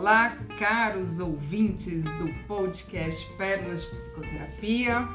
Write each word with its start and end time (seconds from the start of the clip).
Olá, 0.00 0.34
caros 0.58 1.20
ouvintes 1.20 2.04
do 2.04 2.46
podcast 2.46 3.22
Pérolas 3.36 3.82
de 3.82 3.88
Psicoterapia. 3.88 5.06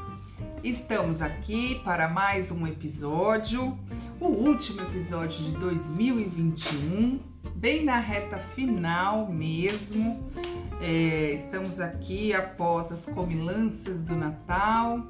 Estamos 0.62 1.20
aqui 1.20 1.80
para 1.82 2.08
mais 2.08 2.52
um 2.52 2.64
episódio, 2.68 3.76
o 4.20 4.26
último 4.26 4.82
episódio 4.82 5.38
de 5.38 5.50
2021, 5.58 7.18
bem 7.56 7.84
na 7.84 7.98
reta 7.98 8.38
final 8.38 9.28
mesmo. 9.28 10.24
É, 10.80 11.32
estamos 11.32 11.80
aqui 11.80 12.32
após 12.32 12.92
as 12.92 13.06
comilanças 13.06 14.00
do 14.00 14.14
Natal 14.14 15.04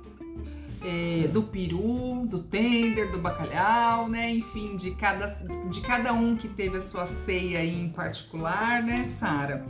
é, 0.86 1.26
do 1.26 1.42
peru, 1.42 2.24
do 2.26 2.38
tender, 2.38 3.10
do 3.10 3.18
bacalhau, 3.18 4.08
né? 4.08 4.30
Enfim, 4.30 4.76
de 4.76 4.92
cada, 4.92 5.26
de 5.68 5.80
cada 5.80 6.12
um 6.12 6.36
que 6.36 6.46
teve 6.46 6.76
a 6.76 6.80
sua 6.80 7.06
ceia 7.06 7.64
em 7.64 7.88
particular, 7.88 8.84
né, 8.84 9.04
Sara? 9.18 9.66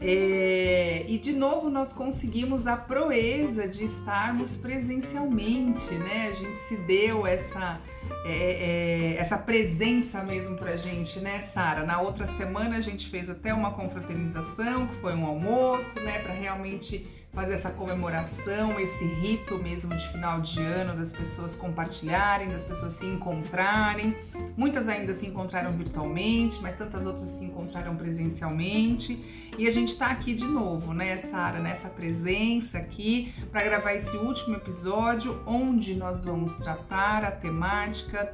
É, 0.00 1.04
e 1.06 1.18
de 1.18 1.34
novo 1.34 1.68
nós 1.68 1.92
conseguimos 1.92 2.66
a 2.66 2.74
proeza 2.74 3.68
de 3.68 3.84
estarmos 3.84 4.56
presencialmente, 4.56 5.92
né? 5.92 6.28
A 6.30 6.32
gente 6.32 6.58
se 6.60 6.76
deu 6.78 7.26
essa 7.26 7.78
é, 8.24 9.14
é, 9.14 9.16
essa 9.18 9.36
presença 9.36 10.22
mesmo 10.22 10.56
pra 10.56 10.76
gente, 10.76 11.20
né, 11.20 11.38
Sara? 11.38 11.84
Na 11.84 12.00
outra 12.00 12.24
semana 12.24 12.76
a 12.76 12.80
gente 12.80 13.10
fez 13.10 13.28
até 13.28 13.52
uma 13.52 13.72
confraternização, 13.72 14.86
que 14.86 14.94
foi 14.96 15.14
um 15.14 15.26
almoço, 15.26 16.00
né, 16.00 16.20
para 16.20 16.32
realmente 16.32 17.06
fazer 17.36 17.52
essa 17.52 17.68
comemoração, 17.68 18.80
esse 18.80 19.04
rito 19.04 19.58
mesmo 19.58 19.94
de 19.94 20.08
final 20.08 20.40
de 20.40 20.58
ano, 20.62 20.96
das 20.96 21.12
pessoas 21.12 21.54
compartilharem, 21.54 22.48
das 22.48 22.64
pessoas 22.64 22.94
se 22.94 23.04
encontrarem. 23.04 24.16
Muitas 24.56 24.88
ainda 24.88 25.12
se 25.12 25.26
encontraram 25.26 25.70
virtualmente, 25.72 26.58
mas 26.62 26.78
tantas 26.78 27.04
outras 27.04 27.28
se 27.28 27.44
encontraram 27.44 27.94
presencialmente. 27.94 29.50
E 29.58 29.68
a 29.68 29.70
gente 29.70 29.88
está 29.88 30.06
aqui 30.06 30.32
de 30.32 30.46
novo, 30.46 30.94
né, 30.94 31.18
Sara, 31.18 31.60
nessa 31.60 31.90
presença 31.90 32.78
aqui 32.78 33.34
para 33.52 33.62
gravar 33.64 33.92
esse 33.92 34.16
último 34.16 34.56
episódio, 34.56 35.42
onde 35.46 35.94
nós 35.94 36.24
vamos 36.24 36.54
tratar 36.54 37.22
a 37.22 37.30
temática 37.30 38.32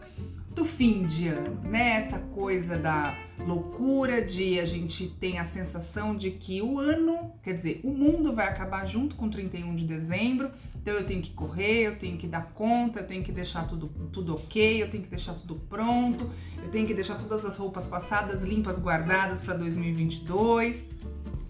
do 0.55 0.65
fim 0.65 1.05
de 1.05 1.29
ano, 1.29 1.59
né? 1.65 1.97
Essa 1.97 2.19
coisa 2.19 2.77
da 2.77 3.17
loucura 3.39 4.23
de 4.23 4.61
a 4.61 4.67
gente 4.67 5.09
tem 5.09 5.39
a 5.39 5.45
sensação 5.45 6.15
de 6.15 6.31
que 6.31 6.61
o 6.61 6.79
ano, 6.79 7.33
quer 7.43 7.55
dizer, 7.55 7.81
o 7.83 7.91
mundo 7.91 8.33
vai 8.35 8.47
acabar 8.47 8.87
junto 8.87 9.17
com 9.17 9.29
31 9.29 9.75
de 9.75 9.87
dezembro, 9.87 10.51
então 10.77 10.95
eu 10.95 11.05
tenho 11.05 11.23
que 11.23 11.31
correr, 11.31 11.87
eu 11.87 11.99
tenho 11.99 12.19
que 12.19 12.27
dar 12.27 12.53
conta, 12.53 13.01
eu 13.01 13.07
tenho 13.07 13.25
que 13.25 13.33
deixar 13.33 13.67
tudo, 13.67 13.89
tudo 14.13 14.35
ok, 14.35 14.83
eu 14.83 14.91
tenho 14.91 15.03
que 15.03 15.09
deixar 15.09 15.35
tudo 15.35 15.55
pronto, 15.55 16.31
eu 16.63 16.71
tenho 16.71 16.87
que 16.87 16.95
deixar 16.95 17.17
todas 17.17 17.45
as 17.45 17.57
roupas 17.57 17.87
passadas 17.87 18.43
limpas, 18.43 18.79
guardadas 18.79 19.43
para 19.43 19.55
2022. 19.55 20.85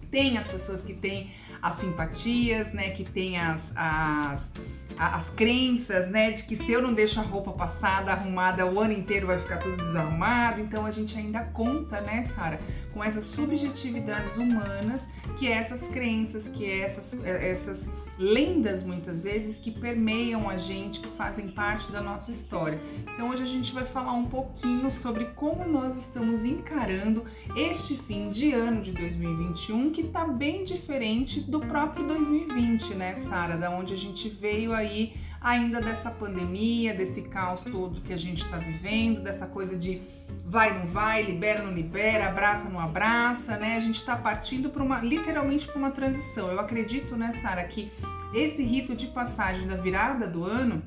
Tem 0.09 0.37
as 0.37 0.47
pessoas 0.47 0.81
que 0.81 0.93
têm 0.93 1.31
as 1.63 1.75
simpatias, 1.75 2.73
né, 2.73 2.89
que 2.89 3.05
tem 3.05 3.39
as, 3.39 3.71
as 3.73 4.51
as 4.97 5.29
crenças, 5.31 6.07
né, 6.07 6.31
de 6.31 6.43
que 6.43 6.55
se 6.55 6.71
eu 6.71 6.81
não 6.81 6.93
deixo 6.93 7.19
a 7.19 7.23
roupa 7.23 7.51
passada, 7.51 8.11
arrumada, 8.11 8.65
o 8.65 8.79
ano 8.79 8.93
inteiro 8.93 9.27
vai 9.27 9.39
ficar 9.39 9.57
tudo 9.57 9.77
desarrumado. 9.77 10.61
Então 10.61 10.85
a 10.85 10.91
gente 10.91 11.17
ainda 11.17 11.43
conta, 11.45 11.99
né, 12.01 12.23
Sara, 12.23 12.59
com 12.93 13.03
essas 13.03 13.23
subjetividades 13.23 14.35
humanas, 14.37 15.07
que 15.37 15.47
é 15.47 15.51
essas 15.51 15.87
crenças, 15.87 16.47
que 16.47 16.65
é 16.65 16.81
essas, 16.81 17.23
é, 17.23 17.49
essas 17.49 17.89
lendas 18.17 18.83
muitas 18.83 19.23
vezes 19.23 19.59
que 19.59 19.71
permeiam 19.71 20.49
a 20.49 20.57
gente, 20.57 20.99
que 20.99 21.09
fazem 21.09 21.49
parte 21.49 21.91
da 21.91 22.01
nossa 22.01 22.31
história. 22.31 22.79
Então 23.13 23.29
hoje 23.29 23.43
a 23.43 23.47
gente 23.47 23.73
vai 23.73 23.85
falar 23.85 24.13
um 24.13 24.25
pouquinho 24.25 24.89
sobre 24.91 25.25
como 25.35 25.65
nós 25.65 25.97
estamos 25.97 26.45
encarando 26.45 27.25
este 27.55 27.97
fim 27.97 28.29
de 28.29 28.51
ano 28.51 28.81
de 28.81 28.91
2021, 28.91 29.91
que 29.91 30.03
tá 30.03 30.25
bem 30.25 30.63
diferente 30.63 31.39
do 31.39 31.59
próprio 31.59 32.07
2020, 32.07 32.93
né, 32.95 33.15
Sara, 33.15 33.57
da 33.57 33.69
onde 33.69 33.93
a 33.93 33.97
gente 33.97 34.29
veio 34.29 34.73
aí 34.73 35.13
ainda 35.43 35.81
dessa 35.81 36.09
pandemia, 36.09 36.93
desse 36.93 37.23
caos 37.23 37.65
todo 37.65 38.01
que 38.01 38.13
a 38.13 38.17
gente 38.17 38.43
está 38.45 38.57
vivendo, 38.57 39.21
dessa 39.21 39.45
coisa 39.45 39.75
de 39.75 40.01
vai 40.45 40.77
não 40.77 40.87
vai, 40.87 41.21
libera 41.21 41.61
não 41.61 41.73
libera, 41.73 42.29
abraça 42.29 42.69
não 42.69 42.79
abraça, 42.79 43.57
né? 43.57 43.75
A 43.75 43.79
gente 43.81 43.97
está 43.97 44.15
partindo 44.15 44.69
para 44.69 44.81
uma 44.81 44.99
literalmente 45.01 45.67
para 45.67 45.77
uma 45.77 45.91
transição. 45.91 46.49
Eu 46.49 46.59
acredito, 46.59 47.17
né, 47.17 47.33
Sara, 47.33 47.63
que 47.65 47.91
esse 48.33 48.63
rito 48.63 48.95
de 48.95 49.07
passagem 49.07 49.67
da 49.67 49.75
virada 49.75 50.27
do 50.27 50.45
ano 50.45 50.81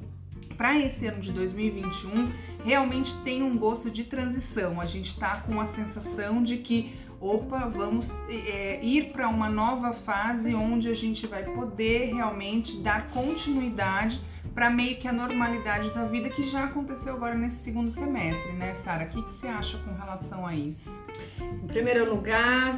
para 0.56 0.78
esse 0.78 1.06
ano 1.06 1.21
de 1.21 1.33
2021 1.33 2.33
realmente 2.65 3.15
tem 3.16 3.43
um 3.43 3.59
gosto 3.59 3.91
de 3.91 4.05
transição. 4.05 4.81
A 4.81 4.87
gente 4.87 5.09
está 5.09 5.37
com 5.43 5.61
a 5.61 5.66
sensação 5.66 6.43
de 6.43 6.56
que 6.56 6.95
opa, 7.21 7.69
vamos 7.69 8.11
é, 8.28 8.81
ir 8.83 9.12
para 9.12 9.28
uma 9.28 9.49
nova 9.49 9.93
fase 9.93 10.55
onde 10.55 10.89
a 10.89 10.95
gente 10.95 11.27
vai 11.27 11.45
poder 11.45 12.15
realmente 12.15 12.78
dar 12.78 13.09
continuidade 13.09 14.21
para 14.56 14.71
meio 14.71 14.97
que 14.97 15.06
a 15.06 15.12
normalidade 15.12 15.91
da 15.91 16.06
vida 16.06 16.31
que 16.31 16.43
já 16.43 16.65
aconteceu 16.65 17.12
agora 17.12 17.34
nesse 17.34 17.56
segundo 17.56 17.91
semestre, 17.91 18.53
né, 18.53 18.72
Sara? 18.72 19.05
O 19.05 19.09
que, 19.09 19.21
que 19.21 19.31
você 19.31 19.47
acha 19.47 19.77
com 19.77 19.93
relação 19.93 20.47
a 20.47 20.55
isso? 20.55 21.05
Em 21.39 21.67
primeiro 21.67 22.09
lugar, 22.09 22.75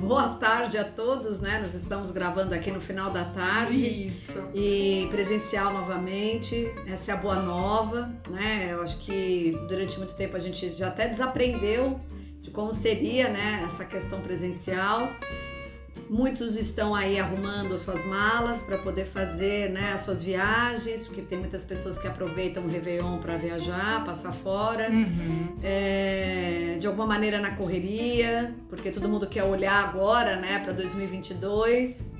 boa 0.00 0.30
tarde 0.36 0.78
a 0.78 0.84
todos, 0.84 1.40
né? 1.40 1.60
Nós 1.60 1.74
estamos 1.74 2.10
gravando 2.10 2.54
aqui 2.54 2.70
no 2.70 2.80
final 2.80 3.10
da 3.10 3.26
tarde. 3.26 4.06
Isso. 4.06 4.48
E 4.54 5.06
presencial 5.10 5.74
novamente. 5.74 6.72
Essa 6.86 7.12
é 7.12 7.14
a 7.14 7.18
boa 7.18 7.36
nova, 7.36 8.10
né? 8.30 8.70
Eu 8.72 8.80
acho 8.80 8.96
que 8.96 9.54
durante 9.68 9.98
muito 9.98 10.14
tempo 10.14 10.38
a 10.38 10.40
gente 10.40 10.72
já 10.72 10.88
até 10.88 11.06
desaprendeu 11.06 12.00
de 12.40 12.50
como 12.50 12.72
seria, 12.72 13.28
né, 13.28 13.62
essa 13.66 13.84
questão 13.84 14.22
presencial. 14.22 15.10
Muitos 16.08 16.56
estão 16.56 16.94
aí 16.94 17.18
arrumando 17.18 17.78
suas 17.78 18.04
malas 18.04 18.62
para 18.62 18.78
poder 18.78 19.06
fazer 19.06 19.70
né, 19.70 19.92
as 19.92 20.02
suas 20.02 20.22
viagens, 20.22 21.06
porque 21.06 21.22
tem 21.22 21.38
muitas 21.38 21.64
pessoas 21.64 21.98
que 21.98 22.06
aproveitam 22.06 22.64
o 22.64 22.68
Réveillon 22.68 23.18
para 23.18 23.36
viajar, 23.36 24.04
passar 24.04 24.32
fora. 24.32 24.90
Uhum. 24.90 25.56
É, 25.62 26.76
de 26.78 26.86
alguma 26.86 27.06
maneira 27.06 27.40
na 27.40 27.52
correria, 27.52 28.54
porque 28.68 28.90
todo 28.90 29.08
mundo 29.08 29.26
quer 29.26 29.44
olhar 29.44 29.82
agora 29.84 30.36
né, 30.36 30.60
para 30.60 30.72
2022. 30.72 32.13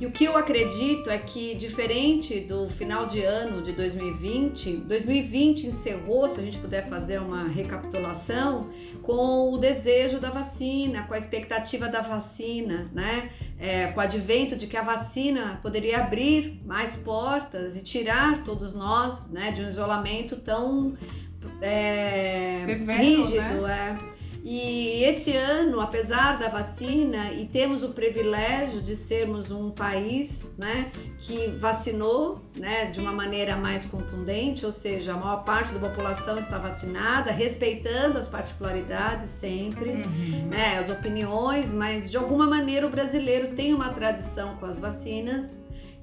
E 0.00 0.06
o 0.06 0.10
que 0.10 0.24
eu 0.24 0.36
acredito 0.36 1.08
é 1.08 1.18
que, 1.18 1.54
diferente 1.54 2.40
do 2.40 2.68
final 2.68 3.06
de 3.06 3.22
ano 3.22 3.62
de 3.62 3.72
2020, 3.72 4.78
2020 4.78 5.68
encerrou, 5.68 6.28
se 6.28 6.40
a 6.40 6.42
gente 6.42 6.58
puder 6.58 6.88
fazer 6.88 7.20
uma 7.20 7.46
recapitulação, 7.46 8.70
com 9.02 9.52
o 9.52 9.58
desejo 9.58 10.18
da 10.18 10.30
vacina, 10.30 11.04
com 11.04 11.14
a 11.14 11.18
expectativa 11.18 11.88
da 11.88 12.00
vacina, 12.00 12.90
né? 12.92 13.30
É, 13.58 13.86
com 13.88 14.00
o 14.00 14.02
advento 14.02 14.56
de 14.56 14.66
que 14.66 14.76
a 14.76 14.82
vacina 14.82 15.60
poderia 15.62 16.00
abrir 16.00 16.60
mais 16.66 16.96
portas 16.96 17.76
e 17.76 17.82
tirar 17.82 18.42
todos 18.42 18.74
nós 18.74 19.30
né, 19.30 19.52
de 19.52 19.62
um 19.62 19.68
isolamento 19.68 20.36
tão 20.36 20.96
é, 21.62 22.62
Severo, 22.64 22.98
rígido. 23.00 23.62
Né? 23.62 23.96
É. 24.10 24.23
E 24.46 25.02
esse 25.04 25.34
ano, 25.34 25.80
apesar 25.80 26.38
da 26.38 26.48
vacina, 26.48 27.32
e 27.32 27.46
temos 27.46 27.82
o 27.82 27.88
privilégio 27.88 28.82
de 28.82 28.94
sermos 28.94 29.50
um 29.50 29.70
país 29.70 30.44
né, 30.58 30.90
que 31.20 31.48
vacinou 31.58 32.42
né, 32.54 32.84
de 32.86 33.00
uma 33.00 33.10
maneira 33.10 33.56
mais 33.56 33.86
contundente, 33.86 34.66
ou 34.66 34.72
seja, 34.72 35.14
a 35.14 35.16
maior 35.16 35.44
parte 35.44 35.72
da 35.72 35.80
população 35.88 36.38
está 36.38 36.58
vacinada, 36.58 37.32
respeitando 37.32 38.18
as 38.18 38.28
particularidades 38.28 39.30
sempre, 39.30 39.90
Uhum. 39.90 40.48
né, 40.50 40.78
as 40.78 40.90
opiniões, 40.90 41.72
mas 41.72 42.10
de 42.10 42.16
alguma 42.18 42.46
maneira 42.46 42.86
o 42.86 42.90
brasileiro 42.90 43.54
tem 43.56 43.72
uma 43.72 43.88
tradição 43.94 44.56
com 44.56 44.66
as 44.66 44.78
vacinas. 44.78 45.46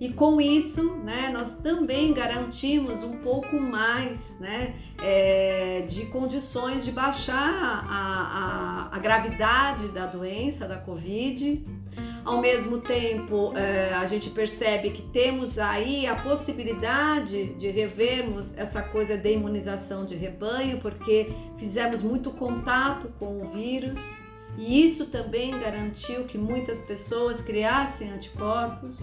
E 0.01 0.09
com 0.09 0.41
isso, 0.41 0.95
né, 0.95 1.29
nós 1.31 1.53
também 1.57 2.11
garantimos 2.11 3.03
um 3.03 3.17
pouco 3.17 3.59
mais 3.59 4.35
né, 4.39 4.73
é, 4.99 5.85
de 5.87 6.07
condições 6.07 6.83
de 6.83 6.91
baixar 6.91 7.37
a, 7.87 8.89
a, 8.89 8.95
a 8.95 8.97
gravidade 8.97 9.89
da 9.89 10.07
doença, 10.07 10.67
da 10.67 10.77
Covid. 10.77 11.63
Ao 12.25 12.41
mesmo 12.41 12.79
tempo, 12.79 13.55
é, 13.55 13.93
a 13.93 14.07
gente 14.07 14.31
percebe 14.31 14.89
que 14.89 15.03
temos 15.03 15.59
aí 15.59 16.07
a 16.07 16.15
possibilidade 16.15 17.53
de 17.53 17.69
revermos 17.69 18.57
essa 18.57 18.81
coisa 18.81 19.15
de 19.15 19.33
imunização 19.33 20.03
de 20.03 20.15
rebanho, 20.15 20.79
porque 20.79 21.31
fizemos 21.59 22.01
muito 22.01 22.31
contato 22.31 23.07
com 23.19 23.39
o 23.43 23.49
vírus. 23.49 23.99
E 24.57 24.83
isso 24.83 25.05
também 25.05 25.51
garantiu 25.59 26.23
que 26.23 26.39
muitas 26.39 26.81
pessoas 26.81 27.39
criassem 27.43 28.11
anticorpos. 28.11 28.99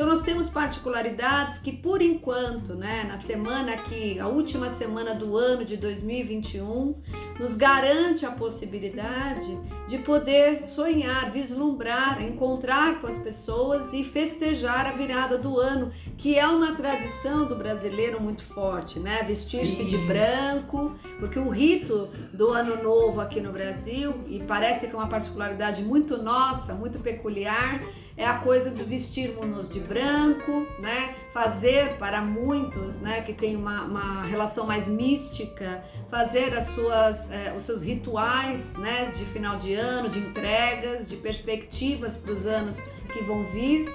Então 0.00 0.08
nós 0.08 0.22
temos 0.22 0.48
particularidades 0.48 1.58
que 1.58 1.70
por 1.70 2.00
enquanto, 2.00 2.74
né, 2.74 3.04
na 3.06 3.18
semana 3.18 3.76
que 3.76 4.18
a 4.18 4.26
última 4.26 4.70
semana 4.70 5.14
do 5.14 5.36
ano 5.36 5.62
de 5.62 5.76
2021, 5.76 6.94
nos 7.38 7.54
garante 7.54 8.24
a 8.24 8.30
possibilidade 8.30 9.58
de 9.90 9.98
poder 9.98 10.60
sonhar, 10.60 11.30
vislumbrar, 11.30 12.22
encontrar 12.22 12.98
com 13.02 13.08
as 13.08 13.18
pessoas 13.18 13.92
e 13.92 14.02
festejar 14.02 14.86
a 14.86 14.92
virada 14.92 15.36
do 15.36 15.58
ano, 15.58 15.92
que 16.16 16.38
é 16.38 16.48
uma 16.48 16.74
tradição 16.74 17.44
do 17.44 17.54
brasileiro 17.54 18.22
muito 18.22 18.42
forte, 18.42 18.98
né? 18.98 19.22
Vestir-se 19.24 19.84
de 19.84 19.98
branco, 19.98 20.94
porque 21.18 21.38
o 21.38 21.50
rito 21.50 22.08
do 22.32 22.48
ano 22.48 22.82
novo 22.82 23.20
aqui 23.20 23.38
no 23.38 23.52
Brasil, 23.52 24.14
e 24.28 24.38
parece 24.38 24.86
que 24.86 24.94
é 24.94 24.98
uma 24.98 25.08
particularidade 25.08 25.82
muito 25.82 26.16
nossa, 26.22 26.72
muito 26.72 26.98
peculiar, 27.00 27.82
é 28.16 28.26
a 28.26 28.34
coisa 28.34 28.70
de 28.70 28.84
vestirmos-nos 28.84 29.70
de 29.70 29.80
branco, 29.90 30.68
né? 30.78 31.16
Fazer 31.34 31.96
para 31.98 32.22
muitos, 32.22 33.00
né, 33.00 33.22
que 33.22 33.32
tem 33.32 33.56
uma, 33.56 33.82
uma 33.82 34.22
relação 34.22 34.64
mais 34.64 34.86
mística, 34.86 35.82
fazer 36.08 36.54
as 36.56 36.66
suas, 36.68 37.18
eh, 37.30 37.52
os 37.56 37.64
seus 37.64 37.82
rituais, 37.82 38.72
né, 38.74 39.12
de 39.16 39.24
final 39.26 39.56
de 39.58 39.74
ano, 39.74 40.08
de 40.08 40.20
entregas, 40.20 41.06
de 41.08 41.16
perspectivas 41.16 42.16
para 42.16 42.32
os 42.32 42.46
anos 42.46 42.76
que 43.12 43.20
vão 43.24 43.44
vir. 43.46 43.88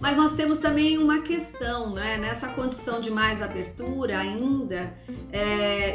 Mas 0.00 0.16
nós 0.16 0.34
temos 0.34 0.58
também 0.58 0.96
uma 0.96 1.22
questão, 1.22 1.94
né? 1.94 2.16
nessa 2.18 2.48
condição 2.48 3.00
de 3.00 3.10
mais 3.10 3.42
abertura 3.42 4.18
ainda, 4.18 4.94
é, 5.32 5.94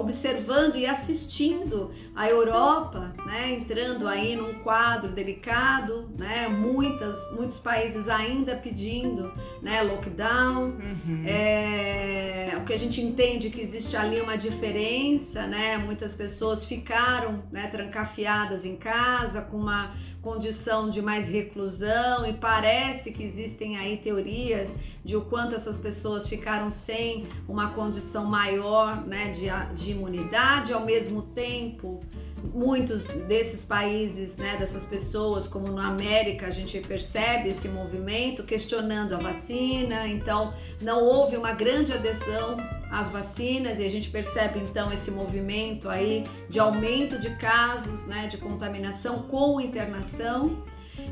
observando 0.00 0.76
e 0.76 0.86
assistindo 0.86 1.92
a 2.14 2.28
Europa 2.28 3.12
né? 3.26 3.52
entrando 3.52 4.08
aí 4.08 4.34
num 4.36 4.54
quadro 4.60 5.12
delicado, 5.12 6.10
né? 6.16 6.48
Muitas, 6.48 7.30
muitos 7.32 7.58
países 7.58 8.08
ainda 8.08 8.56
pedindo 8.56 9.32
né? 9.60 9.82
lockdown. 9.82 10.64
Uhum. 10.64 11.24
É, 11.26 12.56
o 12.58 12.64
que 12.64 12.72
a 12.72 12.78
gente 12.78 13.00
entende 13.00 13.50
que 13.50 13.60
existe 13.60 13.96
ali 13.96 14.20
uma 14.20 14.36
diferença, 14.36 15.46
né? 15.46 15.76
muitas 15.76 16.14
pessoas 16.14 16.64
ficaram 16.64 17.44
né? 17.52 17.66
trancafiadas 17.66 18.64
em 18.64 18.76
casa 18.76 19.42
com 19.42 19.58
uma 19.58 19.94
condição 20.28 20.90
de 20.90 21.00
mais 21.00 21.26
reclusão 21.26 22.26
e 22.26 22.34
parece 22.34 23.10
que 23.10 23.22
existem 23.22 23.78
aí 23.78 23.96
teorias 23.96 24.70
de 25.02 25.16
o 25.16 25.22
quanto 25.22 25.54
essas 25.54 25.78
pessoas 25.78 26.28
ficaram 26.28 26.70
sem 26.70 27.26
uma 27.48 27.70
condição 27.70 28.26
maior 28.26 29.06
né, 29.06 29.32
de, 29.32 29.46
de 29.74 29.92
imunidade, 29.92 30.74
ao 30.74 30.84
mesmo 30.84 31.22
tempo 31.22 32.02
muitos 32.52 33.06
desses 33.26 33.62
países, 33.62 34.36
né, 34.36 34.56
dessas 34.56 34.84
pessoas, 34.84 35.46
como 35.46 35.70
na 35.72 35.88
América, 35.88 36.46
a 36.46 36.50
gente 36.50 36.78
percebe 36.80 37.48
esse 37.50 37.68
movimento 37.68 38.42
questionando 38.42 39.14
a 39.14 39.18
vacina, 39.18 40.06
então 40.06 40.54
não 40.80 41.04
houve 41.04 41.36
uma 41.36 41.52
grande 41.52 41.92
adesão 41.92 42.56
às 42.90 43.08
vacinas 43.10 43.78
e 43.78 43.84
a 43.84 43.90
gente 43.90 44.10
percebe 44.10 44.58
então 44.58 44.92
esse 44.92 45.10
movimento 45.10 45.88
aí 45.88 46.24
de 46.48 46.58
aumento 46.58 47.18
de 47.18 47.30
casos, 47.36 48.06
né, 48.06 48.28
de 48.28 48.38
contaminação 48.38 49.22
com 49.22 49.60
internação. 49.60 50.62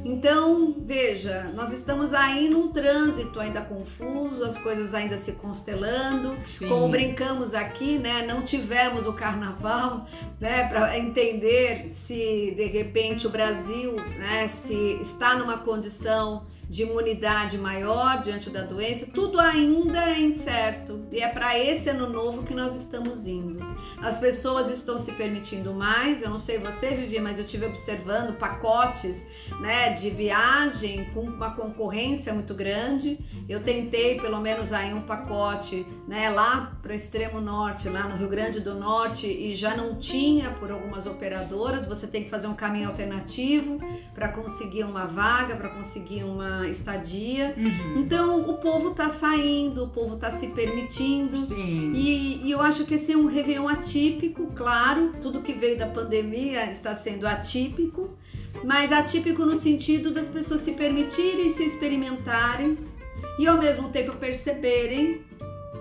Então, 0.04 0.74
veja, 0.78 1.50
nós 1.54 1.72
estamos 1.72 2.14
aí 2.14 2.48
num 2.48 2.68
trânsito 2.68 3.40
ainda 3.40 3.60
confuso, 3.60 4.44
as 4.44 4.56
coisas 4.58 4.94
ainda 4.94 5.18
se 5.18 5.32
constelando. 5.32 6.36
Sim. 6.46 6.68
Como 6.68 6.88
brincamos 6.88 7.54
aqui, 7.54 7.98
né? 7.98 8.24
Não 8.26 8.42
tivemos 8.42 9.06
o 9.06 9.12
carnaval, 9.12 10.06
né, 10.40 10.68
para 10.68 10.98
entender 10.98 11.90
se 11.92 12.52
de 12.56 12.66
repente 12.66 13.26
o 13.26 13.30
Brasil, 13.30 13.96
né, 14.18 14.48
se 14.48 14.98
está 15.00 15.34
numa 15.36 15.58
condição 15.58 16.46
de 16.68 16.82
imunidade 16.82 17.56
maior 17.56 18.20
diante 18.22 18.50
da 18.50 18.62
doença, 18.62 19.06
tudo 19.06 19.38
ainda 19.38 20.10
é 20.10 20.20
incerto 20.20 21.06
e 21.12 21.20
é 21.20 21.28
para 21.28 21.58
esse 21.58 21.88
ano 21.88 22.08
novo 22.08 22.42
que 22.42 22.54
nós 22.54 22.74
estamos 22.74 23.26
indo. 23.26 23.64
As 24.02 24.18
pessoas 24.18 24.70
estão 24.70 24.98
se 24.98 25.12
permitindo 25.12 25.72
mais, 25.72 26.22
eu 26.22 26.28
não 26.28 26.38
sei 26.38 26.58
você, 26.58 26.90
Vivi, 26.90 27.20
mas 27.20 27.38
eu 27.38 27.46
tive 27.46 27.66
observando 27.66 28.36
pacotes, 28.36 29.16
né, 29.60 29.94
de 29.94 30.10
viagem 30.10 31.06
com 31.14 31.20
uma 31.20 31.52
concorrência 31.52 32.34
muito 32.34 32.52
grande. 32.52 33.18
Eu 33.48 33.62
tentei 33.62 34.20
pelo 34.20 34.40
menos 34.40 34.72
aí 34.72 34.92
um 34.92 35.02
pacote, 35.02 35.86
né, 36.06 36.28
lá 36.30 36.76
para 36.82 36.94
extremo 36.94 37.40
norte, 37.40 37.88
lá 37.88 38.08
no 38.08 38.16
Rio 38.16 38.28
Grande 38.28 38.60
do 38.60 38.74
Norte 38.74 39.26
e 39.26 39.54
já 39.54 39.76
não 39.76 39.96
tinha 39.98 40.50
por 40.50 40.70
algumas 40.70 41.06
operadoras, 41.06 41.86
você 41.86 42.06
tem 42.06 42.24
que 42.24 42.30
fazer 42.30 42.48
um 42.48 42.54
caminho 42.54 42.88
alternativo 42.88 43.78
para 44.14 44.28
conseguir 44.28 44.84
uma 44.84 45.06
vaga, 45.06 45.56
para 45.56 45.68
conseguir 45.68 46.24
uma 46.24 46.55
estadia. 46.64 47.54
Uhum. 47.56 48.00
Então 48.00 48.48
o 48.48 48.54
povo 48.54 48.90
tá 48.90 49.10
saindo, 49.10 49.84
o 49.84 49.88
povo 49.88 50.16
tá 50.16 50.30
se 50.32 50.48
permitindo. 50.48 51.36
Sim. 51.36 51.92
E, 51.94 52.42
e 52.44 52.50
eu 52.50 52.60
acho 52.60 52.84
que 52.84 52.94
esse 52.94 53.12
é 53.12 53.16
um 53.16 53.26
Réveillon 53.26 53.68
atípico, 53.68 54.46
claro, 54.54 55.14
tudo 55.20 55.42
que 55.42 55.52
veio 55.52 55.78
da 55.78 55.86
pandemia 55.86 56.70
está 56.70 56.94
sendo 56.94 57.26
atípico, 57.26 58.10
mas 58.64 58.92
atípico 58.92 59.44
no 59.44 59.56
sentido 59.56 60.12
das 60.12 60.28
pessoas 60.28 60.60
se 60.60 60.72
permitirem 60.72 61.50
se 61.50 61.64
experimentarem 61.64 62.78
e 63.38 63.46
ao 63.46 63.58
mesmo 63.58 63.88
tempo 63.88 64.16
perceberem, 64.16 65.20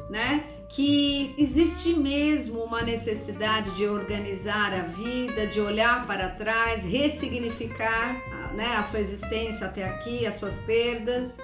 né? 0.09 0.43
que 0.75 1.33
existe 1.37 1.93
mesmo 1.93 2.59
uma 2.61 2.81
necessidade 2.81 3.71
de 3.77 3.87
organizar 3.87 4.73
a 4.73 4.81
vida, 4.81 5.47
de 5.47 5.61
olhar 5.61 6.05
para 6.05 6.27
trás, 6.27 6.83
ressignificar 6.83 8.21
né, 8.55 8.75
a 8.77 8.83
sua 8.83 8.99
existência 8.99 9.67
até 9.67 9.83
aqui, 9.83 10.25
as 10.25 10.35
suas 10.35 10.55
perdas. 10.59 11.37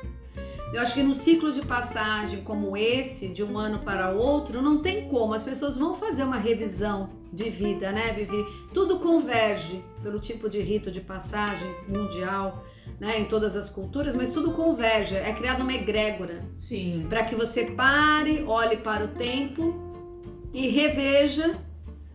Eu 0.73 0.79
acho 0.79 0.93
que 0.93 1.03
num 1.03 1.13
ciclo 1.13 1.51
de 1.51 1.61
passagem 1.65 2.43
como 2.43 2.77
esse, 2.77 3.27
de 3.27 3.43
um 3.43 3.57
ano 3.57 3.79
para 3.79 4.11
outro, 4.11 4.61
não 4.61 4.81
tem 4.81 5.09
como. 5.09 5.33
As 5.33 5.43
pessoas 5.43 5.77
vão 5.77 5.95
fazer 5.95 6.23
uma 6.23 6.37
revisão 6.37 7.09
de 7.31 7.49
vida, 7.49 7.91
né, 7.91 8.13
Vivi? 8.13 8.45
Tudo 8.73 8.99
converge 8.99 9.83
pelo 10.01 10.19
tipo 10.19 10.49
de 10.49 10.59
rito 10.61 10.89
de 10.89 11.01
passagem 11.01 11.69
mundial, 11.87 12.65
né, 12.99 13.19
em 13.19 13.25
todas 13.25 13.55
as 13.55 13.69
culturas, 13.69 14.15
mas 14.15 14.31
tudo 14.31 14.53
converge. 14.53 15.15
É 15.15 15.33
criada 15.33 15.61
uma 15.61 15.73
egrégora. 15.73 16.41
Sim. 16.57 17.05
Para 17.09 17.25
que 17.25 17.35
você 17.35 17.65
pare, 17.65 18.43
olhe 18.47 18.77
para 18.77 19.05
o 19.05 19.07
tempo 19.09 19.75
e 20.53 20.67
reveja 20.69 21.53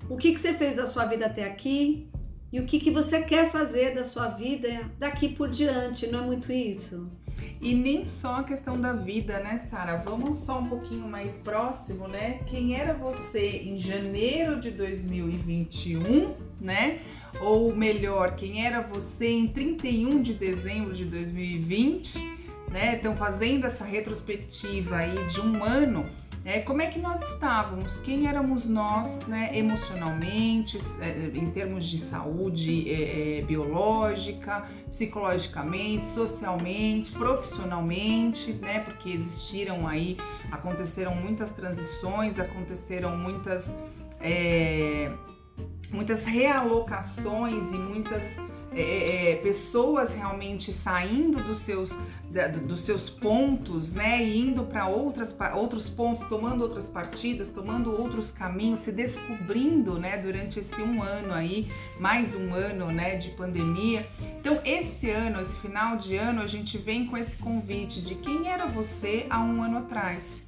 o 0.09 0.17
que, 0.17 0.33
que 0.33 0.41
você 0.41 0.55
fez 0.55 0.77
da 0.77 0.87
sua 0.87 1.05
vida 1.05 1.27
até 1.27 1.45
aqui, 1.45 2.09
e 2.57 2.59
o 2.59 2.65
que, 2.65 2.81
que 2.81 2.91
você 2.91 3.21
quer 3.21 3.53
fazer 3.53 3.95
da 3.95 4.03
sua 4.03 4.29
vida 4.29 4.91
daqui 4.99 5.29
por 5.29 5.51
diante, 5.51 6.07
não 6.07 6.21
é 6.21 6.23
muito 6.23 6.51
isso? 6.51 7.07
E 7.61 7.75
nem 7.75 8.03
só 8.03 8.37
a 8.37 8.45
questão 8.45 8.81
da 8.81 8.95
vida, 8.95 9.41
né, 9.41 9.59
Sara? 9.59 9.99
Vamos 9.99 10.39
só 10.39 10.61
um 10.61 10.67
pouquinho 10.67 11.07
mais 11.07 11.37
próximo, 11.37 12.09
né? 12.09 12.41
Quem 12.47 12.75
era 12.75 12.95
você 12.95 13.59
em 13.59 13.79
janeiro 13.79 14.59
de 14.59 14.71
2021, 14.71 16.33
né? 16.59 17.01
Ou 17.43 17.77
melhor, 17.77 18.37
quem 18.37 18.65
era 18.65 18.81
você 18.81 19.29
em 19.29 19.49
31 19.49 20.23
de 20.23 20.33
dezembro 20.33 20.95
de 20.95 21.05
2020, 21.05 22.36
né? 22.71 22.97
Estão 22.97 23.17
fazendo 23.17 23.67
essa 23.67 23.85
retrospectiva 23.85 24.97
aí 24.97 25.27
de 25.27 25.41
um 25.41 25.63
ano 25.65 26.07
é, 26.47 26.61
como 26.61 26.81
é 26.81 26.87
que 26.87 27.01
nós 27.01 27.33
estávamos, 27.33 27.99
quem 27.99 28.29
éramos 28.29 28.67
nós 28.69 29.27
né, 29.27 29.51
emocionalmente, 29.53 30.79
é, 31.01 31.37
em 31.37 31.51
termos 31.51 31.85
de 31.85 31.99
saúde 31.99 32.89
é, 32.89 33.41
é, 33.41 33.43
biológica, 33.43 34.65
psicologicamente, 34.89 36.07
socialmente, 36.07 37.11
profissionalmente, 37.11 38.53
né, 38.53 38.79
porque 38.79 39.11
existiram 39.11 39.89
aí, 39.89 40.19
aconteceram 40.53 41.17
muitas 41.17 41.51
transições, 41.51 42.39
aconteceram 42.39 43.17
muitas, 43.17 43.75
é, 44.21 45.11
muitas 45.91 46.25
realocações 46.25 47.73
e 47.73 47.77
muitas 47.77 48.39
é, 48.77 49.33
é, 49.33 49.37
pessoas 49.37 50.13
realmente 50.13 50.71
saindo 50.71 51.43
dos 51.43 51.59
seus, 51.59 51.99
da, 52.31 52.49
dos 52.49 52.81
seus 52.81 53.09
pontos, 53.09 53.95
né, 53.95 54.23
e 54.23 54.39
indo 54.39 54.65
para 54.65 54.87
outros 54.87 55.89
pontos, 55.89 56.23
tomando 56.29 56.63
outras 56.63 56.87
partidas, 56.87 57.49
tomando 57.49 57.91
outros 57.91 58.31
caminhos, 58.31 58.81
se 58.81 58.93
descobrindo, 58.93 59.99
né, 59.99 60.19
durante 60.19 60.61
esse 60.61 60.81
um 60.83 61.03
ano 61.03 61.33
aí, 61.33 61.73
mais 61.99 62.35
um 62.35 62.53
ano, 62.53 62.91
né, 62.93 63.17
de 63.17 63.31
pandemia. 63.31 64.07
Então, 64.39 64.61
esse 64.63 65.11
ano, 65.11 65.41
esse 65.41 65.57
final 65.57 65.97
de 65.97 66.17
ano, 66.17 66.43
a 66.43 66.47
gente 66.47 66.77
vem 66.77 67.07
com 67.07 67.17
esse 67.17 67.37
convite 67.39 68.03
de 68.03 68.15
quem 68.15 68.49
era 68.49 68.67
você 68.67 69.27
há 69.31 69.41
um 69.43 69.63
ano 69.63 69.79
atrás. 69.79 70.46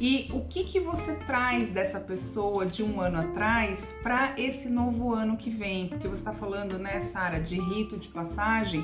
E 0.00 0.30
o 0.32 0.40
que, 0.40 0.64
que 0.64 0.80
você 0.80 1.14
traz 1.14 1.68
dessa 1.68 2.00
pessoa 2.00 2.64
de 2.64 2.82
um 2.82 3.02
ano 3.02 3.18
atrás 3.18 3.94
para 4.02 4.34
esse 4.38 4.66
novo 4.66 5.12
ano 5.12 5.36
que 5.36 5.50
vem? 5.50 5.88
Porque 5.88 6.08
você 6.08 6.22
está 6.22 6.32
falando, 6.32 6.78
né, 6.78 7.00
Sara, 7.00 7.38
de 7.38 7.60
rito 7.60 7.98
de 7.98 8.08
passagem. 8.08 8.82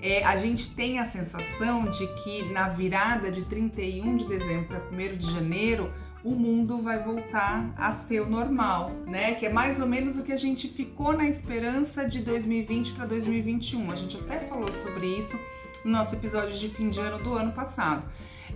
É, 0.00 0.24
a 0.24 0.36
gente 0.36 0.72
tem 0.72 1.00
a 1.00 1.04
sensação 1.04 1.86
de 1.86 2.06
que 2.22 2.44
na 2.52 2.68
virada 2.68 3.32
de 3.32 3.44
31 3.44 4.16
de 4.16 4.24
dezembro 4.24 4.66
para 4.66 4.80
1 4.88 5.16
de 5.16 5.32
janeiro, 5.32 5.92
o 6.22 6.30
mundo 6.30 6.80
vai 6.80 7.02
voltar 7.02 7.74
a 7.76 7.90
ser 7.90 8.20
o 8.20 8.30
normal, 8.30 8.92
né? 9.04 9.34
Que 9.34 9.46
é 9.46 9.52
mais 9.52 9.80
ou 9.80 9.86
menos 9.88 10.16
o 10.16 10.22
que 10.22 10.32
a 10.32 10.36
gente 10.36 10.68
ficou 10.68 11.12
na 11.12 11.28
esperança 11.28 12.08
de 12.08 12.20
2020 12.20 12.92
para 12.92 13.06
2021. 13.06 13.90
A 13.90 13.96
gente 13.96 14.16
até 14.16 14.38
falou 14.46 14.72
sobre 14.72 15.06
isso 15.18 15.36
no 15.84 15.90
nosso 15.90 16.14
episódio 16.14 16.56
de 16.56 16.68
fim 16.68 16.88
de 16.88 17.00
ano 17.00 17.18
do 17.18 17.34
ano 17.34 17.50
passado. 17.50 18.04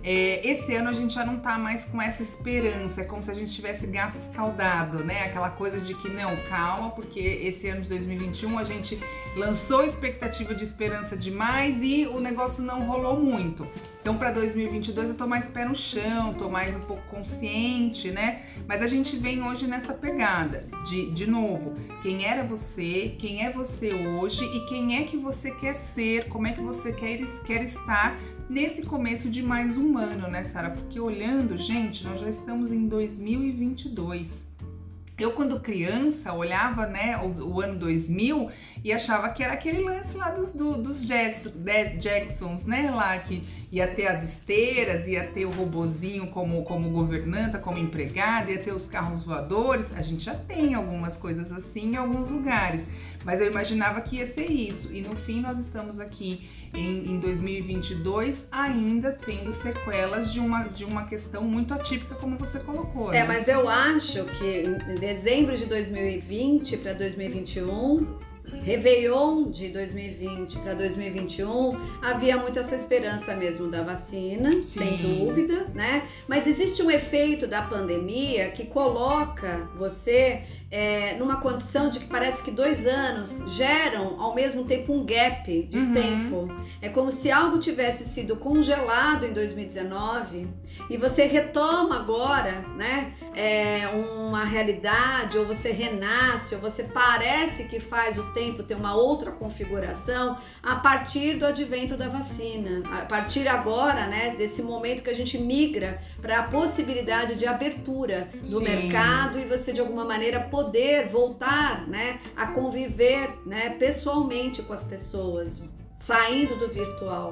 É, 0.03 0.47
esse 0.47 0.73
ano 0.75 0.89
a 0.89 0.93
gente 0.93 1.13
já 1.13 1.25
não 1.25 1.39
tá 1.39 1.57
mais 1.57 1.85
com 1.85 2.01
essa 2.01 2.23
esperança, 2.23 3.01
é 3.01 3.03
como 3.03 3.23
se 3.23 3.31
a 3.31 3.33
gente 3.33 3.53
tivesse 3.53 3.85
gato 3.87 4.15
escaldado, 4.15 5.03
né? 5.03 5.25
Aquela 5.25 5.49
coisa 5.49 5.79
de 5.79 5.93
que 5.93 6.09
não, 6.09 6.35
calma, 6.49 6.91
porque 6.91 7.19
esse 7.19 7.67
ano 7.67 7.81
de 7.81 7.89
2021 7.89 8.57
a 8.57 8.63
gente 8.63 8.99
lançou 9.35 9.83
expectativa 9.83 10.55
de 10.55 10.63
esperança 10.63 11.15
demais 11.15 11.77
e 11.81 12.07
o 12.07 12.19
negócio 12.19 12.63
não 12.63 12.85
rolou 12.85 13.19
muito. 13.19 13.67
Então, 14.01 14.17
para 14.17 14.31
2022 14.31 15.09
eu 15.09 15.17
tô 15.17 15.27
mais 15.27 15.47
pé 15.47 15.65
no 15.65 15.75
chão, 15.75 16.33
tô 16.33 16.49
mais 16.49 16.75
um 16.75 16.81
pouco 16.81 17.03
consciente, 17.07 18.09
né? 18.09 18.43
Mas 18.65 18.81
a 18.81 18.87
gente 18.87 19.17
vem 19.17 19.43
hoje 19.43 19.67
nessa 19.67 19.93
pegada 19.93 20.65
de, 20.85 21.11
de 21.11 21.29
novo, 21.29 21.75
quem 22.01 22.25
era 22.25 22.43
você, 22.43 23.15
quem 23.19 23.45
é 23.45 23.51
você 23.51 23.93
hoje 23.93 24.45
e 24.45 24.65
quem 24.67 24.97
é 24.97 25.03
que 25.03 25.17
você 25.17 25.51
quer 25.51 25.75
ser, 25.75 26.29
como 26.29 26.47
é 26.47 26.53
que 26.53 26.61
você 26.61 26.93
quer, 26.93 27.19
quer 27.45 27.61
estar 27.63 28.17
nesse 28.49 28.81
começo 28.83 29.29
de 29.29 29.43
mais 29.43 29.77
um 29.77 29.97
ano, 29.97 30.27
né, 30.27 30.43
Sara? 30.43 30.69
Porque 30.69 30.99
olhando, 30.99 31.57
gente, 31.57 32.03
nós 32.03 32.19
já 32.19 32.29
estamos 32.29 32.71
em 32.71 32.87
2022. 32.87 34.47
Eu, 35.19 35.31
quando 35.31 35.59
criança, 35.59 36.31
olhava 36.31 36.85
né, 36.85 37.19
o, 37.19 37.59
ano 37.59 37.77
2000 37.79 38.51
e 38.83 38.93
achava 38.93 39.29
que 39.29 39.43
era 39.43 39.53
aquele 39.53 39.81
lance 39.83 40.15
lá 40.15 40.29
dos, 40.29 40.53
do, 40.53 40.77
dos 40.77 41.07
Jacksons, 41.07 42.65
né? 42.65 42.91
Lá 42.91 43.17
que 43.17 43.43
ia 43.71 43.87
ter 43.87 44.05
as 44.05 44.23
esteiras, 44.23 45.07
ia 45.07 45.25
ter 45.25 45.45
o 45.45 45.49
robozinho 45.49 46.27
como, 46.27 46.63
como 46.63 46.91
governanta, 46.91 47.57
como 47.57 47.79
empregada, 47.79 48.51
ia 48.51 48.59
ter 48.59 48.71
os 48.71 48.87
carros 48.87 49.23
voadores. 49.23 49.91
A 49.95 50.03
gente 50.03 50.23
já 50.23 50.35
tem 50.35 50.75
algumas 50.75 51.17
coisas 51.17 51.51
assim 51.51 51.93
em 51.93 51.95
alguns 51.95 52.29
lugares, 52.29 52.87
mas 53.25 53.41
eu 53.41 53.47
imaginava 53.47 53.99
que 54.01 54.17
ia 54.17 54.25
ser 54.27 54.51
isso. 54.51 54.93
E 54.93 55.01
no 55.01 55.15
fim, 55.15 55.41
nós 55.41 55.59
estamos 55.59 55.99
aqui 55.99 56.47
em, 56.73 57.11
em 57.11 57.19
2022 57.19 58.47
ainda 58.51 59.11
tendo 59.11 59.53
sequelas 59.53 60.31
de 60.31 60.39
uma, 60.39 60.63
de 60.63 60.85
uma 60.85 61.05
questão 61.05 61.43
muito 61.43 61.73
atípica, 61.73 62.15
como 62.15 62.37
você 62.37 62.59
colocou. 62.59 63.13
É, 63.13 63.21
né? 63.21 63.25
mas 63.27 63.47
eu 63.47 63.67
acho 63.67 64.25
que 64.25 64.63
em 64.63 64.95
dezembro 64.95 65.57
de 65.57 65.65
2020 65.65 66.77
para 66.77 66.93
2021 66.93 68.27
Réveillon 68.63 69.49
de 69.51 69.69
2020 69.69 70.59
para 70.59 70.73
2021, 70.73 71.79
havia 72.01 72.37
muito 72.37 72.59
essa 72.59 72.75
esperança 72.75 73.35
mesmo 73.35 73.69
da 73.69 73.81
vacina, 73.81 74.51
Sim. 74.51 74.65
sem 74.65 74.97
dúvida, 74.97 75.67
né? 75.73 76.07
Mas 76.27 76.47
existe 76.47 76.81
um 76.81 76.89
efeito 76.89 77.47
da 77.47 77.61
pandemia 77.61 78.49
que 78.49 78.65
coloca 78.65 79.69
você 79.77 80.43
é, 80.69 81.15
numa 81.17 81.39
condição 81.39 81.89
de 81.89 81.99
que 81.99 82.07
parece 82.07 82.41
que 82.43 82.51
dois 82.51 82.85
anos 82.85 83.53
geram 83.53 84.19
ao 84.21 84.35
mesmo 84.35 84.65
tempo 84.65 84.93
um 84.93 85.05
gap 85.05 85.63
de 85.63 85.77
uhum. 85.77 85.93
tempo. 85.93 86.47
É 86.81 86.89
como 86.89 87.11
se 87.11 87.31
algo 87.31 87.59
tivesse 87.59 88.05
sido 88.05 88.35
congelado 88.35 89.25
em 89.25 89.33
2019 89.33 90.47
e 90.89 90.97
você 90.97 91.25
retoma 91.25 91.97
agora, 91.97 92.63
né, 92.75 93.13
é, 93.35 93.87
uma 93.87 94.43
realidade, 94.43 95.37
ou 95.37 95.45
você 95.45 95.71
renasce, 95.71 96.55
ou 96.55 96.61
você 96.61 96.83
parece 96.83 97.65
que 97.65 97.79
faz 97.79 98.17
o 98.17 98.23
tempo 98.33 98.63
ter 98.63 98.75
uma 98.75 98.95
outra 98.95 99.31
configuração 99.31 100.37
a 100.61 100.75
partir 100.75 101.37
do 101.37 101.45
advento 101.45 101.97
da 101.97 102.07
vacina, 102.07 102.83
a 102.91 103.05
partir 103.05 103.47
agora, 103.47 104.07
né, 104.07 104.35
desse 104.37 104.61
momento 104.61 105.03
que 105.03 105.09
a 105.09 105.15
gente 105.15 105.37
migra 105.37 106.01
para 106.21 106.39
a 106.39 106.43
possibilidade 106.43 107.35
de 107.35 107.45
abertura 107.45 108.29
do 108.43 108.59
Sim. 108.59 108.63
mercado 108.63 109.39
e 109.39 109.45
você 109.45 109.73
de 109.73 109.79
alguma 109.79 110.05
maneira 110.05 110.39
poder 110.57 111.07
voltar, 111.09 111.87
né, 111.87 112.19
a 112.35 112.47
conviver, 112.47 113.29
né, 113.45 113.75
pessoalmente 113.77 114.63
com 114.63 114.73
as 114.73 114.83
pessoas, 114.83 115.61
saindo 115.99 116.55
do 116.55 116.67
virtual. 116.67 117.31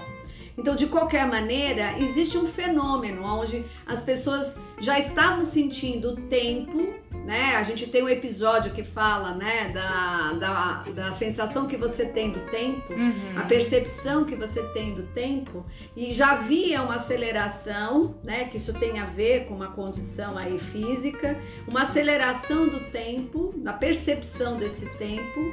Então, 0.55 0.75
de 0.75 0.85
qualquer 0.85 1.25
maneira, 1.25 1.97
existe 1.97 2.37
um 2.37 2.47
fenômeno 2.47 3.23
onde 3.23 3.65
as 3.83 4.03
pessoas 4.03 4.55
já 4.79 4.99
estavam 4.99 5.43
sentindo 5.43 6.11
o 6.11 6.15
tempo, 6.15 6.93
né? 7.25 7.55
A 7.55 7.63
gente 7.63 7.87
tem 7.87 8.03
um 8.03 8.09
episódio 8.09 8.71
que 8.71 8.83
fala, 8.83 9.31
né, 9.31 9.71
da, 9.73 10.33
da, 10.33 10.83
da 10.91 11.11
sensação 11.11 11.67
que 11.67 11.75
você 11.75 12.05
tem 12.05 12.29
do 12.29 12.39
tempo, 12.51 12.93
uhum. 12.93 13.39
a 13.39 13.41
percepção 13.41 14.25
que 14.25 14.35
você 14.35 14.61
tem 14.69 14.93
do 14.93 15.03
tempo, 15.07 15.65
e 15.95 16.13
já 16.13 16.33
havia 16.33 16.83
uma 16.83 16.95
aceleração, 16.95 18.15
né, 18.23 18.45
que 18.45 18.57
isso 18.57 18.73
tem 18.73 18.99
a 18.99 19.05
ver 19.05 19.45
com 19.45 19.55
uma 19.55 19.69
condição 19.69 20.37
aí 20.37 20.59
física, 20.59 21.37
uma 21.67 21.81
aceleração 21.83 22.67
do 22.67 22.91
tempo, 22.91 23.53
da 23.57 23.73
percepção 23.73 24.57
desse 24.57 24.85
tempo, 24.97 25.51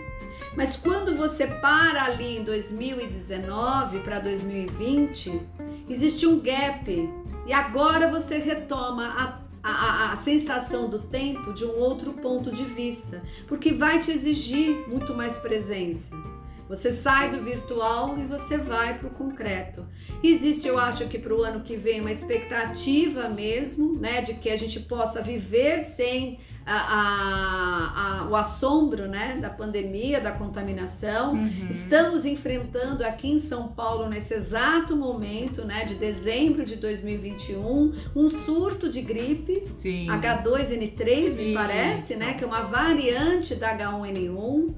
mas 0.54 0.76
quando 0.76 1.16
você 1.16 1.46
para 1.46 2.04
ali 2.04 2.36
em 2.36 2.44
2019 2.44 4.00
para 4.00 4.18
2020, 4.18 5.40
existe 5.88 6.26
um 6.26 6.38
gap 6.38 7.08
e 7.46 7.52
agora 7.52 8.08
você 8.08 8.38
retoma 8.38 9.06
a, 9.08 9.41
a, 9.62 10.12
a, 10.12 10.16
sensação 10.16 10.88
do 10.88 10.98
tempo 10.98 11.52
de 11.52 11.64
um 11.64 11.78
outro 11.78 12.12
ponto 12.14 12.50
de 12.50 12.64
vista, 12.64 13.22
porque 13.46 13.72
vai 13.72 14.00
te 14.00 14.10
exigir 14.10 14.88
muito 14.88 15.14
mais 15.14 15.36
presença. 15.36 16.31
Você 16.72 16.90
sai 16.90 17.30
do 17.30 17.44
virtual 17.44 18.18
e 18.18 18.22
você 18.22 18.56
vai 18.56 18.98
para 18.98 19.06
o 19.06 19.10
concreto. 19.10 19.84
Existe, 20.24 20.66
eu 20.66 20.78
acho 20.78 21.06
que 21.06 21.18
para 21.18 21.34
o 21.34 21.42
ano 21.42 21.60
que 21.60 21.76
vem, 21.76 22.00
uma 22.00 22.10
expectativa 22.10 23.28
mesmo, 23.28 23.92
né, 23.98 24.22
de 24.22 24.32
que 24.32 24.48
a 24.48 24.56
gente 24.56 24.80
possa 24.80 25.20
viver 25.20 25.82
sem 25.82 26.40
a, 26.64 26.74
a, 26.74 28.20
a, 28.22 28.28
o 28.30 28.34
assombro 28.36 29.06
né, 29.06 29.36
da 29.38 29.50
pandemia, 29.50 30.18
da 30.18 30.32
contaminação. 30.32 31.34
Uhum. 31.34 31.68
Estamos 31.70 32.24
enfrentando 32.24 33.04
aqui 33.04 33.28
em 33.28 33.40
São 33.40 33.68
Paulo, 33.68 34.08
nesse 34.08 34.32
exato 34.32 34.96
momento 34.96 35.66
né, 35.66 35.84
de 35.84 35.96
dezembro 35.96 36.64
de 36.64 36.76
2021, 36.76 37.92
um 38.16 38.30
surto 38.30 38.88
de 38.88 39.02
gripe, 39.02 39.68
Sim. 39.74 40.06
H2N3, 40.06 41.34
me 41.34 41.48
Isso. 41.48 41.54
parece, 41.54 42.16
né, 42.16 42.32
que 42.32 42.44
é 42.44 42.46
uma 42.46 42.62
variante 42.62 43.54
da 43.54 43.76
H1N1. 43.76 44.74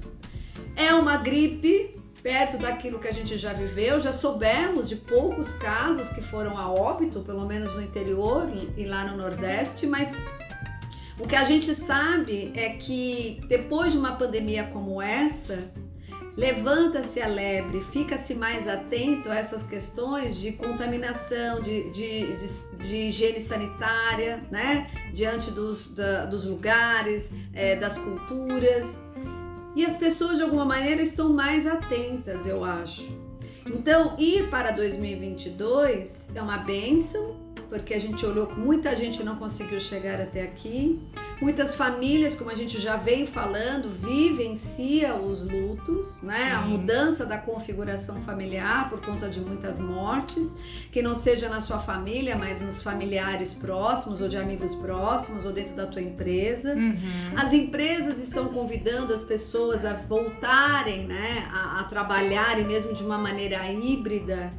É 0.75 0.93
uma 0.93 1.17
gripe 1.17 1.95
perto 2.21 2.57
daquilo 2.57 2.97
que 2.99 3.07
a 3.07 3.13
gente 3.13 3.37
já 3.37 3.53
viveu, 3.53 4.01
já 4.01 4.11
soubemos 4.11 4.89
de 4.89 4.95
poucos 4.95 5.53
casos 5.53 6.09
que 6.09 6.21
foram 6.21 6.57
a 6.57 6.71
óbito, 6.71 7.19
pelo 7.19 7.45
menos 7.45 7.73
no 7.75 7.81
interior 7.81 8.49
e 8.75 8.83
lá 8.83 9.05
no 9.05 9.15
Nordeste, 9.15 9.85
mas 9.85 10.11
o 11.19 11.27
que 11.27 11.35
a 11.35 11.45
gente 11.45 11.75
sabe 11.75 12.51
é 12.55 12.69
que 12.69 13.39
depois 13.47 13.91
de 13.91 13.97
uma 13.97 14.13
pandemia 14.13 14.63
como 14.73 15.01
essa, 15.01 15.71
levanta-se 16.35 17.21
a 17.21 17.27
lebre, 17.27 17.81
fica-se 17.91 18.33
mais 18.33 18.67
atento 18.67 19.29
a 19.29 19.35
essas 19.35 19.63
questões 19.63 20.35
de 20.35 20.51
contaminação, 20.51 21.61
de, 21.61 21.89
de, 21.91 22.35
de, 22.35 22.87
de 22.87 22.95
higiene 23.07 23.41
sanitária, 23.41 24.43
né? 24.51 24.91
Diante 25.13 25.49
dos, 25.51 25.93
da, 25.95 26.25
dos 26.25 26.45
lugares, 26.45 27.29
é, 27.53 27.75
das 27.75 27.97
culturas. 27.97 29.04
E 29.75 29.85
as 29.85 29.97
pessoas, 29.97 30.37
de 30.37 30.43
alguma 30.43 30.65
maneira, 30.65 31.01
estão 31.01 31.33
mais 31.33 31.67
atentas, 31.67 32.47
eu 32.47 32.63
acho. 32.63 33.07
Então, 33.65 34.15
ir 34.17 34.49
para 34.49 34.71
2022 34.71 36.29
é 36.33 36.41
uma 36.41 36.57
benção, 36.57 37.35
porque 37.69 37.93
a 37.93 37.99
gente 37.99 38.25
olhou 38.25 38.51
muita 38.55 38.95
gente 38.95 39.23
não 39.23 39.35
conseguiu 39.35 39.79
chegar 39.79 40.21
até 40.21 40.43
aqui. 40.43 40.99
Muitas 41.41 41.75
famílias, 41.75 42.35
como 42.35 42.49
a 42.49 42.55
gente 42.55 42.79
já 42.79 42.95
veio 42.95 43.27
falando, 43.27 43.89
vivenciam 43.89 45.25
os 45.25 45.43
lutos, 45.43 46.21
né? 46.21 46.37
Sim. 46.37 46.51
A 46.51 46.61
mudança 46.61 47.25
da 47.25 47.37
configuração 47.37 48.21
familiar 48.21 48.89
por 48.89 49.01
conta 49.01 49.27
de 49.27 49.41
muitas 49.41 49.77
mortes, 49.77 50.55
que 50.91 51.01
não 51.01 51.15
seja 51.15 51.49
na 51.49 51.59
sua 51.59 51.79
família, 51.79 52.35
mas 52.37 52.61
nos 52.61 52.81
familiares 52.81 53.53
próximos 53.53 54.21
ou 54.21 54.29
de 54.29 54.37
amigos 54.37 54.73
próximos 54.75 55.45
ou 55.45 55.51
dentro 55.51 55.75
da 55.75 55.85
tua 55.85 56.01
empresa. 56.01 56.73
Uhum. 56.73 57.33
As 57.35 57.51
empresas 57.51 58.17
estão 58.19 58.47
convidando 58.47 59.13
as 59.13 59.23
pessoas 59.23 59.83
a 59.83 59.93
voltarem, 59.93 61.05
né, 61.05 61.49
a, 61.51 61.81
a 61.81 61.83
trabalharem 61.83 62.65
mesmo 62.65 62.93
de 62.93 63.03
uma 63.03 63.17
maneira 63.17 63.69
híbrida 63.71 64.53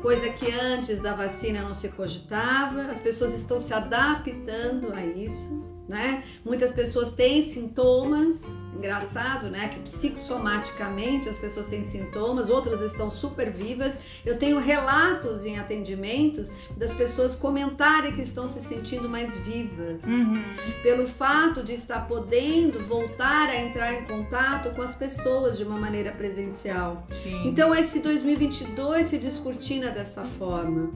coisa 0.00 0.28
que 0.30 0.50
antes 0.52 1.00
da 1.00 1.14
vacina 1.14 1.62
não 1.62 1.74
se 1.74 1.88
cogitava. 1.88 2.82
As 2.82 3.00
pessoas 3.00 3.34
estão 3.34 3.60
se 3.60 3.72
adaptando 3.72 4.92
a 4.92 5.04
isso, 5.04 5.62
né? 5.88 6.24
Muitas 6.44 6.72
pessoas 6.72 7.12
têm 7.12 7.42
sintomas 7.42 8.36
engraçado, 8.82 9.48
né? 9.48 9.68
Que 9.68 9.78
psicossomaticamente 9.80 11.28
as 11.28 11.36
pessoas 11.36 11.66
têm 11.66 11.84
sintomas, 11.84 12.50
outras 12.50 12.80
estão 12.80 13.10
super 13.10 13.50
vivas. 13.50 13.96
Eu 14.26 14.36
tenho 14.36 14.58
relatos 14.58 15.44
em 15.44 15.56
atendimentos 15.56 16.50
das 16.76 16.92
pessoas 16.92 17.36
comentarem 17.36 18.12
que 18.12 18.22
estão 18.22 18.48
se 18.48 18.60
sentindo 18.60 19.08
mais 19.08 19.34
vivas, 19.36 20.02
uhum. 20.02 20.42
pelo 20.82 21.06
fato 21.06 21.62
de 21.62 21.74
estar 21.74 22.08
podendo 22.08 22.80
voltar 22.86 23.48
a 23.48 23.56
entrar 23.56 23.94
em 23.94 24.04
contato 24.04 24.74
com 24.74 24.82
as 24.82 24.92
pessoas 24.94 25.56
de 25.56 25.62
uma 25.62 25.78
maneira 25.78 26.10
presencial. 26.10 27.06
Sim. 27.12 27.46
Então, 27.46 27.72
esse 27.74 28.00
2022 28.00 29.06
se 29.06 29.18
descortina 29.18 29.90
dessa 29.90 30.24
forma. 30.38 30.90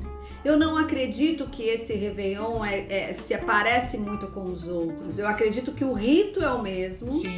Eu 0.44 0.56
não 0.56 0.76
acredito 0.76 1.46
que 1.48 1.64
esse 1.64 1.92
Réveillon 1.94 2.64
é, 2.64 3.10
é, 3.10 3.12
se 3.12 3.34
aparece 3.34 3.98
muito 3.98 4.28
com 4.28 4.44
os 4.44 4.68
outros. 4.68 5.18
Eu 5.18 5.26
acredito 5.26 5.72
que 5.72 5.84
o 5.84 5.92
rito 5.92 6.40
é 6.40 6.50
o 6.50 6.62
mesmo. 6.62 7.12
Sim. 7.12 7.36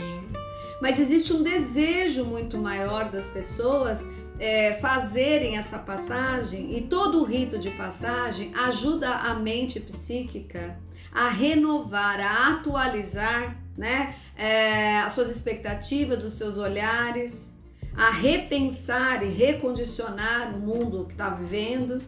Mas 0.81 0.99
existe 0.99 1.33
um 1.33 1.43
desejo 1.43 2.25
muito 2.25 2.57
maior 2.57 3.11
das 3.11 3.27
pessoas 3.27 4.07
é, 4.39 4.75
fazerem 4.75 5.57
essa 5.57 5.79
passagem 5.79 6.77
e 6.77 6.83
todo 6.83 7.21
o 7.21 7.25
rito 7.25 7.59
de 7.59 7.71
passagem 7.71 8.53
ajuda 8.55 9.11
a 9.11 9.35
mente 9.35 9.81
psíquica 9.81 10.79
a 11.13 11.29
renovar, 11.31 12.21
a 12.21 12.55
atualizar, 12.55 13.57
né, 13.77 14.15
é, 14.37 14.99
as 14.99 15.15
suas 15.15 15.31
expectativas, 15.31 16.23
os 16.23 16.35
seus 16.35 16.59
olhares, 16.59 17.53
a 17.97 18.11
repensar 18.11 19.25
e 19.25 19.29
recondicionar 19.29 20.55
o 20.55 20.61
mundo 20.61 21.07
que 21.07 21.13
está 21.13 21.31
vivendo 21.31 22.01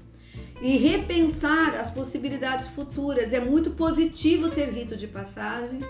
e 0.62 0.76
repensar 0.76 1.74
as 1.74 1.90
possibilidades 1.90 2.68
futuras. 2.68 3.32
É 3.32 3.40
muito 3.40 3.70
positivo 3.70 4.50
ter 4.50 4.70
rito 4.70 4.96
de 4.96 5.08
passagem. 5.08 5.80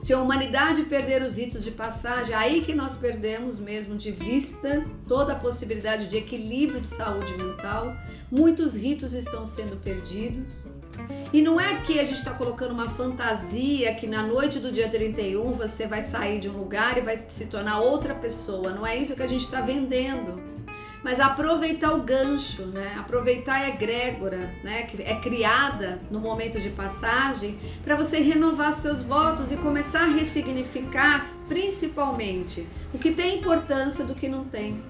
Se 0.00 0.12
a 0.12 0.20
humanidade 0.20 0.84
perder 0.84 1.22
os 1.22 1.36
ritos 1.36 1.64
de 1.64 1.70
passagem, 1.70 2.34
aí 2.34 2.64
que 2.64 2.74
nós 2.74 2.94
perdemos 2.96 3.58
mesmo 3.58 3.96
de 3.96 4.10
vista 4.10 4.84
toda 5.06 5.32
a 5.32 5.36
possibilidade 5.36 6.06
de 6.06 6.16
equilíbrio 6.16 6.80
de 6.80 6.86
saúde 6.86 7.36
mental. 7.36 7.94
Muitos 8.30 8.74
ritos 8.74 9.12
estão 9.12 9.44
sendo 9.44 9.76
perdidos. 9.76 10.50
E 11.32 11.42
não 11.42 11.60
é 11.60 11.82
que 11.82 12.00
a 12.00 12.04
gente 12.04 12.18
está 12.18 12.32
colocando 12.32 12.72
uma 12.72 12.90
fantasia 12.90 13.94
que 13.94 14.06
na 14.06 14.26
noite 14.26 14.58
do 14.58 14.72
dia 14.72 14.88
31 14.88 15.52
você 15.52 15.86
vai 15.86 16.02
sair 16.02 16.40
de 16.40 16.48
um 16.48 16.58
lugar 16.58 16.96
e 16.96 17.00
vai 17.00 17.24
se 17.28 17.46
tornar 17.46 17.80
outra 17.80 18.14
pessoa. 18.14 18.70
Não 18.70 18.86
é 18.86 18.96
isso 18.96 19.14
que 19.14 19.22
a 19.22 19.28
gente 19.28 19.44
está 19.44 19.60
vendendo 19.60 20.57
mas 21.02 21.20
aproveitar 21.20 21.92
o 21.92 22.02
gancho, 22.02 22.66
né? 22.66 22.96
Aproveitar 22.98 23.54
a 23.54 23.68
egrégora, 23.68 24.52
né? 24.64 24.82
Que 24.84 25.02
é 25.02 25.14
criada 25.20 26.00
no 26.10 26.18
momento 26.18 26.60
de 26.60 26.70
passagem 26.70 27.58
para 27.84 27.96
você 27.96 28.18
renovar 28.18 28.74
seus 28.74 29.02
votos 29.02 29.52
e 29.52 29.56
começar 29.56 30.02
a 30.02 30.08
ressignificar, 30.08 31.30
principalmente, 31.48 32.66
o 32.92 32.98
que 32.98 33.12
tem 33.12 33.38
importância 33.38 34.04
do 34.04 34.14
que 34.14 34.28
não 34.28 34.44
tem. 34.44 34.82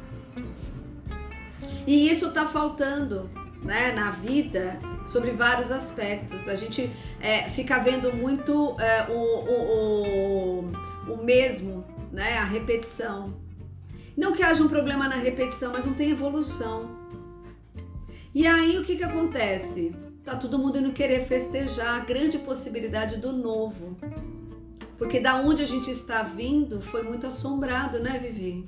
E 1.87 2.11
isso 2.11 2.27
está 2.27 2.47
faltando, 2.47 3.31
né? 3.63 3.93
Na 3.93 4.11
vida 4.11 4.79
sobre 5.07 5.31
vários 5.33 5.71
aspectos. 5.71 6.49
A 6.49 6.55
gente 6.55 6.91
é, 7.21 7.51
fica 7.51 7.79
vendo 7.79 8.15
muito 8.15 8.77
é, 8.81 9.07
o, 9.11 9.13
o, 9.13 10.65
o, 11.09 11.13
o 11.15 11.25
mesmo, 11.25 11.85
né? 12.11 12.39
A 12.39 12.45
repetição. 12.45 13.48
Não 14.19 14.33
que 14.33 14.43
haja 14.43 14.65
um 14.65 14.69
problema 14.69 15.07
na 15.07 15.15
repetição, 15.15 15.71
mas 15.73 15.87
não 15.87 15.95
tem 15.95 16.11
evolução. 16.11 16.91
E 18.35 18.49
aí 18.49 18.77
o 18.77 18.85
que, 18.85 18.97
que 18.97 19.05
acontece? 19.05 19.93
Tá 20.25 20.35
todo 20.35 20.59
mundo 20.59 20.77
indo 20.77 20.91
querer 20.93 21.29
festejar 21.29 21.95
a 21.95 22.05
grande 22.05 22.37
possibilidade 22.37 23.17
do 23.19 23.33
novo. 23.33 23.97
Porque 24.99 25.21
da 25.21 25.37
onde 25.37 25.63
a 25.63 25.67
gente 25.67 25.93
está 25.93 26.25
vindo 26.25 26.81
foi 26.81 27.05
muito 27.05 27.29
assombrado, 27.29 28.01
né, 28.01 28.19
Vivi? 28.19 28.67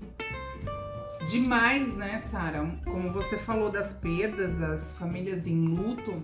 Demais, 1.28 1.96
né, 1.96 2.18
Sara? 2.18 2.64
Como 2.84 3.12
você 3.12 3.36
falou 3.36 3.70
das 3.70 3.92
perdas 3.92 4.56
das 4.56 4.92
famílias 4.92 5.48
em 5.48 5.66
luto, 5.66 6.22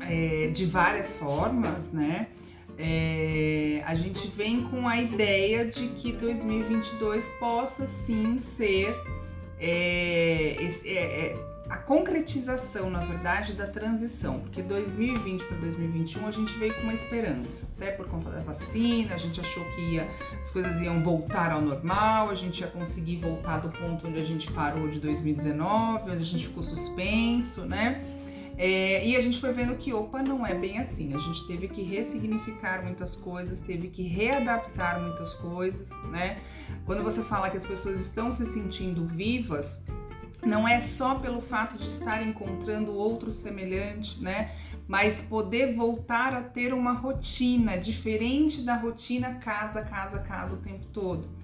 é, 0.00 0.46
de 0.46 0.64
várias 0.64 1.12
formas, 1.12 1.92
né? 1.92 2.28
É, 2.78 3.82
a 3.86 3.94
gente 3.94 4.28
vem 4.28 4.64
com 4.64 4.86
a 4.86 5.00
ideia 5.00 5.66
de 5.66 5.88
que 5.88 6.12
2022 6.12 7.26
possa 7.40 7.86
sim 7.86 8.38
ser 8.38 8.94
é, 9.58 10.56
esse, 10.60 10.88
é, 10.88 11.32
é, 11.32 11.46
a 11.68 11.78
concretização, 11.78 12.90
na 12.90 13.00
verdade, 13.00 13.54
da 13.54 13.66
transição, 13.66 14.40
porque 14.40 14.62
2020 14.62 15.44
para 15.46 15.56
2021 15.56 16.26
a 16.26 16.30
gente 16.30 16.58
veio 16.58 16.74
com 16.74 16.82
uma 16.82 16.92
esperança, 16.92 17.62
até 17.76 17.90
por 17.90 18.06
conta 18.08 18.30
da 18.30 18.40
vacina, 18.40 19.14
a 19.14 19.18
gente 19.18 19.40
achou 19.40 19.64
que 19.74 19.80
ia, 19.94 20.08
as 20.40 20.50
coisas 20.50 20.80
iam 20.80 21.02
voltar 21.02 21.50
ao 21.50 21.60
normal, 21.60 22.30
a 22.30 22.34
gente 22.34 22.60
ia 22.60 22.68
conseguir 22.68 23.16
voltar 23.16 23.58
do 23.58 23.70
ponto 23.70 24.06
onde 24.06 24.20
a 24.20 24.24
gente 24.24 24.50
parou 24.52 24.88
de 24.88 25.00
2019, 25.00 26.10
onde 26.10 26.22
a 26.22 26.24
gente 26.24 26.46
ficou 26.46 26.62
suspenso, 26.62 27.62
né? 27.62 28.04
É, 28.58 29.06
e 29.06 29.16
a 29.16 29.20
gente 29.20 29.38
foi 29.38 29.52
vendo 29.52 29.76
que, 29.76 29.92
opa, 29.92 30.22
não 30.22 30.46
é 30.46 30.54
bem 30.54 30.78
assim. 30.78 31.14
A 31.14 31.18
gente 31.18 31.46
teve 31.46 31.68
que 31.68 31.82
ressignificar 31.82 32.82
muitas 32.82 33.14
coisas, 33.14 33.60
teve 33.60 33.88
que 33.88 34.02
readaptar 34.02 35.00
muitas 35.00 35.34
coisas, 35.34 35.90
né? 36.04 36.38
Quando 36.86 37.02
você 37.02 37.22
fala 37.22 37.50
que 37.50 37.56
as 37.56 37.66
pessoas 37.66 38.00
estão 38.00 38.32
se 38.32 38.46
sentindo 38.46 39.06
vivas, 39.06 39.82
não 40.44 40.66
é 40.66 40.78
só 40.78 41.16
pelo 41.16 41.40
fato 41.40 41.76
de 41.76 41.88
estar 41.88 42.26
encontrando 42.26 42.92
outro 42.92 43.30
semelhante, 43.30 44.22
né? 44.22 44.52
Mas 44.88 45.20
poder 45.20 45.74
voltar 45.74 46.32
a 46.32 46.40
ter 46.40 46.72
uma 46.72 46.92
rotina 46.92 47.76
diferente 47.76 48.62
da 48.62 48.76
rotina 48.76 49.34
casa, 49.34 49.82
casa, 49.82 50.20
casa 50.20 50.56
o 50.56 50.62
tempo 50.62 50.86
todo 50.86 51.35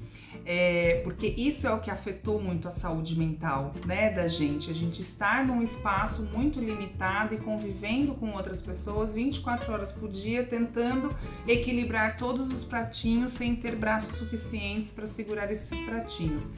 é, 0.44 1.00
porque 1.04 1.26
isso 1.26 1.66
é 1.66 1.72
o 1.72 1.78
que 1.78 1.90
afetou 1.90 2.40
muito 2.40 2.66
a 2.66 2.70
saúde 2.70 3.16
mental 3.18 3.74
né, 3.87 4.11
da 4.11 4.26
gente. 4.28 4.70
A 4.70 4.74
gente 4.74 5.00
estar 5.00 5.44
num 5.46 5.62
espaço 5.62 6.22
muito 6.33 6.59
limitado 6.59 7.35
e 7.35 7.38
convivendo 7.38 8.14
com 8.14 8.33
outras 8.33 8.61
pessoas 8.61 9.14
24 9.14 9.72
horas 9.72 9.92
por 9.92 10.09
dia, 10.09 10.44
tentando 10.44 11.14
equilibrar 11.46 12.16
todos 12.16 12.52
os 12.52 12.64
pratinhos 12.64 13.33
sem 13.33 13.55
ter 13.55 13.76
braços 13.76 14.16
suficientes 14.16 14.90
para 14.90 15.07
segurar 15.07 15.50
esses 15.50 15.81
pratinhos. 15.83 16.50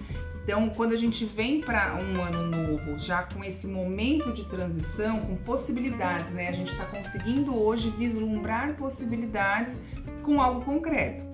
Então, 0.42 0.68
quando 0.68 0.92
a 0.92 0.96
gente 0.96 1.24
vem 1.24 1.62
para 1.62 1.94
um 1.94 2.22
ano 2.22 2.50
novo, 2.50 2.98
já 2.98 3.22
com 3.22 3.42
esse 3.42 3.66
momento 3.66 4.32
de 4.32 4.44
transição, 4.44 5.20
com 5.20 5.36
possibilidades, 5.36 6.32
né? 6.32 6.48
A 6.48 6.52
gente 6.52 6.70
está 6.72 6.84
conseguindo 6.84 7.58
hoje 7.58 7.88
vislumbrar 7.90 8.76
possibilidades 8.76 9.78
com 10.22 10.42
algo 10.42 10.62
concreto 10.62 11.33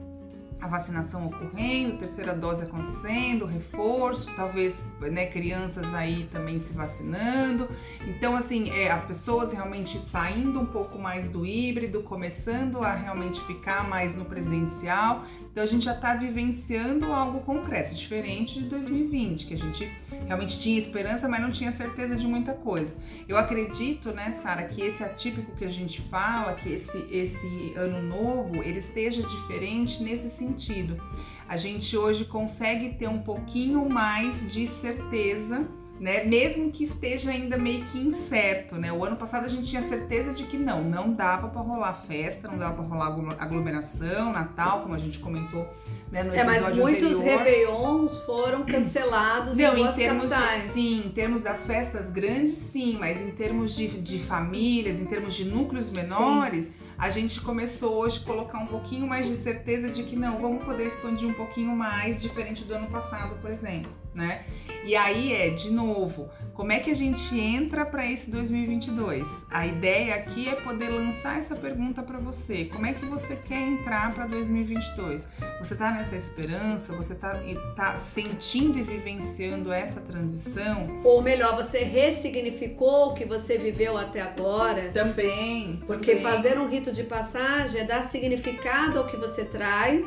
a 0.60 0.66
vacinação 0.66 1.26
ocorrendo, 1.26 1.98
terceira 1.98 2.34
dose 2.34 2.64
acontecendo, 2.64 3.46
reforço, 3.46 4.30
talvez 4.36 4.84
né, 5.00 5.26
crianças 5.26 5.92
aí 5.94 6.28
também 6.32 6.58
se 6.58 6.72
vacinando. 6.72 7.68
Então, 8.06 8.36
assim, 8.36 8.70
é, 8.70 8.90
as 8.90 9.04
pessoas 9.04 9.52
realmente 9.52 9.98
saindo 10.06 10.60
um 10.60 10.66
pouco 10.66 10.98
mais 10.98 11.28
do 11.28 11.46
híbrido, 11.46 12.02
começando 12.02 12.82
a 12.82 12.94
realmente 12.94 13.40
ficar 13.46 13.88
mais 13.88 14.14
no 14.14 14.24
presencial. 14.24 15.24
Então, 15.50 15.64
a 15.64 15.66
gente 15.66 15.84
já 15.84 15.94
está 15.94 16.14
vivenciando 16.14 17.12
algo 17.12 17.40
concreto, 17.40 17.92
diferente 17.94 18.60
de 18.60 18.66
2020, 18.66 19.46
que 19.46 19.54
a 19.54 19.58
gente 19.58 19.90
realmente 20.24 20.58
tinha 20.60 20.78
esperança, 20.78 21.28
mas 21.28 21.42
não 21.42 21.50
tinha 21.50 21.72
certeza 21.72 22.14
de 22.14 22.26
muita 22.26 22.52
coisa. 22.52 22.94
Eu 23.28 23.36
acredito, 23.36 24.12
né, 24.12 24.30
Sara, 24.30 24.64
que 24.64 24.80
esse 24.80 25.02
atípico 25.02 25.56
que 25.56 25.64
a 25.64 25.70
gente 25.70 26.00
fala, 26.02 26.54
que 26.54 26.68
esse, 26.68 27.04
esse 27.10 27.72
ano 27.76 28.00
novo, 28.00 28.62
ele 28.62 28.78
esteja 28.78 29.22
diferente 29.22 30.02
nesse 30.02 30.30
sentido. 30.30 31.02
A 31.48 31.56
gente 31.56 31.96
hoje 31.96 32.24
consegue 32.24 32.94
ter 32.94 33.08
um 33.08 33.22
pouquinho 33.22 33.88
mais 33.88 34.52
de 34.52 34.68
certeza 34.68 35.66
né? 36.00 36.24
Mesmo 36.24 36.72
que 36.72 36.82
esteja 36.82 37.30
ainda 37.30 37.58
meio 37.58 37.84
que 37.84 37.98
incerto, 37.98 38.76
né? 38.76 38.90
O 38.90 39.04
ano 39.04 39.16
passado 39.16 39.44
a 39.44 39.48
gente 39.48 39.68
tinha 39.68 39.82
certeza 39.82 40.32
de 40.32 40.44
que 40.44 40.56
não, 40.56 40.82
não 40.82 41.12
dava 41.12 41.48
para 41.48 41.60
rolar 41.60 41.92
festa, 41.92 42.48
não 42.48 42.56
dava 42.56 42.76
para 42.76 42.84
rolar 42.84 43.36
aglomeração, 43.38 44.32
Natal, 44.32 44.80
como 44.80 44.94
a 44.94 44.98
gente 44.98 45.18
comentou 45.18 45.68
né, 46.10 46.22
no 46.22 46.34
episódio 46.34 46.40
É, 46.40 46.44
mas 46.44 46.76
muitos 46.76 47.12
anterior. 47.12 47.38
réveillons 47.38 48.18
foram 48.20 48.64
cancelados 48.64 49.58
não, 49.58 49.76
em, 49.76 49.84
em 49.84 49.92
termos 49.92 50.30
capitais. 50.30 50.64
de, 50.64 50.70
sim, 50.70 51.02
em 51.06 51.10
termos 51.10 51.42
das 51.42 51.66
festas 51.66 52.10
grandes, 52.10 52.56
sim, 52.56 52.96
mas 52.98 53.20
em 53.20 53.30
termos 53.32 53.76
de, 53.76 53.86
de 54.00 54.20
famílias, 54.20 54.98
em 54.98 55.04
termos 55.04 55.34
de 55.34 55.44
núcleos 55.44 55.90
menores, 55.90 56.66
sim. 56.66 56.72
a 56.96 57.10
gente 57.10 57.42
começou 57.42 57.96
hoje 57.96 58.20
a 58.22 58.26
colocar 58.26 58.58
um 58.58 58.66
pouquinho 58.66 59.06
mais 59.06 59.28
de 59.28 59.34
certeza 59.34 59.90
de 59.90 60.02
que 60.04 60.16
não, 60.16 60.38
vamos 60.38 60.64
poder 60.64 60.86
expandir 60.86 61.28
um 61.28 61.34
pouquinho 61.34 61.76
mais, 61.76 62.22
diferente 62.22 62.64
do 62.64 62.72
ano 62.72 62.86
passado, 62.86 63.36
por 63.42 63.50
exemplo, 63.50 63.92
né? 64.14 64.44
E 64.84 64.96
aí 64.96 65.32
é, 65.34 65.50
de 65.50 65.70
novo, 65.70 66.30
como 66.54 66.72
é 66.72 66.80
que 66.80 66.90
a 66.90 66.96
gente 66.96 67.38
entra 67.38 67.84
para 67.84 68.10
esse 68.10 68.30
2022? 68.30 69.46
A 69.50 69.66
ideia 69.66 70.14
aqui 70.14 70.48
é 70.48 70.54
poder 70.54 70.88
lançar 70.88 71.38
essa 71.38 71.54
pergunta 71.54 72.02
para 72.02 72.18
você. 72.18 72.64
Como 72.64 72.86
é 72.86 72.92
que 72.92 73.04
você 73.04 73.36
quer 73.36 73.60
entrar 73.60 74.12
para 74.14 74.26
2022? 74.26 75.28
Você 75.58 75.74
está 75.74 75.90
nessa 75.90 76.16
esperança? 76.16 76.94
Você 76.94 77.12
está 77.12 77.40
tá 77.76 77.96
sentindo 77.96 78.78
e 78.78 78.82
vivenciando 78.82 79.70
essa 79.70 80.00
transição? 80.00 81.00
Ou 81.04 81.22
melhor, 81.22 81.56
você 81.56 81.78
ressignificou 81.78 83.10
o 83.10 83.14
que 83.14 83.24
você 83.24 83.58
viveu 83.58 83.96
até 83.96 84.20
agora? 84.20 84.90
Também. 84.92 85.80
Porque 85.86 86.16
também. 86.16 86.22
fazer 86.22 86.58
um 86.58 86.68
rito 86.68 86.92
de 86.92 87.04
passagem 87.04 87.82
é 87.82 87.84
dar 87.84 88.08
significado 88.08 88.98
ao 88.98 89.06
que 89.06 89.16
você 89.16 89.44
traz 89.44 90.06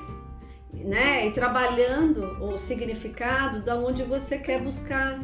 né? 0.73 1.27
E 1.27 1.31
trabalhando 1.31 2.43
o 2.43 2.57
significado 2.57 3.61
da 3.61 3.75
onde 3.75 4.03
você 4.03 4.37
quer 4.37 4.61
buscar. 4.61 5.19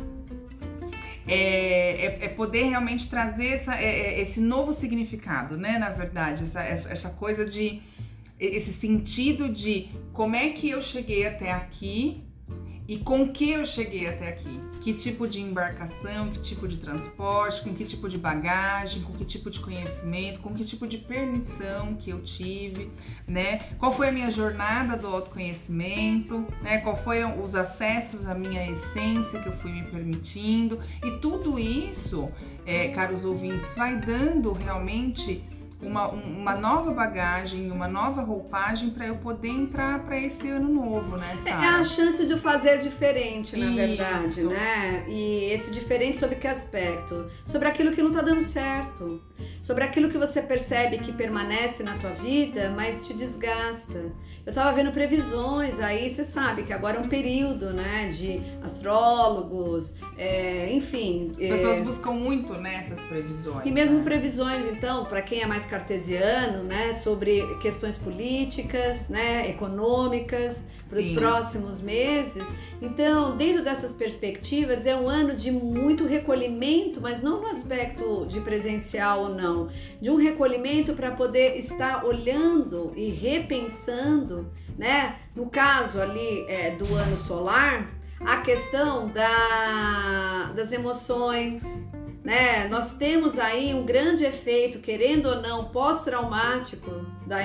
É, 1.27 2.05
é, 2.05 2.25
é, 2.25 2.27
poder 2.29 2.63
realmente 2.63 3.07
trazer 3.07 3.49
essa, 3.49 3.75
é, 3.75 4.15
é, 4.15 4.21
esse 4.21 4.41
novo 4.41 4.73
significado, 4.73 5.57
né? 5.57 5.77
Na 5.77 5.89
verdade, 5.89 6.43
essa, 6.43 6.61
essa, 6.63 6.89
essa 6.89 7.09
coisa 7.09 7.45
de 7.45 7.81
esse 8.39 8.73
sentido 8.73 9.49
de 9.49 9.89
como 10.13 10.35
é 10.35 10.49
que 10.51 10.69
eu 10.69 10.81
cheguei 10.81 11.27
até 11.27 11.51
aqui 11.51 12.23
e 12.89 12.97
com 12.97 13.31
que 13.31 13.51
eu 13.51 13.63
cheguei 13.63 14.07
até 14.07 14.29
aqui. 14.29 14.59
Que 14.81 14.93
tipo 14.93 15.27
de 15.27 15.39
embarcação, 15.39 16.31
que 16.31 16.39
tipo 16.39 16.67
de 16.67 16.77
transporte, 16.77 17.61
com 17.61 17.71
que 17.71 17.85
tipo 17.85 18.09
de 18.09 18.17
bagagem, 18.17 19.03
com 19.03 19.13
que 19.13 19.23
tipo 19.23 19.51
de 19.51 19.59
conhecimento, 19.59 20.39
com 20.39 20.55
que 20.55 20.65
tipo 20.65 20.87
de 20.87 20.97
permissão 20.97 21.93
que 21.93 22.09
eu 22.09 22.19
tive, 22.23 22.89
né? 23.27 23.59
Qual 23.77 23.93
foi 23.93 24.07
a 24.07 24.11
minha 24.11 24.31
jornada 24.31 24.97
do 24.97 25.05
autoconhecimento, 25.05 26.47
né? 26.63 26.79
Qual 26.79 26.95
foram 26.95 27.39
os 27.43 27.53
acessos 27.53 28.25
à 28.25 28.33
minha 28.33 28.67
essência 28.67 29.39
que 29.39 29.47
eu 29.47 29.53
fui 29.57 29.71
me 29.71 29.83
permitindo 29.83 30.79
e 31.03 31.11
tudo 31.19 31.59
isso, 31.59 32.27
é, 32.65 32.87
caros 32.87 33.23
ouvintes, 33.23 33.71
vai 33.75 33.97
dando 33.97 34.51
realmente 34.51 35.43
uma, 35.81 36.07
uma 36.09 36.55
nova 36.55 36.91
bagagem, 36.91 37.71
uma 37.71 37.87
nova 37.87 38.21
roupagem 38.21 38.89
para 38.89 39.07
eu 39.07 39.15
poder 39.15 39.49
entrar 39.49 40.03
para 40.03 40.19
esse 40.19 40.49
ano 40.49 40.67
novo, 40.67 41.17
né, 41.17 41.37
Sarah? 41.43 41.65
É 41.65 41.69
a 41.69 41.83
chance 41.83 42.25
de 42.25 42.39
fazer 42.39 42.79
diferente, 42.79 43.55
na 43.55 43.67
Isso. 43.67 43.75
verdade, 43.75 44.43
né? 44.43 45.05
E 45.07 45.45
esse 45.51 45.71
diferente 45.71 46.17
sobre 46.17 46.35
que 46.35 46.47
aspecto? 46.47 47.27
Sobre 47.45 47.67
aquilo 47.67 47.91
que 47.91 48.01
não 48.01 48.11
tá 48.11 48.21
dando 48.21 48.43
certo. 48.43 49.21
Sobre 49.63 49.83
aquilo 49.83 50.09
que 50.09 50.17
você 50.17 50.41
percebe 50.41 50.97
que 50.99 51.11
permanece 51.11 51.83
na 51.83 51.97
tua 51.97 52.11
vida, 52.11 52.71
mas 52.75 53.05
te 53.05 53.13
desgasta. 53.13 54.11
Eu 54.45 54.53
tava 54.53 54.75
vendo 54.75 54.91
previsões 54.91 55.79
aí, 55.79 56.09
você 56.09 56.25
sabe 56.25 56.63
que 56.63 56.73
agora 56.73 56.97
é 56.97 56.99
um 56.99 57.07
período, 57.07 57.71
né, 57.71 58.09
de 58.11 58.41
astrólogos, 58.63 59.93
é, 60.17 60.69
enfim. 60.71 61.31
As 61.39 61.47
pessoas 61.47 61.77
é... 61.77 61.81
buscam 61.81 62.11
muito 62.11 62.53
nessas 62.55 62.99
previsões. 63.03 63.65
E 63.65 63.71
mesmo 63.71 63.99
né? 63.99 64.03
previsões, 64.03 64.65
então, 64.65 65.05
para 65.05 65.21
quem 65.21 65.41
é 65.41 65.45
mais 65.45 65.65
cartesiano, 65.65 66.63
né, 66.63 66.93
sobre 66.95 67.41
questões 67.61 67.97
políticas, 67.97 69.07
né, 69.07 69.49
econômicas 69.49 70.63
para 70.89 70.99
os 70.99 71.09
próximos 71.11 71.79
meses. 71.79 72.43
Então, 72.81 73.35
dentro 73.35 73.61
dessas 73.63 73.93
perspectivas, 73.93 74.85
é 74.85 74.95
um 74.95 75.07
ano 75.07 75.35
de 75.35 75.51
muito 75.51 76.05
recolhimento, 76.05 77.01
mas 77.01 77.21
não 77.21 77.41
no 77.41 77.47
aspecto 77.47 78.25
de 78.25 78.39
presencial 78.39 79.23
ou 79.23 79.29
não, 79.29 79.69
de 80.01 80.09
um 80.09 80.15
recolhimento 80.15 80.93
para 80.93 81.11
poder 81.11 81.57
estar 81.59 82.05
olhando 82.05 82.93
e 82.95 83.09
repensando, 83.09 84.49
né? 84.77 85.17
No 85.35 85.49
caso 85.49 86.01
ali 86.01 86.45
é, 86.47 86.71
do 86.71 86.93
ano 86.95 87.17
solar, 87.17 87.89
a 88.21 88.37
questão 88.37 89.09
da, 89.09 90.53
das 90.55 90.71
emoções, 90.71 91.63
né? 92.23 92.67
Nós 92.69 92.93
temos 92.93 93.37
aí 93.37 93.73
um 93.73 93.83
grande 93.85 94.23
efeito, 94.23 94.79
querendo 94.79 95.27
ou 95.27 95.41
não, 95.41 95.65
pós-traumático 95.65 97.18
da, 97.29 97.37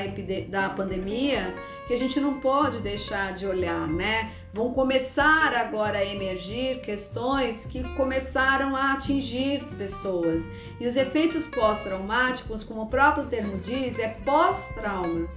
da 0.49 0.71
pandemia, 0.71 1.55
que 1.87 1.93
a 1.93 1.99
gente 1.99 2.19
não 2.19 2.41
pode 2.41 2.79
deixar 2.79 3.35
de 3.35 3.47
olhar, 3.47 3.87
né? 3.87 4.33
Vão 4.55 4.73
começar 4.73 5.55
agora 5.55 5.99
a 5.99 6.05
emergir 6.05 6.81
questões 6.81 7.67
que 7.67 7.83
começaram 7.95 8.75
a 8.75 8.95
atingir 8.95 9.63
pessoas. 9.77 10.43
E 10.81 10.87
os 10.87 10.97
efeitos 10.97 11.47
pós-traumáticos, 11.49 12.65
como 12.65 12.83
o 12.83 12.87
próprio 12.87 13.27
termo 13.27 13.59
diz, 13.59 13.99
é 13.99 14.09
pós-trauma. 14.25 15.29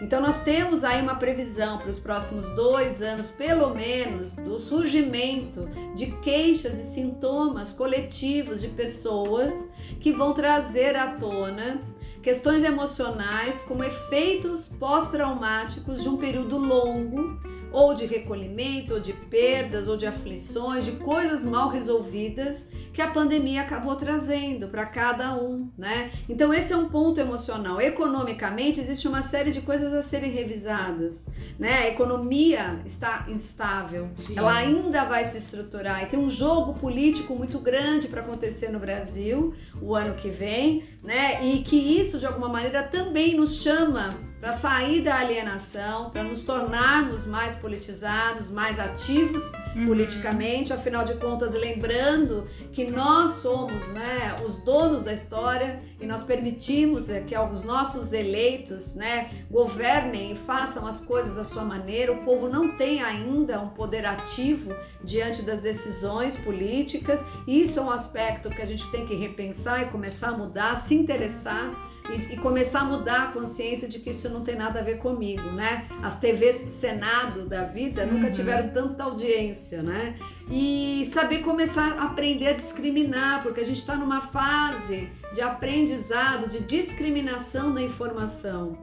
Então 0.00 0.22
nós 0.22 0.42
temos 0.42 0.82
aí 0.82 1.02
uma 1.02 1.16
previsão 1.16 1.76
para 1.76 1.90
os 1.90 1.98
próximos 1.98 2.48
dois 2.54 3.02
anos, 3.02 3.30
pelo 3.30 3.74
menos, 3.74 4.34
do 4.34 4.58
surgimento 4.58 5.68
de 5.94 6.06
queixas 6.22 6.78
e 6.78 6.94
sintomas 6.94 7.70
coletivos 7.70 8.62
de 8.62 8.68
pessoas 8.68 9.52
que 10.00 10.10
vão 10.10 10.32
trazer 10.32 10.96
à 10.96 11.08
tona 11.08 11.82
questões 12.22 12.62
emocionais 12.62 13.60
como 13.62 13.84
efeitos 13.84 14.66
pós-traumáticos 14.78 16.02
de 16.02 16.08
um 16.08 16.16
período 16.16 16.58
longo 16.58 17.40
ou 17.72 17.94
de 17.94 18.06
recolhimento, 18.06 18.94
ou 18.94 19.00
de 19.00 19.12
perdas, 19.12 19.88
ou 19.88 19.96
de 19.96 20.06
aflições, 20.06 20.84
de 20.84 20.92
coisas 20.92 21.44
mal 21.44 21.68
resolvidas 21.68 22.66
que 22.92 23.00
a 23.00 23.08
pandemia 23.08 23.62
acabou 23.62 23.94
trazendo 23.96 24.68
para 24.68 24.84
cada 24.84 25.34
um, 25.34 25.70
né? 25.78 26.10
Então 26.28 26.52
esse 26.52 26.72
é 26.72 26.76
um 26.76 26.88
ponto 26.88 27.20
emocional. 27.20 27.80
Economicamente 27.80 28.80
existe 28.80 29.06
uma 29.06 29.22
série 29.22 29.52
de 29.52 29.60
coisas 29.60 29.92
a 29.94 30.02
serem 30.02 30.30
revisadas, 30.30 31.24
né? 31.58 31.74
A 31.74 31.88
economia 31.88 32.80
está 32.84 33.26
instável, 33.28 34.08
Sim. 34.16 34.34
ela 34.36 34.54
ainda 34.54 35.04
vai 35.04 35.24
se 35.26 35.38
estruturar 35.38 36.02
e 36.02 36.06
tem 36.06 36.18
um 36.18 36.30
jogo 36.30 36.74
político 36.74 37.34
muito 37.34 37.58
grande 37.58 38.08
para 38.08 38.20
acontecer 38.20 38.70
no 38.70 38.78
Brasil 38.78 39.54
o 39.80 39.94
ano 39.94 40.14
que 40.14 40.28
vem, 40.28 40.84
né? 41.02 41.44
E 41.44 41.62
que 41.62 41.76
isso 41.76 42.18
de 42.18 42.26
alguma 42.26 42.48
maneira 42.48 42.82
também 42.82 43.36
nos 43.36 43.62
chama 43.62 44.29
para 44.40 44.56
sair 44.56 45.02
da 45.02 45.18
alienação, 45.18 46.08
para 46.10 46.22
nos 46.22 46.42
tornarmos 46.42 47.26
mais 47.26 47.56
politizados, 47.56 48.48
mais 48.48 48.80
ativos 48.80 49.42
uhum. 49.76 49.86
politicamente, 49.86 50.72
afinal 50.72 51.04
de 51.04 51.14
contas, 51.14 51.52
lembrando 51.52 52.44
que 52.72 52.90
nós 52.90 53.42
somos 53.42 53.86
né, 53.88 54.36
os 54.46 54.56
donos 54.58 55.02
da 55.02 55.12
história 55.12 55.82
e 56.00 56.06
nós 56.06 56.22
permitimos 56.22 57.10
é, 57.10 57.20
que 57.20 57.36
os 57.36 57.62
nossos 57.62 58.14
eleitos 58.14 58.94
né, 58.94 59.30
governem 59.50 60.32
e 60.32 60.38
façam 60.46 60.86
as 60.86 61.00
coisas 61.02 61.36
da 61.36 61.44
sua 61.44 61.62
maneira. 61.62 62.12
O 62.12 62.24
povo 62.24 62.48
não 62.48 62.78
tem 62.78 63.02
ainda 63.02 63.60
um 63.60 63.68
poder 63.68 64.06
ativo 64.06 64.72
diante 65.04 65.42
das 65.42 65.60
decisões 65.60 66.34
políticas. 66.36 67.20
Isso 67.46 67.78
é 67.78 67.82
um 67.82 67.90
aspecto 67.90 68.48
que 68.48 68.62
a 68.62 68.66
gente 68.66 68.90
tem 68.90 69.06
que 69.06 69.14
repensar 69.14 69.82
e 69.82 69.90
começar 69.90 70.28
a 70.28 70.38
mudar, 70.38 70.80
se 70.80 70.94
interessar 70.94 71.89
e, 72.10 72.34
e, 72.34 72.36
começar 72.36 72.80
a 72.80 72.84
mudar 72.84 73.24
a 73.24 73.32
consciência 73.32 73.88
de 73.88 73.98
que 73.98 74.10
isso 74.10 74.28
não 74.28 74.42
tem 74.42 74.56
nada 74.56 74.80
a 74.80 74.82
ver 74.82 74.98
comigo, 74.98 75.42
né? 75.52 75.86
As 76.02 76.18
TVs 76.18 76.72
Senado 76.72 77.46
da 77.46 77.64
vida 77.64 78.04
nunca 78.04 78.26
uhum. 78.26 78.32
tiveram 78.32 78.68
tanta 78.70 79.04
audiência, 79.04 79.82
né? 79.82 80.16
E 80.50 81.08
saber 81.12 81.38
começar 81.38 81.98
a 81.98 82.04
aprender 82.04 82.48
a 82.48 82.52
discriminar, 82.52 83.42
porque 83.42 83.60
a 83.60 83.64
gente 83.64 83.80
está 83.80 83.94
numa 83.94 84.22
fase 84.28 85.08
de 85.34 85.40
aprendizado, 85.40 86.48
de 86.50 86.60
discriminação 86.60 87.72
da 87.72 87.80
informação. 87.80 88.76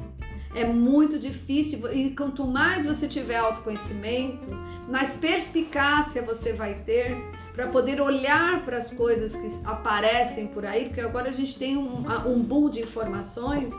É 0.55 0.65
muito 0.65 1.19
difícil 1.19 1.79
e 1.93 2.11
quanto 2.15 2.45
mais 2.45 2.85
você 2.85 3.07
tiver 3.07 3.35
autoconhecimento, 3.35 4.47
mais 4.89 5.15
perspicácia 5.15 6.21
você 6.21 6.53
vai 6.53 6.75
ter 6.85 7.17
para 7.57 7.69
poder 7.69 7.99
olhar 7.99 8.63
para 8.63 8.77
as 8.77 8.91
coisas 8.91 9.35
que 9.35 9.67
aparecem 9.67 10.45
por 10.45 10.63
aí, 10.63 10.85
porque 10.85 11.01
agora 11.01 11.29
a 11.29 11.33
gente 11.33 11.57
tem 11.57 11.75
um, 11.75 12.05
um 12.27 12.39
boom 12.39 12.69
de 12.69 12.81
informações 12.81 13.73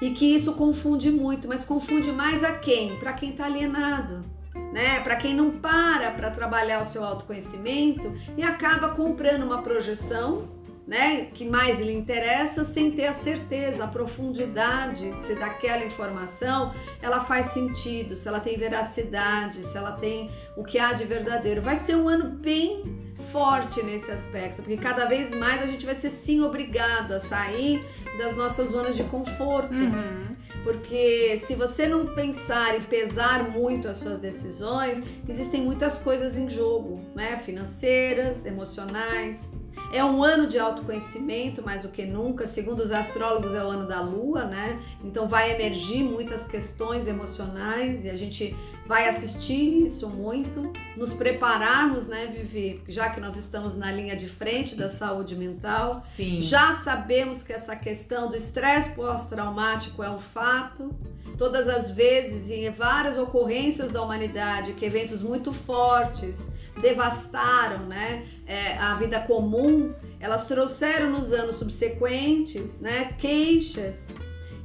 e 0.00 0.08
que 0.12 0.34
isso 0.34 0.54
confunde 0.54 1.10
muito, 1.10 1.46
mas 1.46 1.66
confunde 1.66 2.10
mais 2.10 2.42
a 2.42 2.52
quem? 2.52 2.96
Para 2.96 3.12
quem 3.12 3.32
está 3.32 3.44
alienado. 3.44 4.24
Né? 4.72 5.00
Para 5.00 5.16
quem 5.16 5.34
não 5.34 5.50
para 5.50 6.10
para 6.12 6.30
trabalhar 6.30 6.80
o 6.80 6.86
seu 6.86 7.04
autoconhecimento 7.04 8.10
e 8.38 8.42
acaba 8.42 8.88
comprando 8.88 9.42
uma 9.42 9.60
projeção 9.60 10.48
né, 10.86 11.26
que 11.34 11.44
mais 11.44 11.80
lhe 11.80 11.92
interessa 11.92 12.64
sem 12.64 12.92
ter 12.92 13.06
a 13.06 13.12
certeza, 13.12 13.84
a 13.84 13.88
profundidade 13.88 15.12
se 15.22 15.34
daquela 15.34 15.84
informação 15.84 16.72
ela 17.02 17.24
faz 17.24 17.46
sentido, 17.46 18.14
se 18.14 18.28
ela 18.28 18.38
tem 18.38 18.56
veracidade, 18.56 19.66
se 19.66 19.76
ela 19.76 19.92
tem 19.92 20.30
o 20.56 20.62
que 20.62 20.78
há 20.78 20.92
de 20.92 21.04
verdadeiro. 21.04 21.60
Vai 21.60 21.76
ser 21.76 21.96
um 21.96 22.08
ano 22.08 22.30
bem 22.30 22.84
forte 23.32 23.82
nesse 23.82 24.10
aspecto, 24.10 24.62
porque 24.62 24.76
cada 24.76 25.06
vez 25.06 25.34
mais 25.34 25.60
a 25.62 25.66
gente 25.66 25.84
vai 25.84 25.94
ser 25.94 26.10
sim 26.10 26.40
obrigado 26.42 27.12
a 27.12 27.18
sair 27.18 27.84
das 28.18 28.36
nossas 28.36 28.70
zonas 28.70 28.96
de 28.96 29.02
conforto. 29.04 29.74
Uhum. 29.74 30.36
Porque 30.62 31.40
se 31.44 31.54
você 31.54 31.86
não 31.86 32.06
pensar 32.06 32.76
e 32.76 32.80
pesar 32.80 33.50
muito 33.50 33.88
as 33.88 33.98
suas 33.98 34.18
decisões, 34.18 35.02
existem 35.28 35.62
muitas 35.62 35.98
coisas 35.98 36.36
em 36.36 36.48
jogo, 36.48 37.00
né? 37.14 37.40
Financeiras, 37.44 38.44
emocionais, 38.44 39.52
é 39.92 40.04
um 40.04 40.22
ano 40.22 40.46
de 40.46 40.58
autoconhecimento, 40.58 41.62
mais 41.62 41.82
do 41.82 41.88
que 41.88 42.04
nunca. 42.04 42.46
Segundo 42.46 42.80
os 42.80 42.92
astrólogos, 42.92 43.54
é 43.54 43.64
o 43.64 43.68
ano 43.68 43.86
da 43.86 44.00
lua, 44.00 44.44
né? 44.44 44.80
Então 45.02 45.28
vai 45.28 45.54
emergir 45.54 46.02
muitas 46.02 46.46
questões 46.46 47.06
emocionais 47.06 48.04
e 48.04 48.10
a 48.10 48.16
gente 48.16 48.54
vai 48.86 49.08
assistir 49.08 49.86
isso 49.86 50.08
muito, 50.08 50.72
nos 50.96 51.12
prepararmos, 51.12 52.06
né, 52.06 52.26
Vivi? 52.26 52.82
Já 52.88 53.10
que 53.10 53.20
nós 53.20 53.36
estamos 53.36 53.76
na 53.76 53.90
linha 53.90 54.16
de 54.16 54.28
frente 54.28 54.76
da 54.76 54.88
saúde 54.88 55.34
mental. 55.34 56.02
Sim. 56.04 56.40
Já 56.40 56.74
sabemos 56.74 57.42
que 57.42 57.52
essa 57.52 57.74
questão 57.74 58.28
do 58.28 58.36
estresse 58.36 58.94
pós-traumático 58.94 60.02
é 60.02 60.10
um 60.10 60.20
fato. 60.20 60.94
Todas 61.36 61.68
as 61.68 61.90
vezes, 61.90 62.50
em 62.50 62.70
várias 62.70 63.18
ocorrências 63.18 63.90
da 63.90 64.00
humanidade, 64.02 64.72
que 64.72 64.84
eventos 64.84 65.22
muito 65.22 65.52
fortes 65.52 66.38
devastaram 66.80 67.86
né, 67.86 68.26
é, 68.46 68.76
a 68.78 68.94
vida 68.94 69.20
comum, 69.20 69.92
elas 70.20 70.46
trouxeram 70.46 71.10
nos 71.10 71.32
anos 71.32 71.56
subsequentes 71.56 72.80
né, 72.80 73.14
queixas 73.18 74.06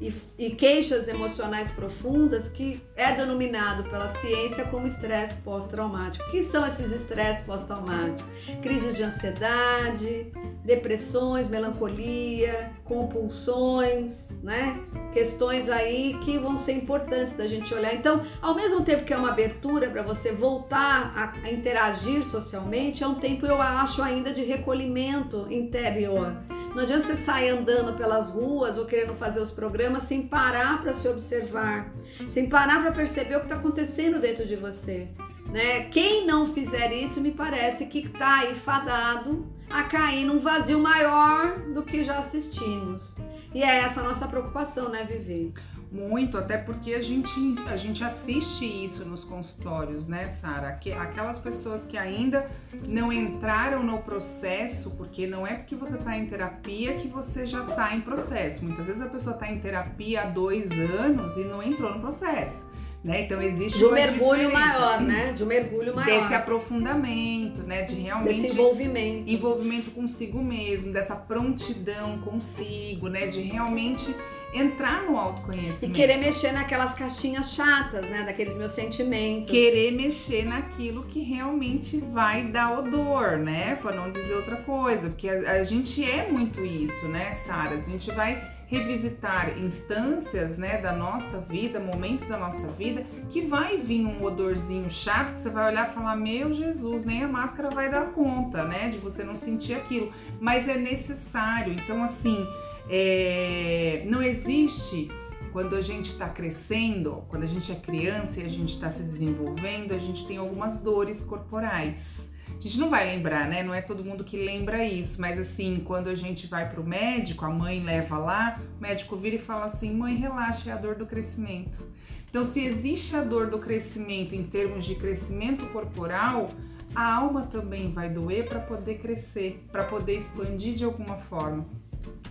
e, 0.02 0.14
e 0.38 0.50
queixas 0.50 1.08
emocionais 1.08 1.70
profundas 1.70 2.50
que 2.50 2.82
é 2.96 3.12
denominado 3.14 3.84
pela 3.84 4.10
ciência 4.10 4.66
como 4.66 4.88
estresse 4.88 5.38
pós-traumático. 5.42 6.26
O 6.28 6.32
que 6.32 6.44
são 6.44 6.66
esses 6.66 6.92
estresses 6.92 7.46
pós-traumáticos? 7.46 8.26
Crises 8.64 8.98
de 8.98 9.04
ansiedade, 9.04 10.32
depressões, 10.66 11.48
melancolia, 11.48 12.72
compulsões, 12.84 14.28
né? 14.42 14.80
Questões 15.14 15.70
aí 15.70 16.18
que 16.24 16.38
vão 16.40 16.58
ser 16.58 16.74
importantes 16.74 17.38
da 17.38 17.46
gente 17.46 17.72
olhar. 17.74 17.94
Então, 17.94 18.26
ao 18.42 18.56
mesmo 18.56 18.82
tempo 18.82 19.06
que 19.06 19.14
é 19.14 19.18
uma 19.18 19.30
abertura 19.30 19.88
para 19.90 20.02
você 20.02 20.32
voltar 20.32 21.14
a, 21.16 21.52
interagir 21.52 22.26
socialmente, 22.26 23.04
é 23.04 23.08
um 23.08 23.16
tempo, 23.16 23.46
eu 23.46 23.62
acho, 23.62 24.02
ainda 24.02 24.34
de 24.34 24.44
recolhimento 24.44 25.48
interior 25.52 26.36
não 26.73 26.84
adianta 26.84 27.07
você 27.07 27.17
sair 27.17 27.49
andando 27.49 27.97
pelas 27.97 28.29
ruas 28.29 28.77
ou 28.77 28.86
querendo 28.86 29.13
fazer 29.15 29.39
os 29.39 29.51
programas 29.51 30.03
sem 30.03 30.27
parar 30.27 30.81
para 30.81 30.93
se 30.93 31.07
observar, 31.07 31.91
sem 32.31 32.47
parar 32.47 32.81
para 32.81 32.91
perceber 32.91 33.36
o 33.36 33.39
que 33.39 33.45
está 33.45 33.55
acontecendo 33.55 34.19
dentro 34.19 34.45
de 34.45 34.55
você. 34.55 35.07
Né? 35.51 35.86
Quem 35.86 36.25
não 36.25 36.53
fizer 36.53 36.93
isso, 36.93 37.19
me 37.19 37.31
parece 37.31 37.86
que 37.88 37.99
está 37.99 38.39
aí 38.39 38.55
fadado 38.55 39.45
a 39.69 39.84
cair 39.84 40.25
num 40.25 40.39
vazio 40.39 40.79
maior 40.79 41.60
do 41.73 41.84
que 41.84 42.03
já 42.03 42.19
assistimos. 42.19 43.15
E 43.53 43.63
é 43.63 43.79
essa 43.79 43.99
a 43.99 44.03
nossa 44.03 44.27
preocupação, 44.27 44.89
né, 44.89 45.03
Vivi? 45.03 45.53
Muito, 45.91 46.38
até 46.38 46.58
porque 46.58 46.93
a 46.93 47.01
gente, 47.01 47.34
a 47.69 47.75
gente 47.75 48.01
assiste 48.01 48.63
isso 48.63 49.04
nos 49.04 49.25
consultórios, 49.25 50.08
né, 50.08 50.30
Sara? 50.30 50.80
Aquelas 50.99 51.38
pessoas 51.38 51.86
que 51.86 51.97
ainda 51.97 52.49
não 52.88 53.12
entraram 53.12 53.84
no 53.84 53.97
processo, 53.97 54.91
porque 54.91 55.27
não 55.27 55.45
é 55.45 55.56
porque 55.56 55.75
você 55.75 55.95
está 55.95 56.17
em 56.17 56.27
terapia 56.27 56.93
que 56.93 57.10
você 57.10 57.45
já 57.45 57.67
está 57.67 57.93
em 57.93 57.99
processo. 57.99 58.63
Muitas 58.63 58.88
vezes 58.88 59.01
a 59.01 59.10
pessoa 59.10 59.34
está 59.34 59.51
em 59.51 59.60
terapia 59.60 60.21
há 60.21 60.25
dois 60.27 60.71
anos 60.71 61.36
e 61.36 61.43
não 61.43 61.62
entrou 61.62 61.93
no 61.93 61.99
processo. 61.99 62.71
Né? 63.04 63.21
Então 63.21 63.41
existe 63.41 63.80
de 63.80 63.86
um 63.86 63.91
mergulho 63.91 64.54
maior, 64.54 65.01
né? 65.01 65.34
De 65.34 65.43
um 65.43 65.47
mergulho 65.47 65.95
maior. 65.95 66.21
Desse 66.21 66.34
aprofundamento, 66.36 67.63
né? 67.63 67.82
De 67.82 67.95
realmente 67.95 68.43
Desse 68.43 68.54
envolvimento. 68.54 69.30
Envolvimento 69.30 69.91
consigo 69.91 70.41
mesmo, 70.41 70.93
dessa 70.93 71.15
prontidão 71.15 72.19
consigo, 72.19 73.10
né? 73.10 73.25
De 73.25 73.41
realmente 73.41 74.15
entrar 74.54 75.04
no 75.04 75.18
autoconhecimento. 75.18 75.98
E 75.98 76.02
querer 76.02 76.18
mexer 76.18 76.52
naquelas 76.52 76.94
caixinhas 76.94 77.54
chatas, 77.54 78.10
né? 78.10 78.24
Daqueles 78.24 78.58
meus 78.58 78.72
sentimentos. 78.72 79.50
Querer 79.50 79.92
mexer 79.92 80.46
naquilo 80.46 81.04
que 81.04 81.22
realmente 81.22 81.98
vai 81.98 82.44
dar 82.46 82.78
odor, 82.78 83.38
né? 83.38 83.76
Para 83.76 83.96
não 83.96 84.12
dizer 84.12 84.36
outra 84.36 84.58
coisa. 84.58 85.10
Porque 85.10 85.30
a, 85.30 85.52
a 85.54 85.64
gente 85.64 86.04
é 86.04 86.30
muito 86.30 86.64
isso, 86.64 87.08
né, 87.08 87.32
Sara? 87.32 87.76
A 87.76 87.80
gente 87.82 88.12
vai 88.12 88.42
revisitar 88.72 89.60
instâncias, 89.60 90.56
né, 90.56 90.78
da 90.78 90.94
nossa 90.94 91.40
vida, 91.42 91.78
momentos 91.78 92.26
da 92.26 92.38
nossa 92.38 92.68
vida, 92.70 93.06
que 93.30 93.42
vai 93.42 93.76
vir 93.76 94.06
um 94.06 94.24
odorzinho 94.24 94.90
chato 94.90 95.34
que 95.34 95.40
você 95.42 95.50
vai 95.50 95.72
olhar 95.72 95.90
e 95.90 95.94
falar: 95.94 96.16
"Meu 96.16 96.54
Jesus, 96.54 97.04
nem 97.04 97.22
a 97.22 97.28
máscara 97.28 97.70
vai 97.70 97.92
dar 97.92 98.14
conta, 98.14 98.64
né, 98.64 98.88
de 98.88 98.98
você 98.98 99.26
não 99.26 99.36
sentir 99.36 99.74
aquilo". 99.74 100.14
Mas 100.40 100.70
é 100.70 100.78
necessário. 100.78 101.74
Então 101.74 102.02
assim, 102.02 102.48
é, 102.89 104.04
não 104.06 104.22
existe 104.22 105.10
quando 105.52 105.76
a 105.76 105.82
gente 105.82 106.08
está 106.08 106.30
crescendo, 106.30 107.24
quando 107.28 107.44
a 107.44 107.48
gente 107.48 107.72
é 107.72 107.76
criança 107.76 108.39
e 108.39 108.46
a 108.46 108.50
gente 108.50 108.70
está 108.70 108.89
se 108.89 109.04
desenvolvendo, 109.04 109.94
a 109.94 109.98
gente 109.98 110.26
tem 110.26 110.38
algumas 110.38 110.78
dores 110.78 111.22
corporais. 111.22 112.30
A 112.48 112.62
gente 112.62 112.80
não 112.80 112.89
vai 112.89 113.06
lembrar, 113.06 113.48
né? 113.48 113.63
Não 113.63 113.74
é 113.74 113.82
todo 113.82 114.06
mundo 114.06 114.24
que 114.24 114.38
lembra 114.38 114.86
isso, 114.86 115.20
mas 115.20 115.39
assim, 115.39 115.82
quando 115.84 116.10
a 116.10 116.15
gente 116.15 116.48
vai 116.48 116.70
para 116.70 116.80
o 116.80 116.88
médico, 116.88 117.44
a 117.44 117.50
mãe 117.50 117.84
leva 117.84 118.17
lá, 118.17 118.62
o 118.78 118.82
médico 118.82 119.17
vira 119.17 119.36
e 119.36 119.39
fala 119.39 119.65
assim: 119.65 119.91
mãe, 119.94 120.15
relaxa, 120.15 120.70
é 120.70 120.74
a 120.74 120.78
dor 120.78 120.96
do 120.96 121.06
crescimento. 121.06 121.84
Então, 122.30 122.46
se 122.46 122.63
existe 122.63 123.15
a 123.15 123.24
dor 123.24 123.50
do 123.50 123.58
crescimento 123.60 124.34
em 124.34 124.44
termos 124.44 124.86
de 124.86 124.96
crescimento 124.96 125.67
corporal, 125.67 126.50
a 126.96 127.15
alma 127.15 127.41
também 127.44 127.91
vai 127.91 128.10
doer 128.10 128.48
para 128.48 128.60
poder 128.60 129.00
crescer, 129.00 129.65
para 129.72 129.84
poder 129.84 130.17
expandir 130.17 130.76
de 130.76 130.86
alguma 130.86 131.17
forma. 131.17 131.65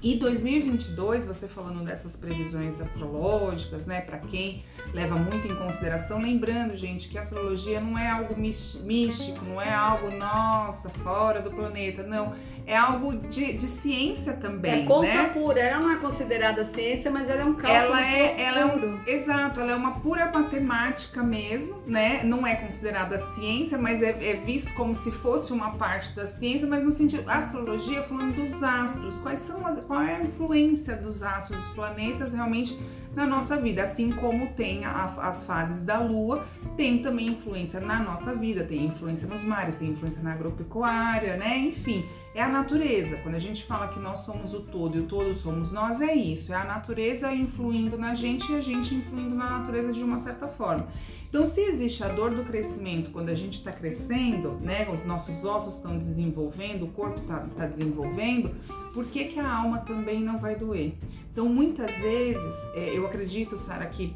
E 0.03 0.17
2022, 0.17 1.27
você 1.27 1.47
falando 1.47 1.85
dessas 1.85 2.17
previsões 2.17 2.81
astrológicas, 2.81 3.85
né, 3.85 4.01
para 4.01 4.19
quem 4.19 4.65
leva 4.95 5.15
muito 5.15 5.47
em 5.47 5.55
consideração, 5.55 6.21
lembrando, 6.21 6.75
gente, 6.75 7.09
que 7.09 7.19
a 7.19 7.21
astrologia 7.21 7.81
não 7.81 7.99
é 7.99 8.09
algo 8.09 8.35
místico, 8.39 9.45
não 9.45 9.61
é 9.61 9.73
algo, 9.73 10.11
nossa, 10.17 10.89
fora 10.89 11.43
do 11.43 11.51
planeta, 11.51 12.03
não 12.03 12.35
é 12.67 12.77
algo 12.77 13.17
de, 13.29 13.53
de 13.53 13.67
ciência 13.67 14.33
também. 14.35 14.83
É 14.83 14.85
conta 14.85 15.07
né? 15.07 15.31
pura, 15.31 15.61
ela 15.61 15.81
não 15.81 15.93
é 15.93 15.97
considerada 15.97 16.65
ciência, 16.65 17.11
mas 17.11 17.29
ela 17.29 17.43
é 17.43 17.45
um 17.45 17.55
cálculo 17.55 17.95
ela 17.97 18.07
é, 18.07 18.41
ela. 18.41 18.61
É 18.61 18.67
um, 18.67 19.01
exato, 19.07 19.61
ela 19.61 19.73
é 19.73 19.75
uma 19.75 20.01
pura 20.01 20.31
matemática 20.31 21.23
mesmo, 21.23 21.83
né? 21.87 22.23
Não 22.25 22.47
é 22.47 22.55
considerada 22.57 23.19
ciência, 23.19 23.79
mas 23.79 24.03
é, 24.03 24.11
é 24.11 24.35
visto 24.35 24.73
como 24.75 24.95
se 24.95 25.11
fosse 25.11 25.53
uma 25.53 25.73
parte 25.73 26.15
da 26.15 26.27
ciência, 26.27 26.67
mas 26.67 26.85
no 26.85 26.93
sentido 26.93 27.29
astrologia 27.29 28.03
falando 28.03 28.35
dos 28.37 28.63
astros, 28.63 29.19
quais 29.19 29.41
são 29.41 29.67
as, 29.67 29.81
qual 29.85 30.03
é 30.03 30.17
a 30.17 30.23
influência 30.23 30.97
dos 30.97 31.23
astros, 31.23 31.59
dos 31.61 31.69
planetas 31.75 32.33
realmente 32.33 32.79
na 33.15 33.27
nossa 33.27 33.57
vida, 33.57 33.83
assim 33.83 34.13
como 34.13 34.49
tem 34.49 34.85
a, 34.85 35.07
as 35.19 35.45
fases 35.45 35.83
da 35.83 35.99
Lua, 35.99 36.45
tem 36.77 37.03
também 37.03 37.31
influência 37.31 37.81
na 37.81 38.01
nossa 38.01 38.35
vida, 38.35 38.65
tem 38.65 38.87
influência 38.87 39.27
nos 39.27 39.43
mares, 39.43 39.77
tem 39.77 39.89
influência 39.89 40.23
na 40.23 40.33
agropecuária, 40.33 41.37
né? 41.37 41.59
Enfim, 41.59 42.05
é 42.35 42.43
a 42.43 42.49
natureza. 42.49 43.17
Quando 43.17 43.35
a 43.35 43.41
gente 43.41 43.65
fala 43.65 43.89
que 43.89 43.99
nós 43.99 44.21
somos 44.21 44.55
o 44.55 44.61
todo 44.61 44.97
e 44.97 45.01
o 45.01 45.07
todo 45.07 45.35
somos 45.35 45.73
nós, 45.73 46.01
é 46.01 46.15
isso. 46.15 46.53
É 46.53 46.57
a 46.57 46.65
natureza 46.65 47.33
influindo 47.35 47.99
na 47.99 48.15
gente 48.15 48.53
e 48.53 48.57
a 48.57 48.61
gente 48.61 48.95
influindo 48.95 49.35
na 49.35 49.59
natureza 49.59 49.93
de 49.93 50.03
uma 50.05 50.19
certa 50.19 50.47
forma. 50.47 50.87
Então, 51.29 51.47
se 51.47 51.61
existe 51.61 52.03
a 52.03 52.09
dor 52.09 52.35
do 52.35 52.43
crescimento 52.43 53.11
quando 53.11 53.29
a 53.29 53.35
gente 53.35 53.55
está 53.55 53.71
crescendo, 53.71 54.59
né? 54.61 54.89
Os 54.91 55.05
nossos 55.05 55.45
ossos 55.45 55.77
estão 55.77 55.97
desenvolvendo, 55.97 56.87
o 56.87 56.89
corpo 56.89 57.21
está 57.21 57.39
tá 57.57 57.67
desenvolvendo, 57.67 58.53
por 58.93 59.07
que, 59.07 59.27
que 59.27 59.39
a 59.39 59.49
alma 59.49 59.79
também 59.79 60.21
não 60.21 60.39
vai 60.39 60.57
doer? 60.57 60.95
Então, 61.41 61.49
muitas 61.49 61.91
vezes, 62.03 62.67
é, 62.75 62.91
eu 62.93 63.07
acredito, 63.07 63.57
Sara, 63.57 63.87
que 63.87 64.15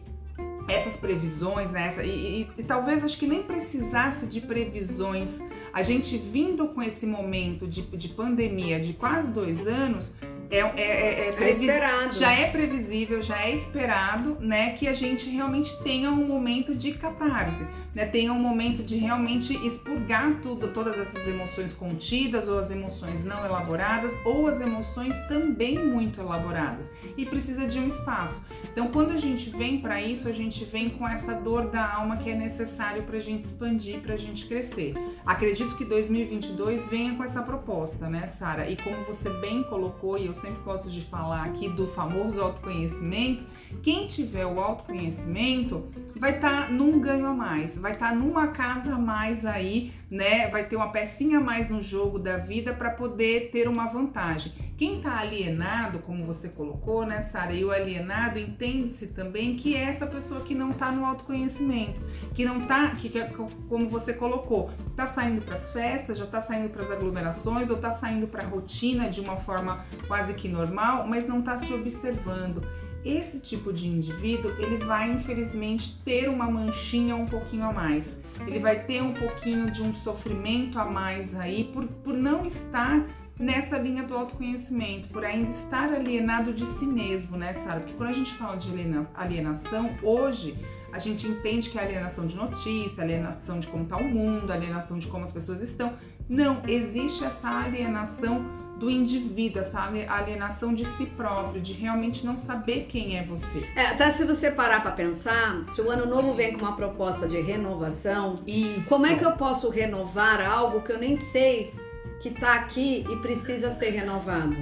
essas 0.69 0.95
previsões, 0.95 1.71
né? 1.71 1.87
Essa, 1.87 2.05
e, 2.05 2.43
e, 2.43 2.61
e, 2.61 2.63
talvez 2.63 3.03
acho 3.03 3.19
que 3.19 3.27
nem 3.27 3.43
precisasse 3.43 4.27
de 4.27 4.43
previsões. 4.43 5.43
A 5.73 5.83
gente 5.83 6.19
vindo 6.19 6.69
com 6.69 6.83
esse 6.83 7.07
momento 7.07 7.67
de, 7.67 7.81
de 7.81 8.09
pandemia 8.11 8.79
de 8.79 8.93
quase 8.93 9.31
dois 9.31 9.67
anos, 9.67 10.15
é, 10.51 10.59
é, 10.59 10.73
é, 10.77 11.29
é, 11.29 11.33
previs... 11.33 11.67
é 11.67 12.13
já 12.13 12.33
é 12.33 12.51
previsível, 12.51 13.23
já 13.23 13.43
é 13.43 13.55
esperado, 13.55 14.37
né, 14.39 14.75
que 14.75 14.87
a 14.87 14.93
gente 14.93 15.31
realmente 15.31 15.75
tenha 15.83 16.11
um 16.11 16.27
momento 16.27 16.75
de 16.75 16.93
catarse, 16.93 17.67
né, 17.95 18.07
tenha 18.07 18.33
um 18.33 18.39
momento 18.39 18.83
de 18.83 18.97
realmente 18.97 19.55
expurgar 19.67 20.41
tudo, 20.41 20.69
todas 20.69 20.99
essas 20.99 21.27
emoções 21.27 21.73
contidas 21.73 22.49
ou 22.49 22.59
as 22.59 22.71
emoções 22.71 23.25
não 23.25 23.45
elaboradas 23.45 24.17
ou 24.25 24.47
as 24.47 24.61
emoções 24.61 25.17
também 25.29 25.79
muito 25.79 26.21
elaboradas 26.21 26.91
e 27.17 27.25
precisa 27.25 27.67
de 27.67 27.79
um 27.79 27.87
espaço. 27.87 28.47
Então, 28.73 28.89
quando 28.89 29.13
a 29.13 29.17
gente 29.17 29.51
vem 29.51 29.81
para 29.81 30.01
isso, 30.01 30.29
a 30.29 30.33
gente 30.33 30.65
vem 30.65 30.91
com 30.91 31.07
essa 31.07 31.35
dor 31.35 31.71
da 31.71 31.95
alma 31.95 32.17
que 32.17 32.31
é 32.31 32.35
necessário 32.35 33.05
para 33.05 33.19
a 33.19 33.21
gente 33.21 33.45
expandir, 33.45 34.01
para 34.01 34.15
a 34.15 34.19
gente 34.19 34.47
crescer. 34.47 34.95
Acredito 35.25 35.77
que 35.77 35.85
2022 35.85 36.89
venha 36.89 37.15
com 37.15 37.23
essa 37.23 37.43
proposta, 37.43 38.09
né, 38.09 38.27
Sara? 38.27 38.69
E 38.69 38.77
como 38.77 39.05
você 39.05 39.31
bem 39.31 39.63
colocou 39.63 40.19
e 40.19 40.27
eu 40.27 40.35
sempre 40.35 40.63
gosto 40.63 40.91
de 40.91 41.01
falar 41.03 41.45
aqui 41.45 41.69
do 41.69 41.87
famoso 41.89 42.41
autoconhecimento, 42.41 43.45
quem 43.83 44.07
tiver 44.07 44.47
o 44.47 44.61
autoconhecimento 44.61 45.85
vai 46.17 46.37
estar 46.37 46.67
tá 46.67 46.73
num 46.73 47.01
ganho 47.01 47.27
a 47.27 47.35
mais, 47.35 47.77
vai 47.85 47.93
estar 47.93 48.09
tá 48.09 48.15
numa 48.15 48.49
casa 48.49 48.95
a 48.95 48.99
mais 48.99 49.45
aí, 49.45 49.93
né? 50.11 50.49
Vai 50.49 50.65
ter 50.65 50.75
uma 50.75 50.89
pecinha 50.89 51.37
a 51.37 51.41
mais 51.43 51.69
no 51.69 51.83
jogo 51.83 52.19
da 52.19 52.39
vida 52.39 52.73
para 52.73 52.91
poder 52.91 53.51
ter 53.53 53.69
uma 53.69 53.87
vantagem. 53.89 54.55
Quem 54.79 54.97
está 54.97 55.19
alienado, 55.19 55.99
como 55.99 56.25
você 56.25 56.49
colocou, 56.49 57.05
né, 57.05 57.21
Sara? 57.21 57.53
E 57.53 57.63
o 57.63 57.71
alienado 57.71 58.39
entende-se 58.39 59.09
também 59.09 59.55
que 59.55 59.77
é 59.77 59.83
essa 59.83 60.07
pessoa 60.07 60.41
que 60.41 60.55
não 60.55 60.71
está 60.71 60.91
no 60.91 61.05
autoconhecimento, 61.05 62.01
que 62.33 62.43
não 62.47 62.59
está, 62.59 62.89
que, 62.89 63.11
que 63.11 63.21
como 63.69 63.87
você 63.91 64.15
colocou, 64.15 64.71
está 64.87 65.05
saindo 65.05 65.43
para 65.43 65.53
as 65.53 65.71
festas, 65.71 66.17
já 66.17 66.25
está 66.25 66.41
saindo 66.41 66.71
para 66.71 66.81
as 66.81 66.91
aglomerações 66.91 67.69
ou 67.69 67.77
está 67.77 67.93
saindo 67.93 68.27
para 68.27 68.47
a 68.47 68.49
rotina 68.49 69.11
de 69.11 69.21
uma 69.21 69.37
forma 69.37 69.85
quase 70.07 70.33
que 70.33 70.49
normal, 70.49 71.07
mas 71.07 71.29
não 71.29 71.41
está 71.41 71.55
se 71.59 71.71
observando 71.75 72.67
esse 73.05 73.39
tipo 73.39 73.73
de 73.73 73.87
indivíduo 73.87 74.51
ele 74.59 74.79
vai 74.79 75.11
infelizmente 75.11 75.97
ter 76.05 76.29
uma 76.29 76.51
manchinha 76.51 77.15
um 77.15 77.27
pouquinho 77.27 77.65
a 77.65 77.73
mais. 77.73 78.19
Ele 78.47 78.59
vai 78.59 78.83
ter 78.85 79.03
um 79.03 79.13
pouquinho 79.13 79.71
de 79.71 79.83
um 79.83 79.95
sofrimento 79.95 80.79
a 80.79 80.85
mais 80.85 81.35
aí 81.35 81.65
por, 81.65 81.87
por 81.87 82.15
não 82.15 82.47
estar 82.47 83.05
nessa 83.39 83.77
linha 83.77 84.05
do 84.05 84.17
autoconhecimento, 84.17 85.09
por 85.09 85.25
ainda 85.25 85.51
estar 85.51 85.93
alienado 85.93 86.53
de 86.53 86.65
si 86.65 86.87
mesmo, 86.87 87.37
né, 87.37 87.53
Sara? 87.53 87.81
Porque 87.81 87.95
quando 87.95 88.11
a 88.11 88.15
gente 88.15 88.33
fala 88.35 88.57
de 88.57 88.71
alienação, 89.15 89.91
hoje 90.03 90.57
a 90.93 90.99
gente 91.01 91.27
entende 91.27 91.69
que 91.71 91.79
é 91.79 91.83
alienação 91.83 92.27
de 92.27 92.37
notícia, 92.37 93.03
alienação 93.03 93.59
de 93.59 93.67
como 93.67 93.83
está 93.83 93.97
o 93.97 94.05
mundo, 94.05 94.53
alienação 94.53 94.99
de 94.99 95.09
como 95.09 95.25
as 95.25 95.33
pessoas 95.33 95.61
estão. 95.61 95.95
Não, 96.29 96.63
existe 96.69 97.25
essa 97.25 97.49
alienação 97.49 98.64
do 98.85 98.91
indivíduo, 98.91 99.61
essa 99.61 99.81
alienação 99.81 100.75
de 100.75 100.85
si 100.85 101.07
próprio, 101.07 101.59
de 101.59 101.73
realmente 101.73 102.27
não 102.27 102.37
saber 102.37 102.85
quem 102.87 103.17
é 103.17 103.25
você. 103.25 103.67
É, 103.75 103.87
até 103.87 104.13
se 104.13 104.25
você 104.25 104.51
parar 104.51 104.83
para 104.83 104.91
pensar, 104.91 105.65
se 105.75 105.81
o 105.81 105.91
ano 105.91 106.05
novo 106.05 106.35
vem 106.35 106.53
com 106.53 106.67
uma 106.67 106.77
proposta 106.77 107.27
de 107.27 107.41
renovação, 107.41 108.37
Isso. 108.47 108.87
como 108.91 109.07
é 109.07 109.15
que 109.15 109.25
eu 109.25 109.33
posso 109.33 109.71
renovar 109.71 110.47
algo 110.47 110.83
que 110.83 110.93
eu 110.93 110.99
nem 110.99 111.17
sei 111.17 111.73
que 112.21 112.29
tá 112.29 112.53
aqui 112.53 113.07
e 113.11 113.17
precisa 113.17 113.71
ser 113.71 113.89
renovado? 113.89 114.55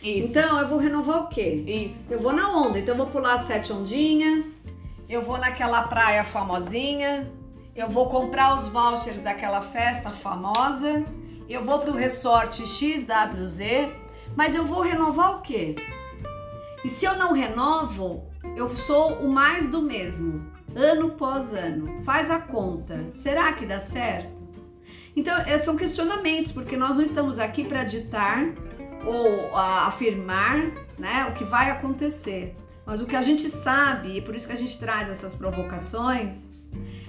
Isso. 0.00 0.38
Então 0.38 0.60
eu 0.60 0.68
vou 0.68 0.78
renovar 0.78 1.24
o 1.24 1.26
quê? 1.26 1.64
Isso. 1.66 2.06
Eu 2.08 2.20
vou 2.20 2.32
na 2.32 2.48
onda, 2.48 2.78
então 2.78 2.94
eu 2.94 2.98
vou 2.98 3.06
pular 3.08 3.44
sete 3.44 3.72
ondinhas, 3.72 4.64
eu 5.08 5.22
vou 5.22 5.36
naquela 5.36 5.82
praia 5.82 6.22
famosinha, 6.22 7.28
eu 7.74 7.88
vou 7.88 8.08
comprar 8.08 8.60
os 8.60 8.68
vouchers 8.68 9.20
daquela 9.20 9.62
festa 9.62 10.10
famosa, 10.10 11.04
eu 11.48 11.64
vou 11.64 11.80
pro 11.80 11.92
resort 11.92 12.66
XWZ, 12.66 13.90
mas 14.36 14.54
eu 14.54 14.64
vou 14.64 14.80
renovar 14.80 15.38
o 15.38 15.42
quê? 15.42 15.74
E 16.84 16.88
se 16.88 17.04
eu 17.04 17.16
não 17.16 17.32
renovo, 17.32 18.30
eu 18.56 18.74
sou 18.74 19.14
o 19.18 19.28
mais 19.28 19.68
do 19.68 19.82
mesmo, 19.82 20.44
ano 20.74 21.08
após 21.08 21.52
ano. 21.54 22.02
Faz 22.02 22.30
a 22.30 22.38
conta. 22.38 23.06
Será 23.14 23.52
que 23.52 23.66
dá 23.66 23.80
certo? 23.80 24.32
Então, 25.14 25.36
é, 25.42 25.58
são 25.58 25.76
questionamentos, 25.76 26.52
porque 26.52 26.76
nós 26.76 26.96
não 26.96 27.02
estamos 27.04 27.38
aqui 27.38 27.64
para 27.64 27.84
ditar 27.84 28.46
ou 29.04 29.56
afirmar 29.56 30.58
né, 30.98 31.26
o 31.28 31.32
que 31.34 31.44
vai 31.44 31.70
acontecer. 31.70 32.56
Mas 32.84 33.00
o 33.00 33.06
que 33.06 33.14
a 33.14 33.22
gente 33.22 33.48
sabe, 33.50 34.16
e 34.16 34.22
por 34.22 34.34
isso 34.34 34.46
que 34.46 34.52
a 34.52 34.56
gente 34.56 34.78
traz 34.78 35.08
essas 35.08 35.34
provocações, 35.34 36.51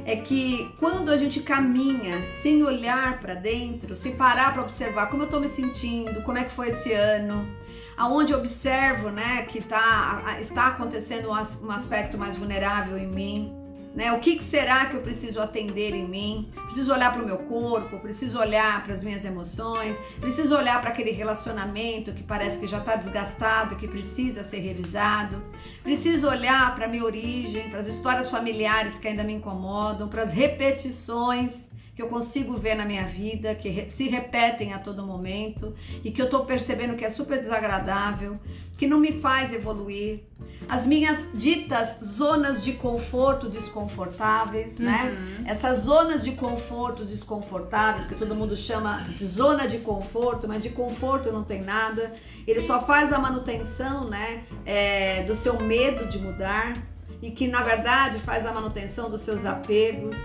é 0.06 0.16
que 0.18 0.74
quando 0.80 1.10
a 1.10 1.18
gente 1.18 1.39
caminha 1.39 2.30
sem 2.42 2.63
olhar 2.63 3.20
para 3.20 3.34
dentro, 3.34 3.96
sem 3.96 4.16
parar 4.16 4.54
para 4.54 4.63
observar 4.63 5.10
como 5.10 5.24
eu 5.24 5.26
estou 5.26 5.39
me 5.39 5.48
sentindo, 5.48 6.22
como 6.24 6.38
é 6.38 6.44
que 6.44 6.52
foi 6.52 6.70
esse 6.70 6.92
ano, 6.92 7.48
aonde 7.96 8.34
eu 8.34 8.39
observo, 8.39 9.10
né, 9.10 9.44
que 9.44 9.62
tá, 9.62 10.38
está 10.39 10.68
acontecendo 10.68 11.30
um 11.30 11.72
aspecto 11.72 12.18
mais 12.18 12.36
vulnerável 12.36 12.98
em 12.98 13.08
mim, 13.08 13.62
né? 13.93 14.12
O 14.12 14.19
que, 14.19 14.38
que 14.38 14.43
será 14.43 14.86
que 14.88 14.95
eu 14.95 15.01
preciso 15.01 15.39
atender 15.39 15.93
em 15.93 16.08
mim? 16.08 16.49
Preciso 16.65 16.91
olhar 16.91 17.13
para 17.13 17.21
o 17.21 17.25
meu 17.25 17.38
corpo, 17.38 17.99
preciso 17.99 18.39
olhar 18.39 18.84
para 18.84 18.93
as 18.93 19.03
minhas 19.03 19.23
emoções, 19.23 19.97
preciso 20.19 20.56
olhar 20.56 20.82
para 20.82 20.89
aquele 20.89 21.12
relacionamento 21.12 22.12
que 22.12 22.23
parece 22.23 22.60
que 22.60 22.67
já 22.67 22.79
está 22.79 22.95
desgastado, 22.95 23.75
que 23.75 23.88
precisa 23.88 24.43
ser 24.43 24.60
revisado. 24.60 25.43
Preciso 25.84 26.27
olhar 26.27 26.75
para 26.75 26.86
a 26.86 26.88
minha 26.88 27.03
origem, 27.03 27.69
para 27.69 27.79
as 27.79 27.88
histórias 27.88 28.29
familiares 28.29 28.97
que 28.97 29.08
ainda 29.08 29.23
me 29.23 29.34
incomodam, 29.34 30.08
para 30.08 30.23
as 30.23 30.34
repetições 30.34 31.67
que 31.95 32.01
eu 32.01 32.08
consigo 32.08 32.58
ver 32.58 32.75
na 32.75 32.86
minha 32.86 33.06
vida, 33.06 33.53
que 33.53 33.88
se 33.91 34.08
repetem 34.08 34.73
a 34.73 34.79
todo 34.79 35.06
momento 35.06 35.75
e 36.03 36.12
que 36.12 36.21
eu 36.21 36.29
tô 36.29 36.43
percebendo 36.43 36.95
que 36.95 37.06
é 37.06 37.10
super 37.10 37.39
desagradável, 37.39 38.39
que 38.77 38.88
não 38.88 38.99
me 38.99 39.19
faz 39.21 39.53
evoluir. 39.53 40.21
As 40.67 40.86
minhas 40.86 41.29
ditas 41.36 41.97
zonas 42.03 42.63
de 42.63 42.73
conforto 42.73 43.47
desconfortáveis, 43.47 44.79
né? 44.79 45.03
uhum. 45.03 45.43
né? 45.43 45.51
Essas 45.51 45.84
zonas 45.84 46.23
de 46.23 46.32
conforto 46.32 47.06
desconfortáveis, 47.06 48.08
que 48.08 48.15
todo 48.15 48.34
mundo 48.34 48.56
chama 48.56 49.03
de 49.03 49.25
zona 49.25 49.67
de 49.67 49.77
conforto, 49.79 50.47
mas 50.47 50.63
de 50.63 50.69
conforto 50.69 51.32
não 51.32 51.43
tem 51.43 51.62
nada. 51.62 52.13
Ele 52.47 52.62
só 52.62 52.82
faz 52.82 53.13
a 53.13 53.19
manutenção, 53.19 54.10
né? 54.10 54.43
É, 54.65 55.23
do 55.23 55.36
seu 55.36 55.60
medo 55.60 56.08
de 56.08 56.17
mudar 56.17 56.73
e 57.21 57.32
que 57.32 57.47
na 57.47 57.63
verdade 57.63 58.19
faz 58.19 58.45
a 58.45 58.51
manutenção 58.51 59.10
dos 59.10 59.21
seus 59.21 59.45
apegos. 59.45 60.17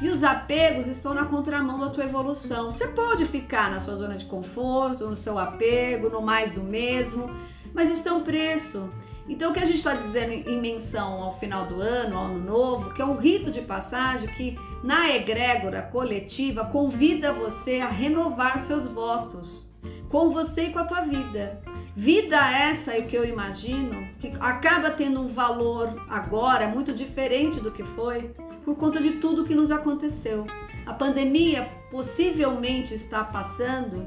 E 0.00 0.08
os 0.08 0.22
apegos 0.22 0.86
estão 0.86 1.14
na 1.14 1.24
contramão 1.24 1.78
da 1.80 1.88
tua 1.88 2.04
evolução. 2.04 2.70
Você 2.70 2.86
pode 2.88 3.24
ficar 3.24 3.70
na 3.70 3.80
sua 3.80 3.96
zona 3.96 4.16
de 4.16 4.26
conforto, 4.26 5.06
no 5.08 5.16
seu 5.16 5.38
apego, 5.38 6.10
no 6.10 6.20
mais 6.20 6.52
do 6.52 6.62
mesmo, 6.62 7.30
mas 7.72 7.90
isso 7.90 8.02
tem 8.02 8.12
um 8.12 8.22
preço. 8.22 8.90
Então, 9.28 9.50
o 9.50 9.54
que 9.54 9.60
a 9.60 9.66
gente 9.66 9.78
está 9.78 9.94
dizendo 9.94 10.32
em 10.32 10.60
menção 10.60 11.22
ao 11.22 11.38
final 11.38 11.66
do 11.66 11.80
ano, 11.80 12.16
ao 12.16 12.24
ano 12.26 12.38
novo, 12.38 12.94
que 12.94 13.02
é 13.02 13.04
um 13.04 13.16
rito 13.16 13.50
de 13.50 13.60
passagem 13.60 14.28
que, 14.28 14.58
na 14.84 15.10
egrégora 15.10 15.82
coletiva, 15.82 16.64
convida 16.66 17.32
você 17.32 17.80
a 17.80 17.88
renovar 17.88 18.60
seus 18.60 18.86
votos 18.86 19.66
com 20.08 20.30
você 20.30 20.66
e 20.66 20.72
com 20.72 20.78
a 20.78 20.84
tua 20.84 21.00
vida. 21.00 21.60
Vida 21.94 22.36
essa, 22.36 22.92
é 22.92 23.02
que 23.02 23.16
eu 23.16 23.24
imagino, 23.24 24.06
que 24.20 24.30
acaba 24.38 24.90
tendo 24.90 25.20
um 25.20 25.26
valor 25.26 26.04
agora 26.08 26.68
muito 26.68 26.92
diferente 26.92 27.58
do 27.58 27.72
que 27.72 27.82
foi 27.82 28.32
por 28.66 28.74
conta 28.74 29.00
de 29.00 29.12
tudo 29.12 29.44
que 29.44 29.54
nos 29.54 29.70
aconteceu. 29.70 30.44
A 30.84 30.92
pandemia 30.92 31.70
possivelmente 31.88 32.92
está 32.94 33.22
passando, 33.22 34.04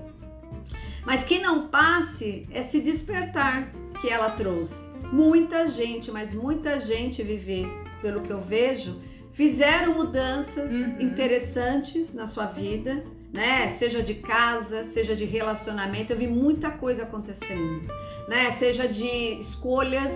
mas 1.05 1.23
que 1.23 1.39
não 1.39 1.69
passe 1.69 2.45
é 2.51 2.61
se 2.61 2.81
despertar 2.81 3.71
que 4.01 4.09
ela 4.09 4.29
trouxe. 4.31 4.75
Muita 5.13 5.67
gente, 5.69 6.11
mas 6.11 6.33
muita 6.33 6.77
gente 6.77 7.23
viver, 7.23 7.67
pelo 8.01 8.21
que 8.21 8.29
eu 8.29 8.41
vejo, 8.41 8.99
fizeram 9.31 9.93
mudanças 9.93 10.69
uhum. 10.69 10.97
interessantes 10.99 12.13
na 12.13 12.27
sua 12.27 12.45
vida, 12.45 13.05
né? 13.31 13.69
Seja 13.69 14.03
de 14.03 14.15
casa, 14.15 14.83
seja 14.83 15.15
de 15.15 15.23
relacionamento, 15.23 16.11
eu 16.11 16.17
vi 16.17 16.27
muita 16.27 16.69
coisa 16.69 17.03
acontecendo, 17.03 17.81
né? 18.27 18.51
Seja 18.59 18.87
de 18.89 19.39
escolhas 19.39 20.11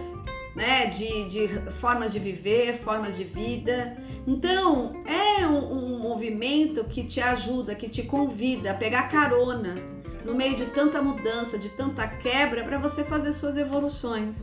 né? 0.55 0.87
De, 0.87 1.27
de 1.27 1.47
formas 1.79 2.13
de 2.13 2.19
viver, 2.19 2.79
formas 2.79 3.17
de 3.17 3.23
vida. 3.23 3.97
Então, 4.25 5.03
é 5.05 5.45
um, 5.47 5.95
um 5.95 5.99
movimento 5.99 6.83
que 6.83 7.03
te 7.03 7.19
ajuda, 7.19 7.75
que 7.75 7.89
te 7.89 8.03
convida 8.03 8.71
a 8.71 8.73
pegar 8.73 9.09
carona 9.09 9.75
no 10.23 10.33
meio 10.33 10.55
de 10.55 10.65
tanta 10.67 11.01
mudança, 11.01 11.57
de 11.57 11.69
tanta 11.69 12.07
quebra, 12.07 12.63
para 12.63 12.77
você 12.77 13.03
fazer 13.03 13.33
suas 13.33 13.57
evoluções. 13.57 14.37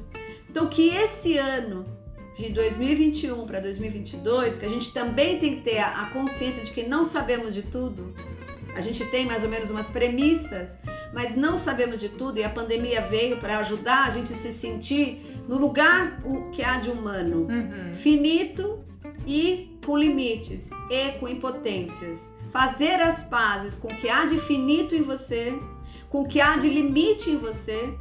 Então, 0.48 0.66
que 0.66 0.88
esse 0.88 1.38
ano 1.38 1.86
de 2.36 2.50
2021 2.50 3.46
para 3.46 3.60
2022, 3.60 4.58
que 4.58 4.66
a 4.66 4.68
gente 4.68 4.92
também 4.92 5.38
tem 5.38 5.56
que 5.56 5.62
ter 5.62 5.78
a 5.78 6.10
consciência 6.12 6.64
de 6.64 6.70
que 6.72 6.82
não 6.82 7.04
sabemos 7.04 7.54
de 7.54 7.62
tudo, 7.62 8.14
a 8.74 8.80
gente 8.80 9.04
tem 9.06 9.26
mais 9.26 9.42
ou 9.42 9.48
menos 9.48 9.70
umas 9.70 9.88
premissas, 9.88 10.76
mas 11.12 11.36
não 11.36 11.58
sabemos 11.58 12.00
de 12.00 12.08
tudo 12.08 12.38
e 12.38 12.44
a 12.44 12.48
pandemia 12.48 13.00
veio 13.00 13.38
para 13.38 13.58
ajudar 13.58 14.06
a 14.06 14.10
gente 14.10 14.32
a 14.32 14.36
se 14.36 14.52
sentir 14.52 15.29
no 15.50 15.58
lugar 15.58 16.20
o 16.24 16.48
que 16.52 16.62
há 16.62 16.78
de 16.78 16.88
humano, 16.88 17.48
uhum. 17.50 17.96
finito 17.96 18.84
e 19.26 19.76
com 19.84 19.98
limites 19.98 20.70
e 20.88 21.18
com 21.18 21.26
impotências. 21.26 22.20
Fazer 22.52 23.02
as 23.02 23.24
pazes 23.24 23.74
com 23.74 23.88
o 23.88 23.96
que 23.96 24.08
há 24.08 24.26
de 24.26 24.40
finito 24.42 24.94
em 24.94 25.02
você, 25.02 25.52
com 26.08 26.22
o 26.22 26.28
que 26.28 26.40
há 26.40 26.56
de 26.56 26.68
limite 26.68 27.30
em 27.30 27.36
você 27.36 27.92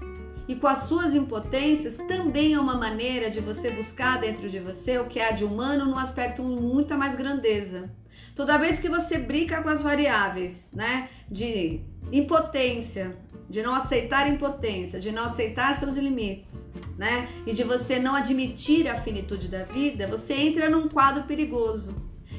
e 0.47 0.53
com 0.53 0.67
as 0.67 0.83
suas 0.83 1.15
impotências 1.15 1.97
também 2.07 2.53
é 2.53 2.59
uma 2.59 2.75
maneira 2.75 3.31
de 3.31 3.39
você 3.39 3.71
buscar 3.71 4.21
dentro 4.21 4.47
de 4.47 4.59
você 4.59 4.99
o 4.99 5.05
que 5.05 5.19
há 5.19 5.31
de 5.31 5.43
humano 5.43 5.85
num 5.85 5.97
aspecto 5.97 6.43
muita 6.43 6.95
mais 6.95 7.15
grandeza. 7.15 7.89
Toda 8.35 8.59
vez 8.59 8.77
que 8.77 8.87
você 8.87 9.17
brinca 9.17 9.63
com 9.63 9.69
as 9.69 9.81
variáveis, 9.81 10.69
né, 10.71 11.09
de 11.27 11.81
impotência, 12.11 13.17
de 13.49 13.63
não 13.63 13.73
aceitar 13.73 14.29
impotência, 14.29 14.99
de 14.99 15.11
não 15.11 15.25
aceitar 15.25 15.75
seus 15.75 15.95
limites, 15.95 16.51
né? 16.97 17.27
E 17.45 17.51
de 17.51 17.63
você 17.63 17.97
não 17.99 18.15
admitir 18.15 18.87
a 18.87 19.01
finitude 19.01 19.47
da 19.47 19.63
vida, 19.63 20.07
você 20.07 20.33
entra 20.33 20.69
num 20.69 20.87
quadro 20.87 21.23
perigoso 21.23 21.95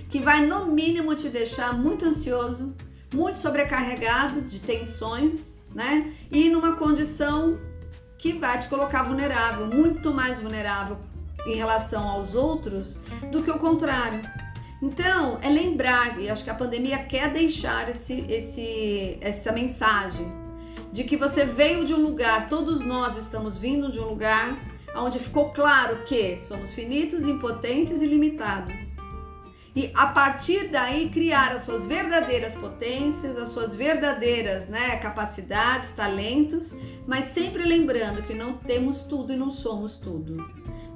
que 0.08 0.20
vai 0.20 0.46
no 0.46 0.66
mínimo 0.66 1.14
te 1.14 1.28
deixar 1.28 1.76
muito 1.76 2.04
ansioso, 2.04 2.74
muito 3.12 3.38
sobrecarregado 3.38 4.40
de 4.42 4.60
tensões, 4.60 5.58
né? 5.74 6.12
E 6.30 6.48
numa 6.48 6.76
condição 6.76 7.58
que 8.16 8.32
vai 8.32 8.58
te 8.58 8.68
colocar 8.68 9.02
vulnerável, 9.02 9.66
muito 9.66 10.12
mais 10.12 10.38
vulnerável 10.38 10.98
em 11.46 11.54
relação 11.54 12.06
aos 12.06 12.34
outros 12.34 12.98
do 13.32 13.42
que 13.42 13.50
o 13.50 13.58
contrário. 13.58 14.20
Então, 14.82 15.38
é 15.42 15.48
lembrar, 15.48 16.20
e 16.20 16.28
acho 16.28 16.44
que 16.44 16.50
a 16.50 16.54
pandemia 16.54 16.98
quer 16.98 17.32
deixar 17.32 17.88
esse, 17.88 18.24
esse, 18.28 19.18
essa 19.20 19.52
mensagem 19.52 20.39
de 20.92 21.04
que 21.04 21.16
você 21.16 21.44
veio 21.44 21.84
de 21.84 21.94
um 21.94 22.02
lugar, 22.02 22.48
todos 22.48 22.80
nós 22.80 23.16
estamos 23.16 23.56
vindo 23.56 23.90
de 23.90 24.00
um 24.00 24.08
lugar 24.08 24.58
onde 24.96 25.18
ficou 25.18 25.50
claro 25.50 26.04
que 26.04 26.38
somos 26.40 26.72
finitos, 26.74 27.22
impotentes 27.24 28.02
e 28.02 28.06
limitados. 28.06 28.74
E 29.74 29.92
a 29.94 30.06
partir 30.08 30.68
daí 30.68 31.10
criar 31.10 31.52
as 31.52 31.62
suas 31.62 31.86
verdadeiras 31.86 32.56
potências, 32.56 33.36
as 33.36 33.50
suas 33.50 33.74
verdadeiras 33.76 34.66
né, 34.66 34.96
capacidades, 34.96 35.92
talentos, 35.92 36.74
mas 37.06 37.26
sempre 37.26 37.64
lembrando 37.64 38.26
que 38.26 38.34
não 38.34 38.54
temos 38.54 39.04
tudo 39.04 39.32
e 39.32 39.36
não 39.36 39.50
somos 39.50 39.96
tudo. 39.96 40.44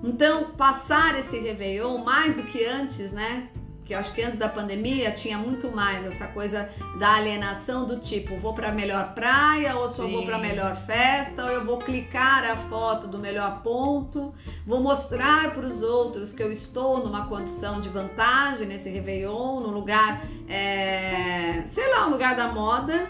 Então, 0.02 0.50
passar 0.56 1.18
esse 1.18 1.38
Réveillon 1.38 1.98
mais 1.98 2.34
do 2.34 2.42
que 2.42 2.64
antes, 2.64 3.12
né? 3.12 3.48
Que 3.84 3.94
eu 3.94 3.98
acho 3.98 4.14
que 4.14 4.22
antes 4.22 4.38
da 4.38 4.48
pandemia 4.48 5.10
tinha 5.10 5.36
muito 5.36 5.70
mais 5.70 6.06
essa 6.06 6.26
coisa 6.28 6.68
da 6.98 7.16
alienação 7.16 7.86
do 7.86 7.98
tipo, 7.98 8.36
vou 8.36 8.54
para 8.54 8.70
a 8.70 8.72
melhor 8.72 9.14
praia 9.14 9.76
ou 9.76 9.88
só 9.88 10.06
Sim. 10.06 10.12
vou 10.12 10.24
para 10.24 10.36
a 10.36 10.38
melhor 10.38 10.76
festa, 10.76 11.44
ou 11.44 11.50
eu 11.50 11.64
vou 11.64 11.78
clicar 11.78 12.44
a 12.44 12.56
foto 12.68 13.06
do 13.06 13.18
melhor 13.18 13.62
ponto, 13.62 14.32
vou 14.66 14.80
mostrar 14.80 15.52
para 15.52 15.66
os 15.66 15.82
outros 15.82 16.32
que 16.32 16.42
eu 16.42 16.50
estou 16.50 17.04
numa 17.04 17.26
condição 17.26 17.80
de 17.80 17.88
vantagem 17.88 18.66
nesse 18.66 18.88
Réveillon, 18.88 19.60
num 19.60 19.70
lugar, 19.70 20.24
é, 20.48 21.62
sei 21.66 21.90
lá, 21.90 22.06
um 22.06 22.10
lugar 22.10 22.34
da 22.34 22.48
moda, 22.48 23.06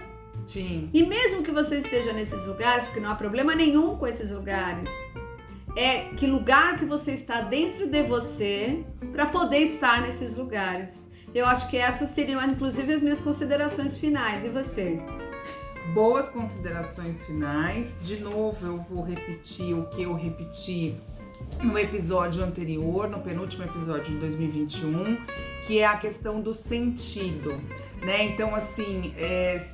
Sim. 0.47 0.91
E 0.93 1.05
mesmo 1.07 1.43
que 1.43 1.51
você 1.51 1.79
esteja 1.79 2.13
nesses 2.13 2.45
lugares, 2.45 2.85
porque 2.85 3.01
não 3.01 3.11
há 3.11 3.15
problema 3.15 3.55
nenhum 3.55 3.97
com 3.97 4.07
esses 4.07 4.31
lugares, 4.31 4.89
é 5.77 6.05
que 6.17 6.27
lugar 6.27 6.79
que 6.79 6.85
você 6.85 7.13
está 7.13 7.41
dentro 7.41 7.87
de 7.87 8.03
você 8.03 8.85
para 9.13 9.27
poder 9.27 9.59
estar 9.59 10.03
nesses 10.03 10.37
lugares. 10.37 11.05
Eu 11.35 11.47
acho 11.47 11.69
que 11.69 11.77
essas 11.77 12.11
seriam, 12.11 12.43
inclusive, 12.45 12.93
as 12.93 13.03
minhas 13.03 13.21
considerações 13.21 13.99
finais. 13.99 14.45
E 14.45 14.49
você? 14.49 15.01
Boas 15.93 16.29
considerações 16.29 17.25
finais. 17.25 17.99
De 18.01 18.21
novo, 18.21 18.65
eu 18.65 18.81
vou 18.83 19.05
repetir 19.05 19.75
o 19.75 19.87
que 19.89 20.03
eu 20.03 20.15
repeti 20.15 20.95
no 21.63 21.77
episódio 21.79 22.43
anterior, 22.43 23.09
no 23.09 23.21
penúltimo 23.21 23.65
episódio 23.65 24.13
de 24.13 24.19
2021, 24.19 25.17
que 25.67 25.81
é 25.81 25.87
a 25.87 25.97
questão 25.97 26.41
do 26.41 26.55
sentido, 26.55 27.61
né? 28.01 28.25
Então, 28.25 28.55
assim, 28.55 29.13
é, 29.17 29.65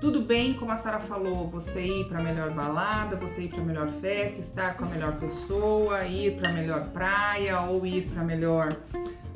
tudo 0.00 0.22
bem, 0.22 0.54
como 0.54 0.72
a 0.72 0.78
Sara 0.78 0.98
falou, 0.98 1.46
você 1.46 1.82
ir 1.82 2.08
para 2.08 2.20
a 2.20 2.22
melhor 2.22 2.50
balada, 2.52 3.16
você 3.16 3.42
ir 3.42 3.48
para 3.48 3.60
a 3.60 3.64
melhor 3.64 3.90
festa, 4.00 4.40
estar 4.40 4.76
com 4.76 4.84
a 4.84 4.88
melhor 4.88 5.18
pessoa, 5.18 6.06
ir 6.06 6.36
para 6.36 6.48
a 6.48 6.52
melhor 6.52 6.88
praia 6.88 7.60
ou 7.60 7.84
ir 7.84 8.08
para 8.08 8.22
a 8.22 8.24
melhor 8.24 8.74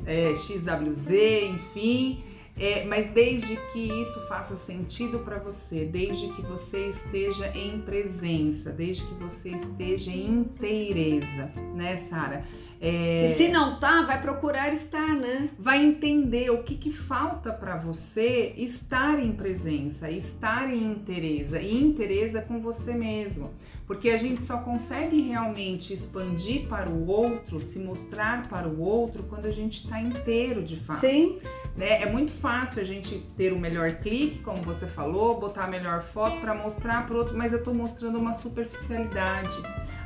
é, 0.05 0.33
XWZ, 0.33 1.11
enfim. 1.49 2.23
É, 2.57 2.83
mas 2.85 3.07
desde 3.07 3.57
que 3.73 3.79
isso 3.79 4.27
faça 4.27 4.55
sentido 4.55 5.19
para 5.19 5.37
você, 5.37 5.85
desde 5.85 6.29
que 6.29 6.41
você 6.41 6.87
esteja 6.87 7.47
em 7.49 7.81
presença, 7.81 8.71
desde 8.71 9.05
que 9.05 9.13
você 9.15 9.49
esteja 9.49 10.09
em 10.09 10.39
inteireza, 10.39 11.51
né, 11.75 11.97
Sara? 11.97 12.45
É... 12.79 13.25
E 13.25 13.35
se 13.35 13.47
não 13.47 13.79
tá, 13.79 14.03
vai 14.03 14.21
procurar 14.21 14.73
estar, 14.73 15.15
né? 15.15 15.49
Vai 15.57 15.83
entender 15.83 16.49
o 16.49 16.63
que, 16.63 16.75
que 16.75 16.91
falta 16.91 17.51
para 17.51 17.77
você 17.77 18.53
estar 18.57 19.19
em 19.19 19.31
presença, 19.31 20.09
estar 20.09 20.69
em 20.69 20.91
interesa 20.91 21.59
e 21.59 21.81
interesa 21.81 22.41
com 22.41 22.59
você 22.59 22.93
mesmo. 22.93 23.53
Porque 23.87 24.09
a 24.09 24.17
gente 24.17 24.41
só 24.41 24.57
consegue 24.57 25.21
realmente 25.21 25.93
expandir 25.93 26.67
para 26.67 26.89
o 26.89 27.07
outro, 27.07 27.59
se 27.59 27.77
mostrar 27.77 28.47
para 28.47 28.67
o 28.67 28.81
outro 28.81 29.23
quando 29.23 29.45
a 29.45 29.51
gente 29.51 29.83
está 29.83 30.01
inteiro 30.01 30.63
de 30.63 30.75
fato. 30.75 31.01
Sim. 31.01 31.37
Né? 31.77 32.01
É 32.01 32.11
muito 32.11 32.31
fácil 32.31 32.81
a 32.81 32.85
gente 32.85 33.19
ter 33.37 33.53
o 33.53 33.59
melhor 33.59 33.91
clique, 33.91 34.39
como 34.39 34.63
você 34.63 34.87
falou, 34.87 35.39
botar 35.39 35.65
a 35.65 35.67
melhor 35.67 36.01
foto 36.01 36.39
para 36.41 36.55
mostrar 36.55 37.05
para 37.05 37.15
o 37.15 37.19
outro, 37.19 37.37
mas 37.37 37.53
eu 37.53 37.59
estou 37.59 37.75
mostrando 37.75 38.17
uma 38.17 38.33
superficialidade. 38.33 39.55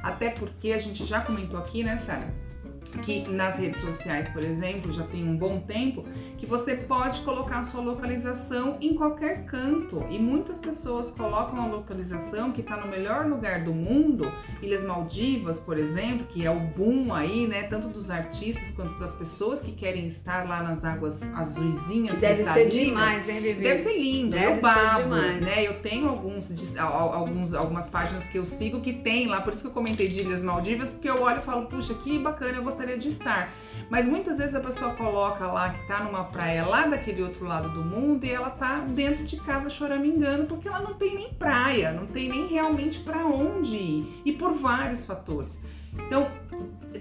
Até 0.03 0.29
porque 0.29 0.73
a 0.73 0.77
gente 0.77 1.05
já 1.05 1.21
comentou 1.21 1.57
aqui, 1.57 1.81
né, 1.81 1.97
Sara? 1.97 2.48
Que 2.97 3.29
nas 3.29 3.57
redes 3.57 3.79
sociais, 3.79 4.27
por 4.27 4.43
exemplo, 4.43 4.91
já 4.91 5.03
tem 5.05 5.23
um 5.23 5.37
bom 5.37 5.59
tempo, 5.59 6.03
que 6.39 6.45
você 6.45 6.73
pode 6.73 7.19
colocar 7.21 7.59
a 7.59 7.63
sua 7.63 7.81
localização 7.81 8.77
em 8.79 8.95
qualquer 8.95 9.45
canto. 9.45 10.05
E 10.09 10.17
muitas 10.17 10.61
pessoas 10.61 11.11
colocam 11.11 11.61
a 11.61 11.67
localização 11.67 12.51
que 12.51 12.61
está 12.61 12.77
no 12.77 12.87
melhor 12.87 13.27
lugar 13.27 13.63
do 13.63 13.73
mundo, 13.73 14.31
Ilhas 14.61 14.83
Maldivas, 14.83 15.59
por 15.59 15.77
exemplo, 15.77 16.25
que 16.27 16.45
é 16.45 16.49
o 16.49 16.59
boom 16.59 17.13
aí, 17.13 17.45
né, 17.45 17.63
tanto 17.63 17.89
dos 17.89 18.09
artistas 18.09 18.71
quanto 18.71 18.97
das 18.97 19.13
pessoas 19.13 19.59
que 19.59 19.73
querem 19.73 20.05
estar 20.07 20.47
lá 20.47 20.63
nas 20.63 20.85
águas 20.85 21.21
azuisinhas. 21.33 22.17
Deve 22.17 22.45
ser 22.45 22.69
demais, 22.69 23.27
hein, 23.27 23.41
Vivi? 23.41 23.61
Deve 23.61 23.83
ser 23.83 23.99
lindo, 23.99 24.31
Deve 24.31 24.45
eu 24.45 24.61
babo, 24.61 25.09
né? 25.09 25.61
Eu 25.61 25.81
tenho 25.81 26.07
alguns, 26.07 26.49
alguns, 26.77 27.53
algumas 27.53 27.89
páginas 27.89 28.23
que 28.27 28.37
eu 28.37 28.45
sigo 28.45 28.79
que 28.79 28.93
tem 28.93 29.27
lá, 29.27 29.41
por 29.41 29.51
isso 29.51 29.61
que 29.61 29.67
eu 29.67 29.73
comentei 29.73 30.07
de 30.07 30.21
Ilhas 30.21 30.41
Maldivas, 30.41 30.89
porque 30.89 31.09
eu 31.09 31.21
olho 31.21 31.39
e 31.39 31.41
falo, 31.41 31.65
puxa, 31.65 31.93
que 31.93 32.17
bacana, 32.17 32.57
eu 32.57 32.63
gostaria 32.63 32.97
de 32.97 33.09
estar. 33.09 33.53
Mas 33.89 34.05
muitas 34.05 34.37
vezes 34.37 34.55
a 34.55 34.59
pessoa 34.59 34.93
coloca 34.93 35.47
lá 35.47 35.71
que 35.71 35.87
tá 35.87 36.03
numa 36.03 36.25
praia 36.31 36.65
lá 36.65 36.85
daquele 36.87 37.21
outro 37.21 37.45
lado 37.45 37.69
do 37.69 37.83
mundo 37.83 38.25
e 38.25 38.31
ela 38.31 38.49
tá 38.49 38.79
dentro 38.79 39.23
de 39.23 39.37
casa 39.37 39.69
choramingando 39.69 40.45
porque 40.45 40.67
ela 40.67 40.81
não 40.81 40.93
tem 40.93 41.15
nem 41.15 41.33
praia, 41.33 41.91
não 41.91 42.05
tem 42.05 42.29
nem 42.29 42.47
realmente 42.47 42.99
para 42.99 43.25
onde 43.25 43.75
ir 43.75 44.21
e 44.25 44.31
por 44.31 44.53
vários 44.53 45.05
fatores. 45.05 45.61
Então, 45.93 46.31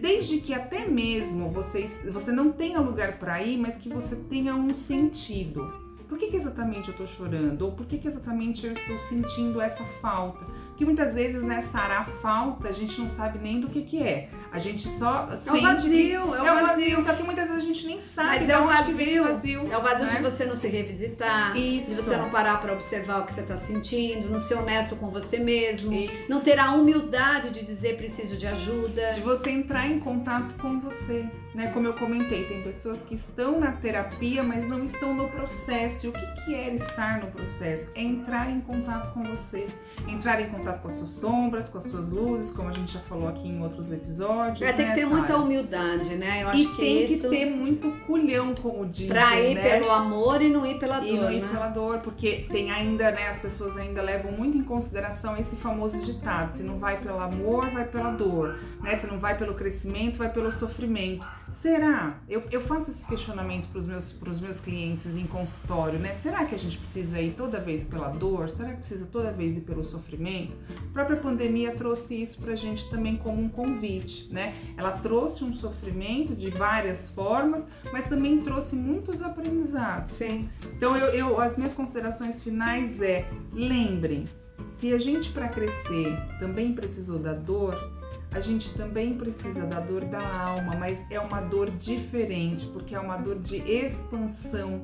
desde 0.00 0.38
que 0.38 0.52
até 0.52 0.86
mesmo 0.86 1.50
você, 1.50 1.86
você 2.10 2.32
não 2.32 2.50
tenha 2.50 2.80
lugar 2.80 3.18
para 3.18 3.42
ir, 3.42 3.56
mas 3.56 3.76
que 3.76 3.88
você 3.88 4.16
tenha 4.16 4.54
um 4.54 4.74
sentido. 4.74 5.88
Por 6.08 6.16
que, 6.16 6.28
que 6.28 6.36
exatamente 6.36 6.88
eu 6.88 6.92
estou 6.92 7.06
chorando? 7.06 7.62
Ou 7.62 7.72
por 7.72 7.86
que, 7.86 7.98
que 7.98 8.08
exatamente 8.08 8.66
eu 8.66 8.72
estou 8.72 8.98
sentindo 8.98 9.60
essa 9.60 9.84
falta? 10.00 10.46
que 10.78 10.84
muitas 10.84 11.16
vezes 11.16 11.42
né, 11.42 11.58
a 11.74 12.04
falta 12.04 12.68
a 12.68 12.72
gente 12.72 13.00
não 13.00 13.08
sabe 13.08 13.40
nem 13.40 13.58
do 13.60 13.68
que 13.68 13.82
que 13.82 14.00
é. 14.00 14.30
A 14.50 14.58
gente 14.58 14.88
só 14.88 15.28
é 15.30 15.36
sente 15.36 15.58
o 15.58 15.62
vazio, 15.62 15.90
que 15.90 16.12
é 16.12 16.20
o 16.20 16.26
vazio. 16.26 16.48
É 16.48 16.62
vazio. 16.62 17.02
Só 17.02 17.14
que 17.14 17.22
muitas 17.22 17.48
vezes 17.48 17.62
a 17.62 17.66
gente 17.66 17.86
nem 17.86 17.98
sabe 17.98 18.28
Mas 18.28 18.48
é 18.48 18.58
onde 18.58 18.92
vazio. 18.92 19.24
vazio. 19.24 19.72
É 19.72 19.78
o 19.78 19.82
vazio 19.82 20.06
né? 20.06 20.16
de 20.16 20.22
você 20.22 20.44
não 20.44 20.56
se 20.56 20.68
revisitar, 20.68 21.56
Isso. 21.56 21.90
de 21.90 21.96
você 21.96 22.16
não 22.16 22.30
parar 22.30 22.60
para 22.60 22.72
observar 22.72 23.20
o 23.20 23.26
que 23.26 23.34
você 23.34 23.40
está 23.40 23.56
sentindo, 23.56 24.30
não 24.30 24.40
ser 24.40 24.54
honesto 24.54 24.96
com 24.96 25.10
você 25.10 25.38
mesmo, 25.38 25.92
Isso. 25.92 26.30
não 26.30 26.40
ter 26.40 26.58
a 26.58 26.72
humildade 26.72 27.50
de 27.50 27.64
dizer 27.64 27.96
preciso 27.96 28.36
de 28.36 28.46
ajuda. 28.46 29.10
De 29.10 29.20
você 29.20 29.50
entrar 29.50 29.86
em 29.86 30.00
contato 30.00 30.54
com 30.56 30.80
você. 30.80 31.26
Né? 31.54 31.70
Como 31.72 31.86
eu 31.86 31.94
comentei, 31.94 32.44
tem 32.44 32.62
pessoas 32.62 33.02
que 33.02 33.14
estão 33.14 33.58
na 33.58 33.72
terapia, 33.72 34.42
mas 34.42 34.68
não 34.68 34.84
estão 34.84 35.14
no 35.14 35.28
processo. 35.28 36.06
E 36.06 36.08
o 36.08 36.12
que, 36.12 36.26
que 36.44 36.54
é 36.54 36.74
estar 36.74 37.20
no 37.20 37.26
processo? 37.28 37.90
É 37.94 38.02
entrar 38.02 38.50
em 38.50 38.60
contato 38.60 39.12
com 39.12 39.24
você, 39.24 39.66
entrar 40.06 40.40
em 40.40 40.48
contato 40.50 40.80
com 40.80 40.88
a 40.88 40.90
sua 40.90 41.06
sombra, 41.06 41.58
sombras, 41.58 41.68
com 41.68 41.78
as 41.78 41.84
suas 41.84 42.10
luzes, 42.10 42.50
como 42.50 42.68
a 42.68 42.72
gente 42.72 42.92
já 42.92 43.00
falou 43.00 43.28
aqui 43.28 43.48
em 43.48 43.62
outros 43.62 43.92
episódios. 43.92 44.37
É, 44.42 44.72
tem 44.72 44.86
né, 44.86 44.94
que 44.94 45.00
ter 45.00 45.06
Sarah? 45.06 45.16
muita 45.16 45.36
humildade, 45.36 46.14
né? 46.16 46.42
Eu 46.42 46.48
acho 46.48 46.58
e 46.58 46.66
que 46.66 46.76
tem 46.76 47.04
isso... 47.04 47.28
que 47.28 47.36
ter 47.36 47.46
muito 47.46 47.90
culhão, 48.06 48.54
como 48.54 48.86
dizem, 48.86 49.08
Pra 49.08 49.40
ir 49.40 49.54
né? 49.54 49.78
pelo 49.78 49.90
amor 49.90 50.40
e 50.42 50.48
não 50.48 50.64
ir 50.66 50.78
pela 50.78 51.04
e 51.04 51.10
dor, 51.10 51.24
não 51.24 51.32
ir 51.32 51.40
né? 51.40 51.48
pela 51.50 51.68
dor, 51.68 51.98
porque 51.98 52.46
tem 52.50 52.70
ainda, 52.70 53.10
né, 53.10 53.28
as 53.28 53.40
pessoas 53.40 53.76
ainda 53.76 54.02
levam 54.02 54.32
muito 54.32 54.56
em 54.56 54.62
consideração 54.62 55.36
esse 55.36 55.56
famoso 55.56 56.04
ditado, 56.04 56.50
se 56.50 56.62
não 56.62 56.78
vai 56.78 56.98
pelo 56.98 57.20
amor, 57.20 57.68
vai 57.70 57.84
pela 57.84 58.10
dor, 58.10 58.58
né? 58.82 58.94
Se 58.94 59.06
não 59.06 59.18
vai 59.18 59.36
pelo 59.36 59.54
crescimento, 59.54 60.18
vai 60.18 60.30
pelo 60.30 60.50
sofrimento. 60.52 61.26
Será? 61.50 62.20
Eu, 62.28 62.42
eu 62.50 62.60
faço 62.60 62.90
esse 62.90 63.04
questionamento 63.04 63.68
para 63.68 63.78
os 63.78 63.86
meus, 63.86 64.12
pros 64.12 64.40
meus 64.40 64.60
clientes 64.60 65.06
em 65.16 65.26
consultório, 65.26 65.98
né? 65.98 66.12
Será 66.14 66.44
que 66.44 66.54
a 66.54 66.58
gente 66.58 66.78
precisa 66.78 67.20
ir 67.20 67.34
toda 67.34 67.58
vez 67.60 67.84
pela 67.84 68.08
dor? 68.08 68.50
Será 68.50 68.70
que 68.70 68.78
precisa 68.78 69.06
toda 69.06 69.32
vez 69.32 69.56
ir 69.56 69.62
pelo 69.62 69.82
sofrimento? 69.82 70.52
A 70.90 70.92
própria 70.92 71.16
pandemia 71.16 71.74
trouxe 71.74 72.20
isso 72.20 72.40
pra 72.40 72.54
gente 72.54 72.88
também 72.90 73.16
como 73.16 73.40
um 73.40 73.48
convite, 73.48 74.28
né? 74.32 74.54
Ela 74.76 74.92
trouxe 74.92 75.44
um 75.44 75.52
sofrimento 75.52 76.34
de 76.34 76.50
várias 76.50 77.08
formas, 77.08 77.66
mas 77.92 78.06
também 78.06 78.40
trouxe 78.40 78.76
muitos 78.76 79.22
aprendizados. 79.22 80.12
Sim. 80.12 80.48
Então, 80.76 80.96
eu, 80.96 81.06
eu 81.06 81.40
as 81.40 81.56
minhas 81.56 81.72
considerações 81.72 82.42
finais 82.42 83.00
é: 83.00 83.28
lembrem, 83.52 84.26
se 84.70 84.92
a 84.92 84.98
gente 84.98 85.30
para 85.30 85.48
crescer 85.48 86.16
também 86.38 86.72
precisou 86.72 87.18
da 87.18 87.32
dor, 87.32 87.97
a 88.30 88.40
gente 88.40 88.74
também 88.74 89.14
precisa 89.14 89.64
da 89.64 89.80
dor 89.80 90.04
da 90.04 90.20
alma, 90.20 90.76
mas 90.76 91.04
é 91.10 91.18
uma 91.18 91.40
dor 91.40 91.70
diferente, 91.70 92.66
porque 92.66 92.94
é 92.94 93.00
uma 93.00 93.16
dor 93.16 93.38
de 93.38 93.56
expansão, 93.56 94.82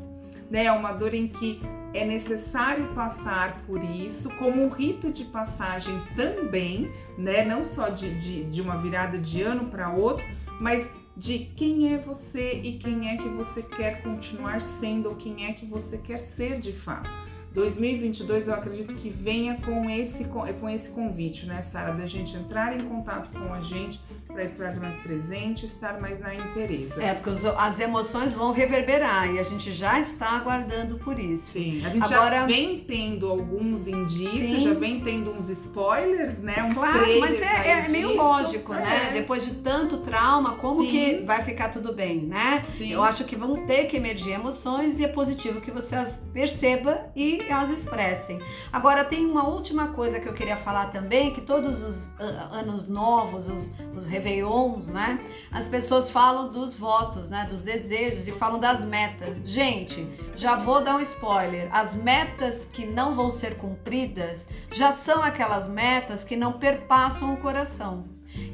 né? 0.50 0.64
É 0.64 0.72
uma 0.72 0.92
dor 0.92 1.12
em 1.14 1.28
que 1.28 1.60
é 1.92 2.04
necessário 2.04 2.88
passar 2.94 3.62
por 3.66 3.82
isso 3.84 4.30
como 4.36 4.62
um 4.62 4.68
rito 4.68 5.12
de 5.12 5.24
passagem 5.24 5.94
também, 6.16 6.90
né? 7.18 7.44
Não 7.44 7.62
só 7.62 7.88
de, 7.88 8.18
de, 8.18 8.44
de 8.44 8.60
uma 8.62 8.78
virada 8.78 9.18
de 9.18 9.42
ano 9.42 9.66
para 9.66 9.90
outro, 9.90 10.24
mas 10.60 10.90
de 11.16 11.38
quem 11.56 11.92
é 11.92 11.98
você 11.98 12.60
e 12.62 12.78
quem 12.78 13.10
é 13.10 13.16
que 13.16 13.28
você 13.28 13.62
quer 13.62 14.02
continuar 14.02 14.60
sendo 14.60 15.10
ou 15.10 15.14
quem 15.14 15.46
é 15.46 15.52
que 15.52 15.64
você 15.64 15.98
quer 15.98 16.18
ser 16.18 16.58
de 16.58 16.72
fato. 16.72 17.10
2022 17.54 18.48
eu 18.48 18.54
acredito 18.54 18.94
que 18.96 19.08
venha 19.08 19.56
com 19.64 19.88
esse, 19.88 20.24
com 20.24 20.68
esse 20.68 20.90
convite, 20.90 21.46
né, 21.46 21.62
Sara, 21.62 21.92
da 21.92 22.04
gente 22.04 22.36
entrar 22.36 22.74
em 22.74 22.84
contato 22.84 23.30
com 23.30 23.54
a 23.54 23.60
gente 23.60 24.00
para 24.34 24.42
estar 24.42 24.74
mais 24.80 24.98
presente, 24.98 25.64
estar 25.64 26.00
mais 26.00 26.18
na 26.18 26.34
interesa. 26.34 27.00
É, 27.00 27.14
porque 27.14 27.30
os, 27.30 27.44
as 27.44 27.78
emoções 27.78 28.34
vão 28.34 28.50
reverberar 28.50 29.32
e 29.32 29.38
a 29.38 29.44
gente 29.44 29.72
já 29.72 30.00
está 30.00 30.30
aguardando 30.30 30.98
por 30.98 31.16
isso. 31.20 31.52
Sim, 31.52 31.86
a 31.86 31.88
gente 31.88 32.12
Agora, 32.12 32.40
já 32.40 32.46
vem 32.46 32.80
tendo 32.80 33.30
alguns 33.30 33.86
indícios, 33.86 34.46
sim. 34.46 34.60
já 34.60 34.74
vem 34.74 35.00
tendo 35.00 35.30
uns 35.30 35.48
spoilers, 35.48 36.40
né, 36.40 36.64
uns 36.68 36.74
claro, 36.74 36.98
trailers 36.98 37.20
mas 37.20 37.42
é, 37.42 37.70
é 37.70 37.88
meio 37.88 38.16
lógico, 38.16 38.74
é. 38.74 38.80
né? 38.80 39.10
Depois 39.12 39.44
de 39.44 39.54
tanto 39.54 39.98
trauma, 39.98 40.56
como 40.56 40.82
sim. 40.82 40.90
que 40.90 41.14
vai 41.24 41.44
ficar 41.44 41.68
tudo 41.68 41.92
bem, 41.92 42.22
né? 42.22 42.64
Sim. 42.72 42.92
Eu 42.92 43.04
acho 43.04 43.24
que 43.24 43.36
vão 43.36 43.64
ter 43.66 43.84
que 43.84 43.96
emergir 43.96 44.32
emoções 44.32 44.98
e 44.98 45.04
é 45.04 45.08
positivo 45.08 45.60
que 45.60 45.70
você 45.70 45.94
as 45.94 46.24
perceba 46.32 47.06
e 47.14 47.40
elas 47.48 47.70
expressem. 47.70 48.40
Agora, 48.72 49.04
tem 49.04 49.24
uma 49.24 49.46
última 49.46 49.88
coisa 49.88 50.18
que 50.18 50.28
eu 50.28 50.32
queria 50.32 50.56
falar 50.56 50.86
também, 50.86 51.32
que 51.32 51.40
todos 51.40 51.82
os 51.82 52.08
uh, 52.08 52.50
anos 52.50 52.88
novos, 52.88 53.48
os, 53.48 53.70
os 53.94 54.06
réveillons, 54.24 54.86
né? 54.86 55.20
As 55.52 55.68
pessoas 55.68 56.10
falam 56.10 56.50
dos 56.50 56.74
votos, 56.74 57.28
né? 57.28 57.46
Dos 57.48 57.62
desejos 57.62 58.26
e 58.26 58.32
falam 58.32 58.58
das 58.58 58.82
metas. 58.82 59.36
Gente, 59.44 60.06
já 60.34 60.56
vou 60.56 60.80
dar 60.80 60.96
um 60.96 61.00
spoiler. 61.00 61.68
As 61.70 61.94
metas 61.94 62.66
que 62.72 62.86
não 62.86 63.14
vão 63.14 63.30
ser 63.30 63.56
cumpridas 63.56 64.46
já 64.72 64.92
são 64.92 65.22
aquelas 65.22 65.68
metas 65.68 66.24
que 66.24 66.36
não 66.36 66.54
perpassam 66.54 67.34
o 67.34 67.36
coração. 67.36 68.06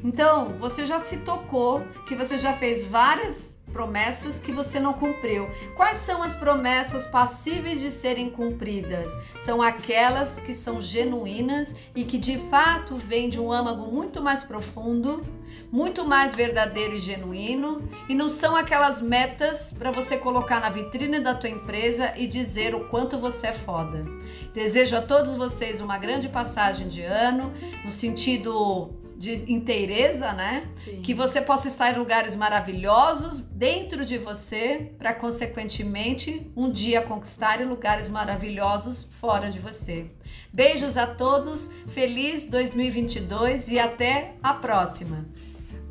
Então, 0.03 0.49
você 0.59 0.85
já 0.85 0.99
se 0.99 1.17
tocou 1.17 1.81
que 2.07 2.15
você 2.15 2.37
já 2.37 2.53
fez 2.53 2.85
várias 2.85 3.50
promessas 3.71 4.39
que 4.39 4.51
você 4.51 4.79
não 4.79 4.93
cumpriu. 4.93 5.49
Quais 5.75 5.99
são 5.99 6.21
as 6.21 6.35
promessas 6.35 7.07
passíveis 7.07 7.79
de 7.79 7.89
serem 7.91 8.29
cumpridas? 8.29 9.11
São 9.41 9.61
aquelas 9.61 10.39
que 10.39 10.53
são 10.53 10.81
genuínas 10.81 11.73
e 11.95 12.03
que 12.03 12.17
de 12.17 12.37
fato 12.49 12.95
vêm 12.95 13.29
de 13.29 13.39
um 13.39 13.51
âmago 13.51 13.91
muito 13.91 14.21
mais 14.21 14.43
profundo, 14.43 15.25
muito 15.71 16.05
mais 16.05 16.35
verdadeiro 16.35 16.95
e 16.95 16.99
genuíno, 16.99 17.87
e 18.07 18.15
não 18.15 18.29
são 18.29 18.55
aquelas 18.55 19.01
metas 19.01 19.73
para 19.77 19.91
você 19.91 20.17
colocar 20.17 20.59
na 20.59 20.69
vitrine 20.69 21.19
da 21.19 21.33
tua 21.33 21.49
empresa 21.49 22.13
e 22.17 22.27
dizer 22.27 22.75
o 22.75 22.87
quanto 22.89 23.17
você 23.17 23.47
é 23.47 23.53
foda. 23.53 24.05
Desejo 24.53 24.95
a 24.95 25.01
todos 25.01 25.35
vocês 25.35 25.81
uma 25.81 25.97
grande 25.97 26.29
passagem 26.29 26.87
de 26.87 27.01
ano, 27.01 27.51
no 27.83 27.91
sentido 27.91 29.00
de 29.21 29.51
inteireza, 29.51 30.33
né? 30.33 30.67
Sim. 30.83 31.01
Que 31.03 31.13
você 31.13 31.39
possa 31.39 31.67
estar 31.67 31.93
em 31.93 31.99
lugares 31.99 32.35
maravilhosos 32.35 33.39
dentro 33.39 34.03
de 34.03 34.17
você, 34.17 34.91
para 34.97 35.13
consequentemente 35.13 36.51
um 36.55 36.71
dia 36.71 37.01
conquistar 37.03 37.61
lugares 37.61 38.09
maravilhosos 38.09 39.07
fora 39.19 39.51
de 39.51 39.59
você. 39.59 40.07
Beijos 40.51 40.97
a 40.97 41.05
todos, 41.05 41.69
feliz 41.89 42.49
2022 42.49 43.67
e 43.69 43.79
até 43.79 44.33
a 44.41 44.53
próxima. 44.55 45.25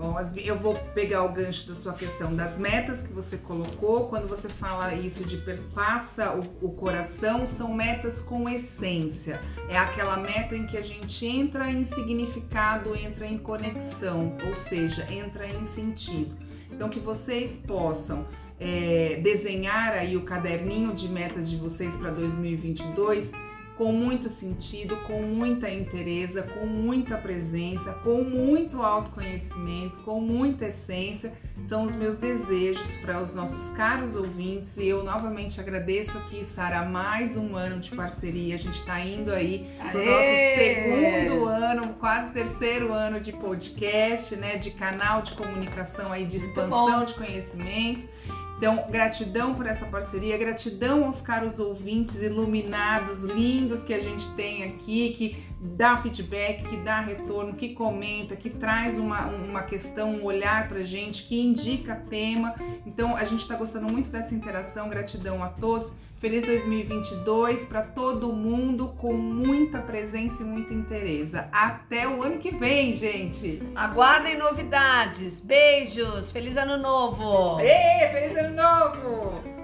Bom, 0.00 0.16
eu 0.42 0.58
vou 0.58 0.72
pegar 0.94 1.24
o 1.24 1.28
gancho 1.30 1.68
da 1.68 1.74
sua 1.74 1.92
questão 1.92 2.34
das 2.34 2.56
metas 2.56 3.02
que 3.02 3.12
você 3.12 3.36
colocou. 3.36 4.08
Quando 4.08 4.26
você 4.26 4.48
fala 4.48 4.94
isso 4.94 5.22
de 5.24 5.36
perpassa 5.36 6.32
o, 6.32 6.68
o, 6.68 6.72
coração, 6.72 7.46
são 7.46 7.74
metas 7.74 8.22
com 8.22 8.48
essência. 8.48 9.42
É 9.68 9.76
aquela 9.76 10.16
meta 10.16 10.56
em 10.56 10.66
que 10.66 10.78
a 10.78 10.80
gente 10.80 11.26
entra 11.26 11.70
em 11.70 11.84
significado, 11.84 12.96
entra 12.96 13.26
em 13.26 13.36
conexão, 13.36 14.38
ou 14.48 14.56
seja, 14.56 15.06
entra 15.12 15.46
em 15.46 15.66
sentido. 15.66 16.34
Então, 16.72 16.88
que 16.88 16.98
vocês 16.98 17.58
possam 17.58 18.26
é, 18.58 19.20
desenhar 19.22 19.92
aí 19.92 20.16
o 20.16 20.22
caderninho 20.22 20.94
de 20.94 21.10
metas 21.10 21.50
de 21.50 21.56
vocês 21.56 21.94
para 21.98 22.10
2022 22.10 23.32
com 23.80 23.92
muito 23.92 24.28
sentido, 24.28 24.94
com 25.06 25.22
muita 25.22 25.70
interesse, 25.70 26.42
com 26.42 26.66
muita 26.66 27.16
presença, 27.16 27.94
com 28.04 28.22
muito 28.22 28.82
autoconhecimento, 28.82 29.96
com 30.04 30.20
muita 30.20 30.66
essência. 30.66 31.32
São 31.64 31.84
os 31.84 31.94
meus 31.94 32.18
desejos 32.18 32.96
para 32.96 33.22
os 33.22 33.34
nossos 33.34 33.74
caros 33.74 34.16
ouvintes 34.16 34.76
e 34.76 34.86
eu 34.86 35.02
novamente 35.02 35.58
agradeço 35.58 36.18
aqui, 36.18 36.44
Sara, 36.44 36.84
mais 36.84 37.38
um 37.38 37.56
ano 37.56 37.80
de 37.80 37.90
parceria. 37.92 38.54
A 38.54 38.58
gente 38.58 38.80
está 38.80 39.00
indo 39.00 39.32
aí 39.32 39.66
para 39.78 39.98
o 39.98 40.04
nosso 40.04 40.28
segundo 40.58 41.44
ano, 41.46 41.94
quase 41.94 42.32
terceiro 42.34 42.92
ano 42.92 43.18
de 43.18 43.32
podcast, 43.32 44.36
né? 44.36 44.58
De 44.58 44.72
canal 44.72 45.22
de 45.22 45.32
comunicação 45.32 46.12
aí, 46.12 46.26
de 46.26 46.36
expansão 46.36 47.06
de 47.06 47.14
conhecimento. 47.14 48.19
Então, 48.60 48.84
gratidão 48.90 49.54
por 49.54 49.64
essa 49.64 49.86
parceria, 49.86 50.36
gratidão 50.36 51.06
aos 51.06 51.22
caros 51.22 51.58
ouvintes 51.58 52.20
iluminados, 52.20 53.24
lindos 53.24 53.82
que 53.82 53.94
a 53.94 54.02
gente 54.02 54.28
tem 54.34 54.64
aqui, 54.64 55.14
que 55.14 55.42
dá 55.58 55.96
feedback, 55.96 56.64
que 56.64 56.76
dá 56.76 57.00
retorno, 57.00 57.54
que 57.54 57.70
comenta, 57.70 58.36
que 58.36 58.50
traz 58.50 58.98
uma, 58.98 59.28
uma 59.28 59.62
questão, 59.62 60.10
um 60.16 60.24
olhar 60.24 60.68
pra 60.68 60.82
gente, 60.82 61.24
que 61.24 61.40
indica 61.40 61.96
tema. 61.96 62.54
Então, 62.84 63.16
a 63.16 63.24
gente 63.24 63.40
está 63.40 63.56
gostando 63.56 63.90
muito 63.90 64.10
dessa 64.10 64.34
interação, 64.34 64.90
gratidão 64.90 65.42
a 65.42 65.48
todos. 65.48 65.94
Feliz 66.20 66.42
2022 66.42 67.64
para 67.64 67.80
todo 67.80 68.30
mundo 68.30 68.88
com 68.98 69.14
muita 69.14 69.78
presença 69.78 70.42
e 70.42 70.44
muita 70.44 70.74
interesse. 70.74 71.34
Até 71.50 72.06
o 72.06 72.22
ano 72.22 72.38
que 72.38 72.50
vem, 72.50 72.92
gente. 72.92 73.62
Aguardem 73.74 74.36
novidades. 74.36 75.40
Beijos. 75.40 76.30
Feliz 76.30 76.58
ano 76.58 76.76
novo. 76.76 77.58
Ei, 77.60 78.06
feliz 78.12 78.36
ano 78.36 78.54
novo. 78.54 79.59